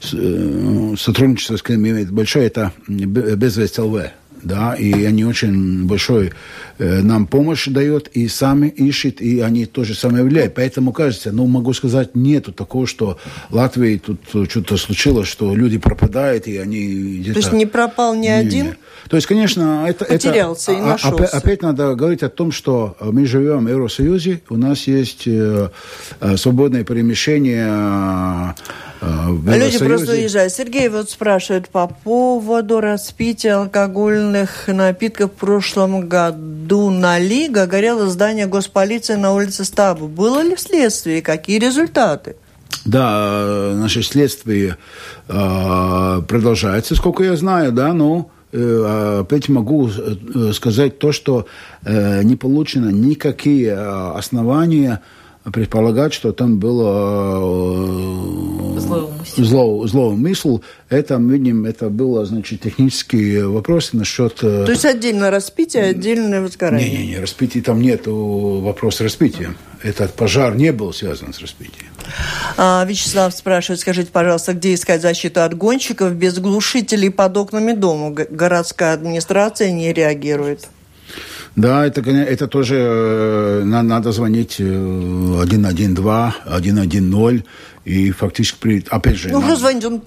сотрудничество 0.00 1.56
с 1.56 1.62
кем 1.62 1.76
имеет 1.76 2.10
большое, 2.10 2.46
это 2.46 2.72
Безвесть 2.88 3.78
ЛВ 3.78 4.10
да, 4.42 4.74
и 4.74 5.04
они 5.04 5.24
очень 5.24 5.86
большой 5.86 6.32
э, 6.78 7.00
нам 7.02 7.26
помощь 7.26 7.68
дают, 7.68 8.08
и 8.08 8.28
сами 8.28 8.68
ищут, 8.68 9.20
и 9.20 9.40
они 9.40 9.66
тоже 9.66 9.94
самое 9.94 10.24
влияют. 10.24 10.54
Поэтому 10.54 10.92
кажется, 10.92 11.32
ну, 11.32 11.46
могу 11.46 11.72
сказать, 11.72 12.14
нету 12.14 12.52
такого, 12.52 12.86
что 12.86 13.18
Латвии 13.50 13.98
тут 13.98 14.20
что-то 14.50 14.76
случилось, 14.76 15.28
что 15.28 15.54
люди 15.54 15.78
пропадают, 15.78 16.46
и 16.46 16.58
они. 16.58 17.22
То 17.24 17.38
есть 17.38 17.52
не 17.52 17.66
пропал 17.66 18.14
ни 18.14 18.22
не, 18.22 18.28
один? 18.28 18.66
Не. 18.66 18.74
То 19.08 19.16
есть, 19.16 19.26
конечно, 19.26 19.84
это... 19.88 20.04
Потерялся 20.04 20.72
это, 20.72 20.80
и 20.80 20.84
нашелся. 20.84 21.14
Опять, 21.14 21.30
опять 21.30 21.62
надо 21.62 21.94
говорить 21.94 22.22
о 22.22 22.28
том, 22.28 22.52
что 22.52 22.96
мы 23.00 23.26
живем 23.26 23.64
в 23.64 23.68
Евросоюзе, 23.68 24.40
у 24.48 24.56
нас 24.56 24.86
есть 24.86 25.26
э, 25.26 25.70
э 26.20 26.36
свободное 26.36 26.84
перемещение 26.84 27.68
э, 27.68 28.91
Люди 29.02 29.78
просто 29.78 30.12
уезжают. 30.12 30.52
Сергей 30.52 30.88
вот 30.88 31.10
спрашивает 31.10 31.68
по 31.68 31.88
поводу 31.88 32.80
распития 32.80 33.56
алкогольных 33.58 34.68
напитков 34.68 35.32
в 35.32 35.34
прошлом 35.34 36.08
году 36.08 36.90
на 36.90 37.18
Лига 37.18 37.66
горело 37.66 38.06
здание 38.06 38.46
госполиции 38.46 39.14
на 39.14 39.34
улице 39.34 39.64
Стабу. 39.64 40.06
Было 40.06 40.42
ли 40.42 40.56
следствие? 40.56 41.20
Какие 41.20 41.58
результаты? 41.58 42.36
Да, 42.84 43.74
наше 43.74 44.02
следствие 44.02 44.76
э, 45.28 46.22
продолжается, 46.26 46.94
сколько 46.94 47.22
я 47.22 47.36
знаю, 47.36 47.70
да, 47.72 47.92
но 47.92 48.30
э, 48.52 49.20
опять 49.20 49.48
могу 49.48 49.88
э, 49.88 50.52
сказать 50.52 50.98
то, 50.98 51.12
что 51.12 51.46
э, 51.84 52.22
не 52.22 52.34
получено 52.36 52.88
никакие 52.88 53.72
основания 53.74 55.00
предполагать, 55.52 56.12
что 56.12 56.32
там 56.32 56.58
было 56.58 57.40
э, 58.94 59.42
зло, 59.42 59.86
злоумысл. 59.86 60.60
Это, 60.88 61.18
мы 61.18 61.38
видим, 61.38 61.64
это 61.64 61.88
было, 61.88 62.24
значит, 62.24 62.60
технические 62.60 63.48
вопросы 63.48 63.96
насчет... 63.96 64.38
Э, 64.42 64.64
То 64.64 64.72
есть 64.72 64.84
отдельно 64.84 65.30
распитие, 65.30 65.84
отдельное 65.84 66.40
возгорание? 66.40 66.88
Не-не-не, 66.88 67.20
распитие 67.20 67.62
там 67.62 67.80
нет 67.80 68.02
вопроса 68.06 69.04
распития. 69.04 69.54
Этот 69.82 70.14
пожар 70.14 70.54
не 70.54 70.72
был 70.72 70.92
связан 70.92 71.32
с 71.32 71.40
распитием. 71.40 71.88
А, 72.56 72.84
Вячеслав 72.84 73.34
спрашивает, 73.34 73.80
скажите, 73.80 74.10
пожалуйста, 74.12 74.52
где 74.54 74.74
искать 74.74 75.02
защиту 75.02 75.42
от 75.42 75.56
гонщиков 75.56 76.12
без 76.14 76.38
глушителей 76.38 77.10
под 77.10 77.36
окнами 77.36 77.72
дома? 77.72 78.10
Городская 78.10 78.94
администрация 78.94 79.72
не 79.72 79.92
реагирует. 79.92 80.68
Да, 81.54 81.86
это, 81.86 82.00
это 82.00 82.46
тоже 82.48 82.76
э, 82.78 83.62
надо 83.64 84.12
звонить 84.12 84.54
112, 84.54 85.80
э, 85.80 86.60
110, 86.60 87.44
и 87.84 88.10
фактически, 88.10 88.58
при, 88.58 88.84
опять 88.88 89.16
же... 89.16 89.28
Ну, 89.28 89.40
надо... 89.40 89.52
что 89.52 89.60
звонить? 89.60 89.84
Он 89.84 90.00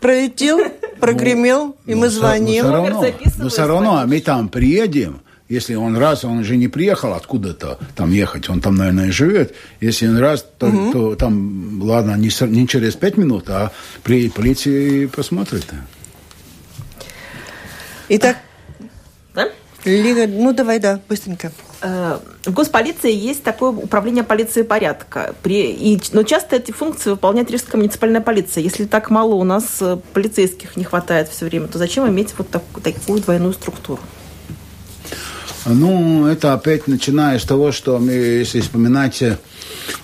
пролетел, 0.00 0.60
прогремел, 1.00 1.76
и 1.86 1.94
мы 1.94 2.08
звоним. 2.08 2.64
Но 2.66 2.70
все 2.70 2.72
равно, 2.72 3.04
но 3.38 3.48
все 3.48 3.66
равно 3.66 4.04
мы 4.06 4.20
там 4.20 4.48
приедем, 4.48 5.22
если 5.48 5.74
он 5.74 5.96
раз, 5.96 6.24
он 6.24 6.44
же 6.44 6.56
не 6.56 6.68
приехал 6.68 7.14
откуда-то 7.14 7.78
там 7.96 8.12
ехать, 8.12 8.48
он 8.48 8.60
там, 8.60 8.76
наверное, 8.76 9.10
живет. 9.10 9.54
Если 9.80 10.06
он 10.06 10.18
раз, 10.18 10.46
то, 10.56 10.66
угу. 10.68 10.92
то 10.92 11.14
там, 11.16 11.82
ладно, 11.82 12.16
не, 12.16 12.30
не 12.46 12.68
через 12.68 12.94
пять 12.94 13.16
минут, 13.16 13.50
а 13.50 13.72
при 14.04 14.30
полиции 14.30 15.06
посмотрит. 15.06 15.66
Итак, 18.08 18.36
Лига, 19.84 20.26
ну 20.26 20.52
давай, 20.52 20.78
да, 20.78 21.00
быстренько. 21.08 21.50
Э, 21.80 22.18
в 22.44 22.52
госполиции 22.52 23.12
есть 23.12 23.42
такое 23.42 23.70
управление 23.70 24.22
полиции 24.22 24.62
порядка. 24.62 25.34
При, 25.42 25.72
и, 25.72 26.00
но 26.12 26.22
часто 26.22 26.56
эти 26.56 26.70
функции 26.70 27.10
выполняет 27.10 27.50
Рижская 27.50 27.80
муниципальная 27.80 28.20
полиция. 28.20 28.62
Если 28.62 28.84
так 28.84 29.10
мало 29.10 29.34
у 29.34 29.42
нас 29.42 29.78
э, 29.80 29.98
полицейских 30.12 30.76
не 30.76 30.84
хватает 30.84 31.28
все 31.28 31.46
время, 31.46 31.66
то 31.66 31.78
зачем 31.78 32.08
иметь 32.08 32.34
вот 32.38 32.48
так, 32.50 32.62
такую 32.82 33.20
двойную 33.20 33.52
структуру? 33.52 34.00
Ну, 35.66 36.26
это 36.26 36.52
опять 36.52 36.86
начиная 36.86 37.38
с 37.38 37.44
того, 37.44 37.72
что 37.72 37.98
мы, 37.98 38.12
если 38.12 38.60
вспоминать 38.60 39.22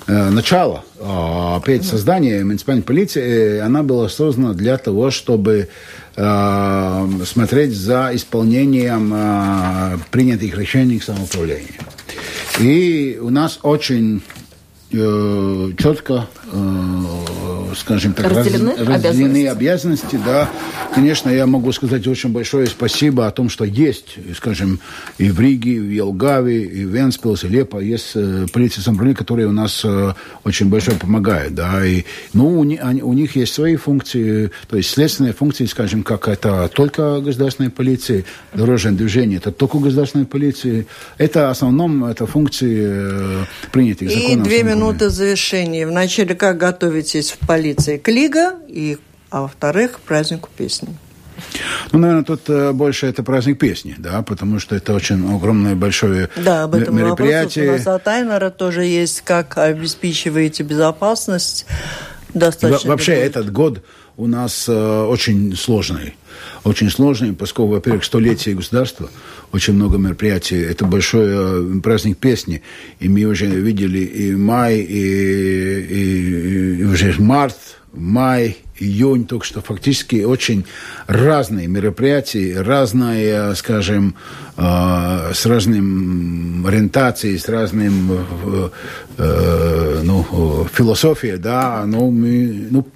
э, 0.06 0.30
начало, 0.30 0.84
э, 0.98 1.56
опять 1.56 1.84
создание 1.84 2.44
муниципальной 2.44 2.82
полиции, 2.82 3.58
э, 3.58 3.60
она 3.60 3.82
была 3.82 4.08
создана 4.08 4.54
для 4.54 4.78
того, 4.78 5.10
чтобы 5.10 5.68
э, 6.16 7.08
смотреть 7.24 7.74
за 7.74 8.10
исполнением 8.12 10.02
принятых 10.10 10.56
решений 10.56 11.00
самоуправления. 11.00 11.80
И 12.60 13.18
у 13.20 13.30
нас 13.30 13.60
очень 13.62 14.22
четко, 14.90 16.28
скажем 17.76 18.12
так, 18.12 18.26
разделены, 18.26 18.74
раз, 18.76 19.04
разделены 19.04 19.48
обязанности. 19.48 20.16
обязанности. 20.16 20.20
Да, 20.24 20.48
конечно, 20.94 21.30
я 21.30 21.46
могу 21.46 21.72
сказать 21.72 22.06
очень 22.06 22.30
большое 22.30 22.66
спасибо 22.66 23.26
о 23.26 23.30
том, 23.30 23.48
что 23.48 23.64
есть, 23.64 24.16
скажем, 24.36 24.80
и 25.18 25.30
в 25.30 25.40
Риге, 25.40 25.72
и 25.74 25.80
в 25.80 25.90
Елгаве, 25.90 26.64
и 26.64 26.84
в 26.84 26.94
Венспилс, 26.94 27.44
и 27.44 27.48
Лепо 27.48 27.78
есть 27.78 28.12
э, 28.14 28.46
полиция 28.52 28.82
самоуправления, 28.82 29.16
которые 29.16 29.48
у 29.48 29.52
нас 29.52 29.82
э, 29.84 30.14
очень 30.44 30.68
большое 30.68 30.96
помогают. 30.96 31.54
Да, 31.54 31.84
и, 31.84 32.04
ну, 32.32 32.60
у, 32.60 32.62
они, 32.62 33.02
у 33.02 33.12
них 33.12 33.36
есть 33.36 33.54
свои 33.54 33.76
функции, 33.76 34.50
то 34.68 34.76
есть 34.76 34.90
следственные 34.90 35.32
функции, 35.32 35.66
скажем, 35.66 36.02
как 36.02 36.28
это 36.28 36.70
только 36.72 37.20
государственная 37.20 37.70
полиция, 37.70 38.24
дорожное 38.54 38.92
движение, 38.92 39.38
это 39.38 39.52
только 39.52 39.78
государственная 39.78 40.26
полиция. 40.26 40.86
Это 41.18 41.48
в 41.48 41.50
основном 41.50 42.04
это 42.04 42.26
функции 42.26 42.78
э, 42.80 43.44
принятых 43.72 44.10
законов. 44.10 44.46
И 44.46 44.48
две 44.48 44.62
минуты 44.62 45.10
завершения. 45.10 45.86
Вначале 45.86 46.34
как 46.38 46.56
готовитесь 46.56 47.32
в 47.32 47.46
полиции 47.46 47.98
к 47.98 48.08
Лига, 48.08 48.54
и, 48.68 48.98
а 49.30 49.42
во-вторых, 49.42 49.92
к 49.92 50.00
празднику 50.00 50.48
песни? 50.56 50.88
Ну, 51.92 51.98
наверное, 51.98 52.24
тут 52.24 52.48
э, 52.48 52.72
больше 52.72 53.06
это 53.06 53.22
праздник 53.22 53.58
песни, 53.58 53.94
да, 53.98 54.22
потому 54.22 54.58
что 54.58 54.74
это 54.74 54.92
очень 54.92 55.34
огромное 55.34 55.74
большое 55.74 56.28
да, 56.36 56.64
об 56.64 56.74
этом 56.74 56.96
мероприятие. 56.96 57.66
Вопрос. 57.66 57.86
У 57.86 57.90
нас 57.90 58.00
от 58.00 58.08
Айнера 58.08 58.50
тоже 58.50 58.84
есть, 58.84 59.20
как 59.22 59.56
обеспечиваете 59.56 60.62
безопасность. 60.62 61.66
Достаточно 62.34 62.90
Вообще, 62.90 63.12
этот 63.12 63.50
год 63.52 63.82
у 64.18 64.26
нас 64.26 64.68
э, 64.68 64.72
очень 64.74 65.56
сложный. 65.56 66.14
Очень 66.64 66.90
сложный, 66.90 67.32
поскольку, 67.32 67.74
во-первых, 67.74 68.04
столетие 68.04 68.56
государства, 68.56 69.08
очень 69.52 69.74
много 69.74 69.96
мероприятий. 69.96 70.56
Это 70.56 70.84
большой 70.86 71.28
э, 71.28 71.80
праздник 71.80 72.18
песни. 72.18 72.62
И 72.98 73.08
мы 73.08 73.24
уже 73.24 73.46
видели 73.46 74.00
и 74.00 74.34
май, 74.34 74.78
и, 74.78 75.80
и, 75.80 76.80
и 76.80 76.84
уже 76.84 77.14
март, 77.18 77.56
май, 77.92 78.56
июнь, 78.80 79.24
так 79.26 79.44
что 79.44 79.60
фактически 79.60 80.24
очень 80.24 80.64
разные 81.06 81.68
мероприятия, 81.68 82.60
разные, 82.60 83.54
скажем, 83.54 84.16
э, 84.56 85.32
с 85.32 85.46
разным 85.46 86.66
ориентацией, 86.66 87.38
с 87.38 87.48
разным 87.48 88.12
э, 88.12 88.68
э, 89.18 90.00
ну, 90.04 90.66
философией, 90.72 91.36
да, 91.38 91.84
но 91.86 92.10
мы, 92.10 92.66
ну, 92.70 92.86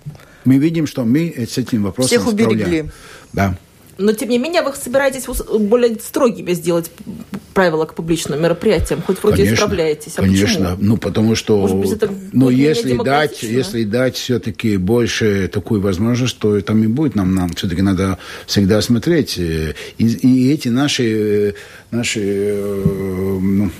мы 0.44 0.58
видим, 0.58 0.86
что 0.86 1.04
мы 1.04 1.34
с 1.48 1.58
этим 1.58 1.84
вопросом 1.84 2.08
Всех 2.08 2.26
уберегли. 2.26 2.90
Да. 3.32 3.56
Но, 3.98 4.12
тем 4.12 4.30
не 4.30 4.38
менее, 4.38 4.62
вы 4.62 4.72
собираетесь 4.74 5.26
более 5.26 5.96
строгими 6.00 6.52
сделать 6.52 6.90
правила 7.52 7.84
к 7.84 7.94
публичным 7.94 8.42
мероприятиям? 8.42 9.02
Хоть 9.02 9.22
вроде 9.22 9.38
конечно, 9.38 9.54
исправляетесь. 9.54 10.12
А 10.16 10.22
конечно. 10.22 10.70
Почему? 10.70 10.88
Ну, 10.88 10.96
потому 10.96 11.34
что... 11.34 11.58
Может 11.58 11.76
быть, 11.76 11.92
это 11.92 12.10
ну, 12.32 12.48
если 12.48 12.96
дать, 12.96 13.42
если 13.42 13.84
дать 13.84 14.16
все-таки 14.16 14.76
больше 14.78 15.48
такую 15.48 15.80
возможность, 15.80 16.38
то 16.38 16.60
там 16.62 16.82
и 16.82 16.86
будет 16.86 17.14
нам, 17.14 17.34
нам 17.34 17.50
все-таки 17.50 17.82
надо 17.82 18.18
всегда 18.46 18.80
смотреть. 18.80 19.36
И, 19.36 19.74
и 19.98 20.52
эти 20.52 20.68
наши, 20.68 21.54
наши 21.92 22.82
ну, 23.40 23.70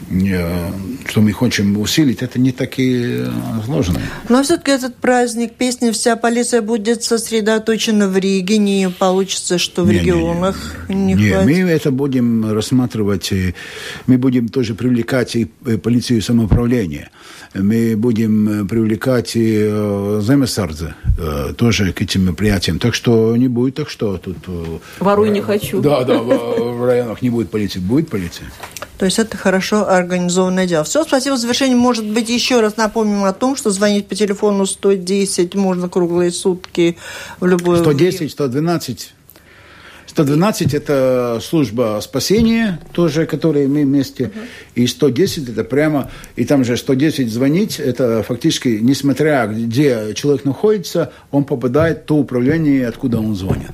что 1.07 1.21
мы 1.21 1.33
хотим 1.33 1.79
усилить, 1.79 2.23
это 2.23 2.39
не 2.39 2.53
такие 2.53 3.27
сложно. 3.65 4.01
Но 4.29 4.43
все-таки 4.43 4.71
этот 4.71 4.97
праздник 4.97 5.55
песни 5.55 5.91
«Вся 5.91 6.17
полиция» 6.17 6.63
будет 6.63 7.03
сосредоточена 7.03 8.09
в 8.09 8.17
Риге, 8.17 8.59
не 8.59 8.91
получится, 8.91 9.59
что 9.59 9.83
в 9.83 9.89
не, 9.89 9.99
регионах 9.99 10.87
не, 10.89 10.95
не, 10.95 11.15
не, 11.15 11.15
не 11.15 11.31
хватит? 11.31 11.47
мы 11.47 11.71
это 11.71 11.91
будем 11.91 12.53
рассматривать, 12.53 13.33
мы 14.07 14.19
будем 14.19 14.49
тоже 14.49 14.75
привлекать 14.75 15.35
и 15.35 15.47
полицию 15.83 16.23
самоуправления 16.23 17.11
мы 17.55 17.97
будем 17.97 18.67
привлекать 18.67 19.33
и 19.35 19.65
Земесардзе 20.21 20.95
тоже 21.57 21.93
к 21.93 22.01
этим 22.01 22.25
мероприятиям. 22.25 22.79
Так 22.79 22.95
что 22.95 23.37
не 23.37 23.49
будет 23.49 23.75
так, 23.75 23.91
что 23.91 24.17
тут... 24.17 24.37
Воруй 24.99 25.31
не 25.31 25.41
хочу. 25.41 25.81
Да, 25.81 26.05
да, 26.05 26.19
в 26.19 26.87
районах 26.87 27.23
не 27.23 27.31
будет 27.31 27.51
полиции. 27.51 27.79
Будет 27.79 28.02
полиция. 28.05 28.51
То 28.99 29.07
есть 29.07 29.19
это 29.19 29.37
хорошо 29.37 29.89
организованное 29.89 30.67
дело. 30.67 30.85
Все, 30.85 31.05
спасибо. 31.05 31.35
В 31.35 31.39
завершение, 31.39 31.77
может 31.77 32.05
быть, 32.05 32.29
еще 32.29 32.61
раз 32.61 32.77
напомним 32.77 33.25
о 33.25 33.33
том, 33.33 33.57
что 33.57 33.71
звонить 33.71 34.07
по 34.07 34.15
телефону 34.15 34.67
110 34.67 35.55
можно 35.55 35.89
круглые 35.89 36.31
сутки 36.31 36.97
в 37.41 37.47
любое 37.47 37.81
110, 37.81 38.31
112 38.31 39.15
112– 40.13 40.75
это 40.75 41.39
служба 41.43 41.99
спасения, 42.03 42.79
тоже, 42.93 43.25
которая 43.25 43.67
мы 43.67 43.85
вместе. 43.85 44.25
Uh-huh. 44.25 44.83
И 44.83 44.87
110– 44.87 45.49
это 45.51 45.65
прямо, 45.65 46.11
и 46.37 46.45
там 46.45 46.65
же 46.65 46.77
110 46.77 47.33
звонить, 47.33 47.81
это 47.81 48.23
фактически, 48.23 48.79
несмотря 48.81 49.47
где 49.47 50.13
человек 50.15 50.45
находится, 50.45 51.13
он 51.31 51.45
попадает 51.45 52.03
в 52.03 52.05
то 52.05 52.17
управление, 52.17 52.87
откуда 52.87 53.21
он 53.21 53.35
звонит. 53.35 53.71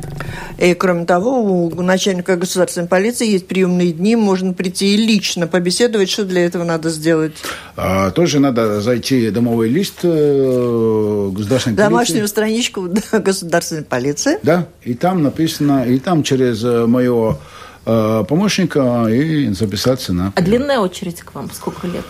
И 0.59 0.74
кроме 0.74 1.07
того, 1.07 1.43
у 1.43 1.82
начальника 1.82 2.36
государственной 2.36 2.86
полиции 2.86 3.28
есть 3.28 3.49
приемные 3.49 3.93
дни, 3.93 4.14
можно 4.14 4.53
прийти 4.53 4.95
и 4.95 4.97
лично 4.97 5.47
побеседовать. 5.47 6.11
Что 6.11 6.24
для 6.24 6.45
этого 6.45 6.64
надо 6.64 6.91
сделать? 6.91 7.32
А, 7.76 8.11
тоже 8.11 8.41
надо 8.41 8.80
зайти 8.80 9.30
домовой 9.30 9.68
лист 9.68 10.01
э, 10.03 11.30
государственной 11.32 11.76
Домашнюю 11.76 12.20
полиции. 12.20 12.30
страничку 12.30 12.89
государственной 13.12 13.84
полиции. 13.84 14.39
Да, 14.43 14.66
и 14.82 14.95
там 14.95 15.22
написано, 15.22 15.84
и 15.84 15.99
там 15.99 16.22
через 16.29 16.62
э, 16.62 16.87
моего 16.87 17.39
э, 17.87 18.24
помощника 18.29 19.07
и 19.09 19.49
записаться 19.49 20.12
на... 20.12 20.33
А 20.37 20.43
длинная 20.43 20.79
очередь 20.79 21.22
к 21.22 21.35
вам? 21.35 21.51
Сколько 21.51 21.87
лет? 21.87 22.05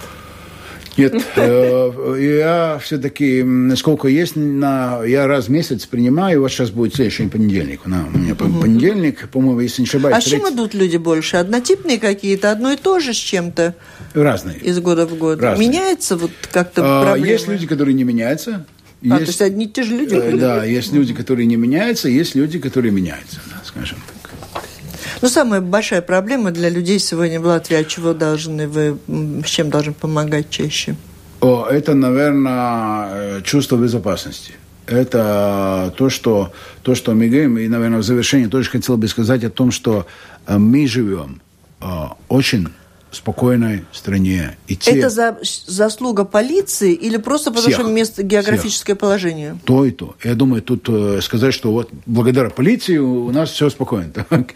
Нет, 0.96 1.14
э, 1.36 2.16
я 2.40 2.80
все-таки, 2.82 3.46
сколько 3.76 4.08
есть, 4.08 4.34
на, 4.34 5.04
я 5.04 5.28
раз 5.28 5.44
в 5.44 5.50
месяц 5.50 5.86
принимаю, 5.86 6.40
вот 6.40 6.50
сейчас 6.50 6.70
будет 6.70 6.96
следующий 6.96 7.28
понедельник. 7.28 7.86
На, 7.86 8.08
у 8.12 8.18
меня 8.18 8.32
угу. 8.32 8.60
понедельник, 8.60 9.28
по-моему, 9.28 9.60
если 9.60 9.82
не 9.82 9.86
ошибаюсь. 9.86 10.16
А 10.16 10.20
с 10.20 10.24
чем 10.24 10.52
идут 10.52 10.74
люди 10.74 10.96
больше? 10.96 11.36
Однотипные 11.36 12.00
какие-то, 12.00 12.50
одно 12.50 12.72
и 12.72 12.76
то 12.76 12.98
же 12.98 13.14
с 13.14 13.16
чем-то? 13.16 13.76
Разные. 14.14 14.58
Из 14.58 14.80
года 14.80 15.06
в 15.06 15.16
год. 15.16 15.40
Разные. 15.40 15.68
Меняется 15.68 16.16
вот 16.16 16.32
как-то 16.50 16.82
а, 16.84 17.04
проблемы? 17.04 17.28
Есть 17.28 17.46
люди, 17.46 17.68
которые 17.68 17.94
не 17.94 18.02
меняются. 18.02 18.66
А, 19.02 19.06
есть, 19.06 19.18
то 19.18 19.26
есть 19.26 19.42
одни 19.42 19.66
и 19.66 19.68
те 19.68 19.82
же 19.82 19.96
люди? 19.96 20.36
Да, 20.38 20.64
есть 20.64 20.92
люди, 20.92 21.14
которые 21.14 21.46
не 21.46 21.56
меняются, 21.56 22.08
есть 22.08 22.34
люди, 22.34 22.58
которые 22.58 22.92
меняются, 22.92 23.40
да, 23.50 23.62
скажем 23.64 23.98
так. 24.06 24.18
Ну, 25.20 25.28
самая 25.28 25.60
большая 25.60 26.02
проблема 26.02 26.50
для 26.50 26.68
людей 26.68 26.98
сегодня 26.98 27.40
в 27.40 27.46
Латвии, 27.46 27.76
от 27.76 27.88
чего 27.88 28.14
должны 28.14 28.68
вы, 28.68 28.98
с 29.44 29.48
чем 29.48 29.70
должны 29.70 29.92
помогать 29.92 30.50
чаще? 30.50 30.96
О, 31.40 31.66
это, 31.70 31.94
наверное, 31.94 33.40
чувство 33.42 33.76
безопасности. 33.76 34.52
Это 34.86 35.92
то, 35.96 36.08
что, 36.08 36.52
то, 36.82 36.94
что 36.94 37.14
мы 37.14 37.28
говорим, 37.28 37.58
и, 37.58 37.68
наверное, 37.68 37.98
в 37.98 38.04
завершении 38.04 38.46
тоже 38.46 38.70
хотел 38.70 38.96
бы 38.96 39.06
сказать 39.08 39.44
о 39.44 39.50
том, 39.50 39.70
что 39.70 40.06
э, 40.46 40.56
мы 40.56 40.86
живем 40.86 41.40
э, 41.80 41.86
очень 42.28 42.68
спокойной 43.10 43.84
стране. 43.92 44.56
И 44.66 44.76
те... 44.76 44.92
Это 44.92 45.10
за, 45.10 45.38
заслуга 45.66 46.24
полиции 46.24 46.92
или 46.92 47.16
просто 47.16 47.50
потому, 47.50 47.68
всех, 47.68 47.80
что 47.80 47.88
место 47.88 48.22
географическое 48.22 48.94
всех. 48.94 49.00
положение? 49.00 49.58
То 49.64 49.84
и 49.84 49.90
то. 49.90 50.16
Я 50.22 50.34
думаю, 50.34 50.62
тут 50.62 50.88
э, 50.88 51.20
сказать, 51.22 51.54
что 51.54 51.72
вот 51.72 51.90
благодаря 52.06 52.50
полиции 52.50 52.98
у 52.98 53.30
нас 53.30 53.50
все 53.50 53.70
спокойно. 53.70 54.12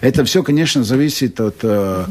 Это 0.00 0.24
все, 0.24 0.42
конечно, 0.42 0.84
зависит 0.84 1.40
от... 1.40 1.56
Э, 1.62 2.06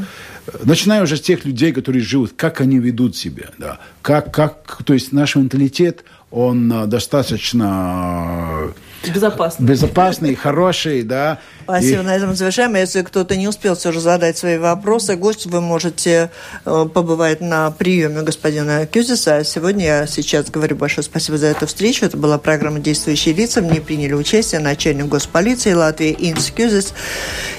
начиная 0.63 1.03
уже 1.03 1.17
с 1.17 1.21
тех 1.21 1.45
людей, 1.45 1.71
которые 1.71 2.01
живут, 2.01 2.33
как 2.35 2.61
они 2.61 2.79
ведут 2.79 3.15
себя, 3.15 3.49
да, 3.57 3.79
как, 4.01 4.33
как, 4.33 4.81
то 4.83 4.93
есть 4.93 5.11
наш 5.11 5.35
менталитет, 5.35 6.03
он 6.31 6.71
э, 6.71 6.85
достаточно 6.87 8.73
безопасный, 9.05 9.67
безопасный 9.67 10.35
хороший, 10.35 11.03
да, 11.03 11.39
Спасибо. 11.69 12.01
И... 12.01 12.05
На 12.05 12.15
этом 12.15 12.35
завершаем. 12.35 12.75
Если 12.75 13.03
кто-то 13.03 13.35
не 13.35 13.47
успел 13.47 13.75
все 13.75 13.91
же 13.91 13.99
задать 13.99 14.37
свои 14.37 14.57
вопросы, 14.57 15.15
гость, 15.15 15.45
вы 15.45 15.61
можете 15.61 16.31
э, 16.65 16.85
побывать 16.91 17.41
на 17.41 17.69
приеме 17.69 18.23
господина 18.23 18.87
Кюзиса. 18.87 19.43
Сегодня 19.43 19.85
я 19.85 20.07
сейчас 20.07 20.49
говорю 20.49 20.75
большое 20.75 21.03
спасибо 21.03 21.37
за 21.37 21.47
эту 21.47 21.67
встречу. 21.67 22.05
Это 22.05 22.17
была 22.17 22.39
программа 22.39 22.79
«Действующие 22.79 23.35
лица». 23.35 23.61
В 23.61 23.65
ней 23.65 23.81
приняли 23.81 24.13
участие 24.13 24.59
начальник 24.61 25.05
госполиции 25.05 25.73
Латвии 25.73 26.15
Инс 26.17 26.49
Кюзис 26.49 26.93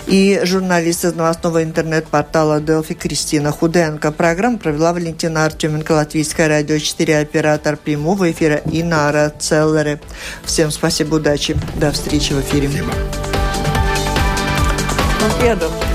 и 0.09 0.41
журналист 0.43 1.05
из 1.05 1.15
новостного 1.15 1.63
интернет-портала 1.63 2.61
Делфи 2.61 2.95
Кристина 2.95 3.53
Худенко. 3.53 4.11
Программу 4.11 4.59
провела 4.59 4.93
Валентина 4.93 5.45
Артеменко, 5.45 5.93
Латвийское 5.93 6.49
радио 6.49 6.79
4, 6.79 7.19
оператор 7.19 7.77
прямого 7.77 8.31
эфира 8.33 8.61
Инара 8.73 9.33
Целлере. 9.39 10.01
Всем 10.45 10.73
спасибо, 10.73 11.17
удачи. 11.17 11.57
До 11.77 11.93
встречи 11.93 12.33
в 12.33 12.41
эфире. 12.41 12.69
Спасибо. 12.69 13.30
Pedro. 15.29 15.90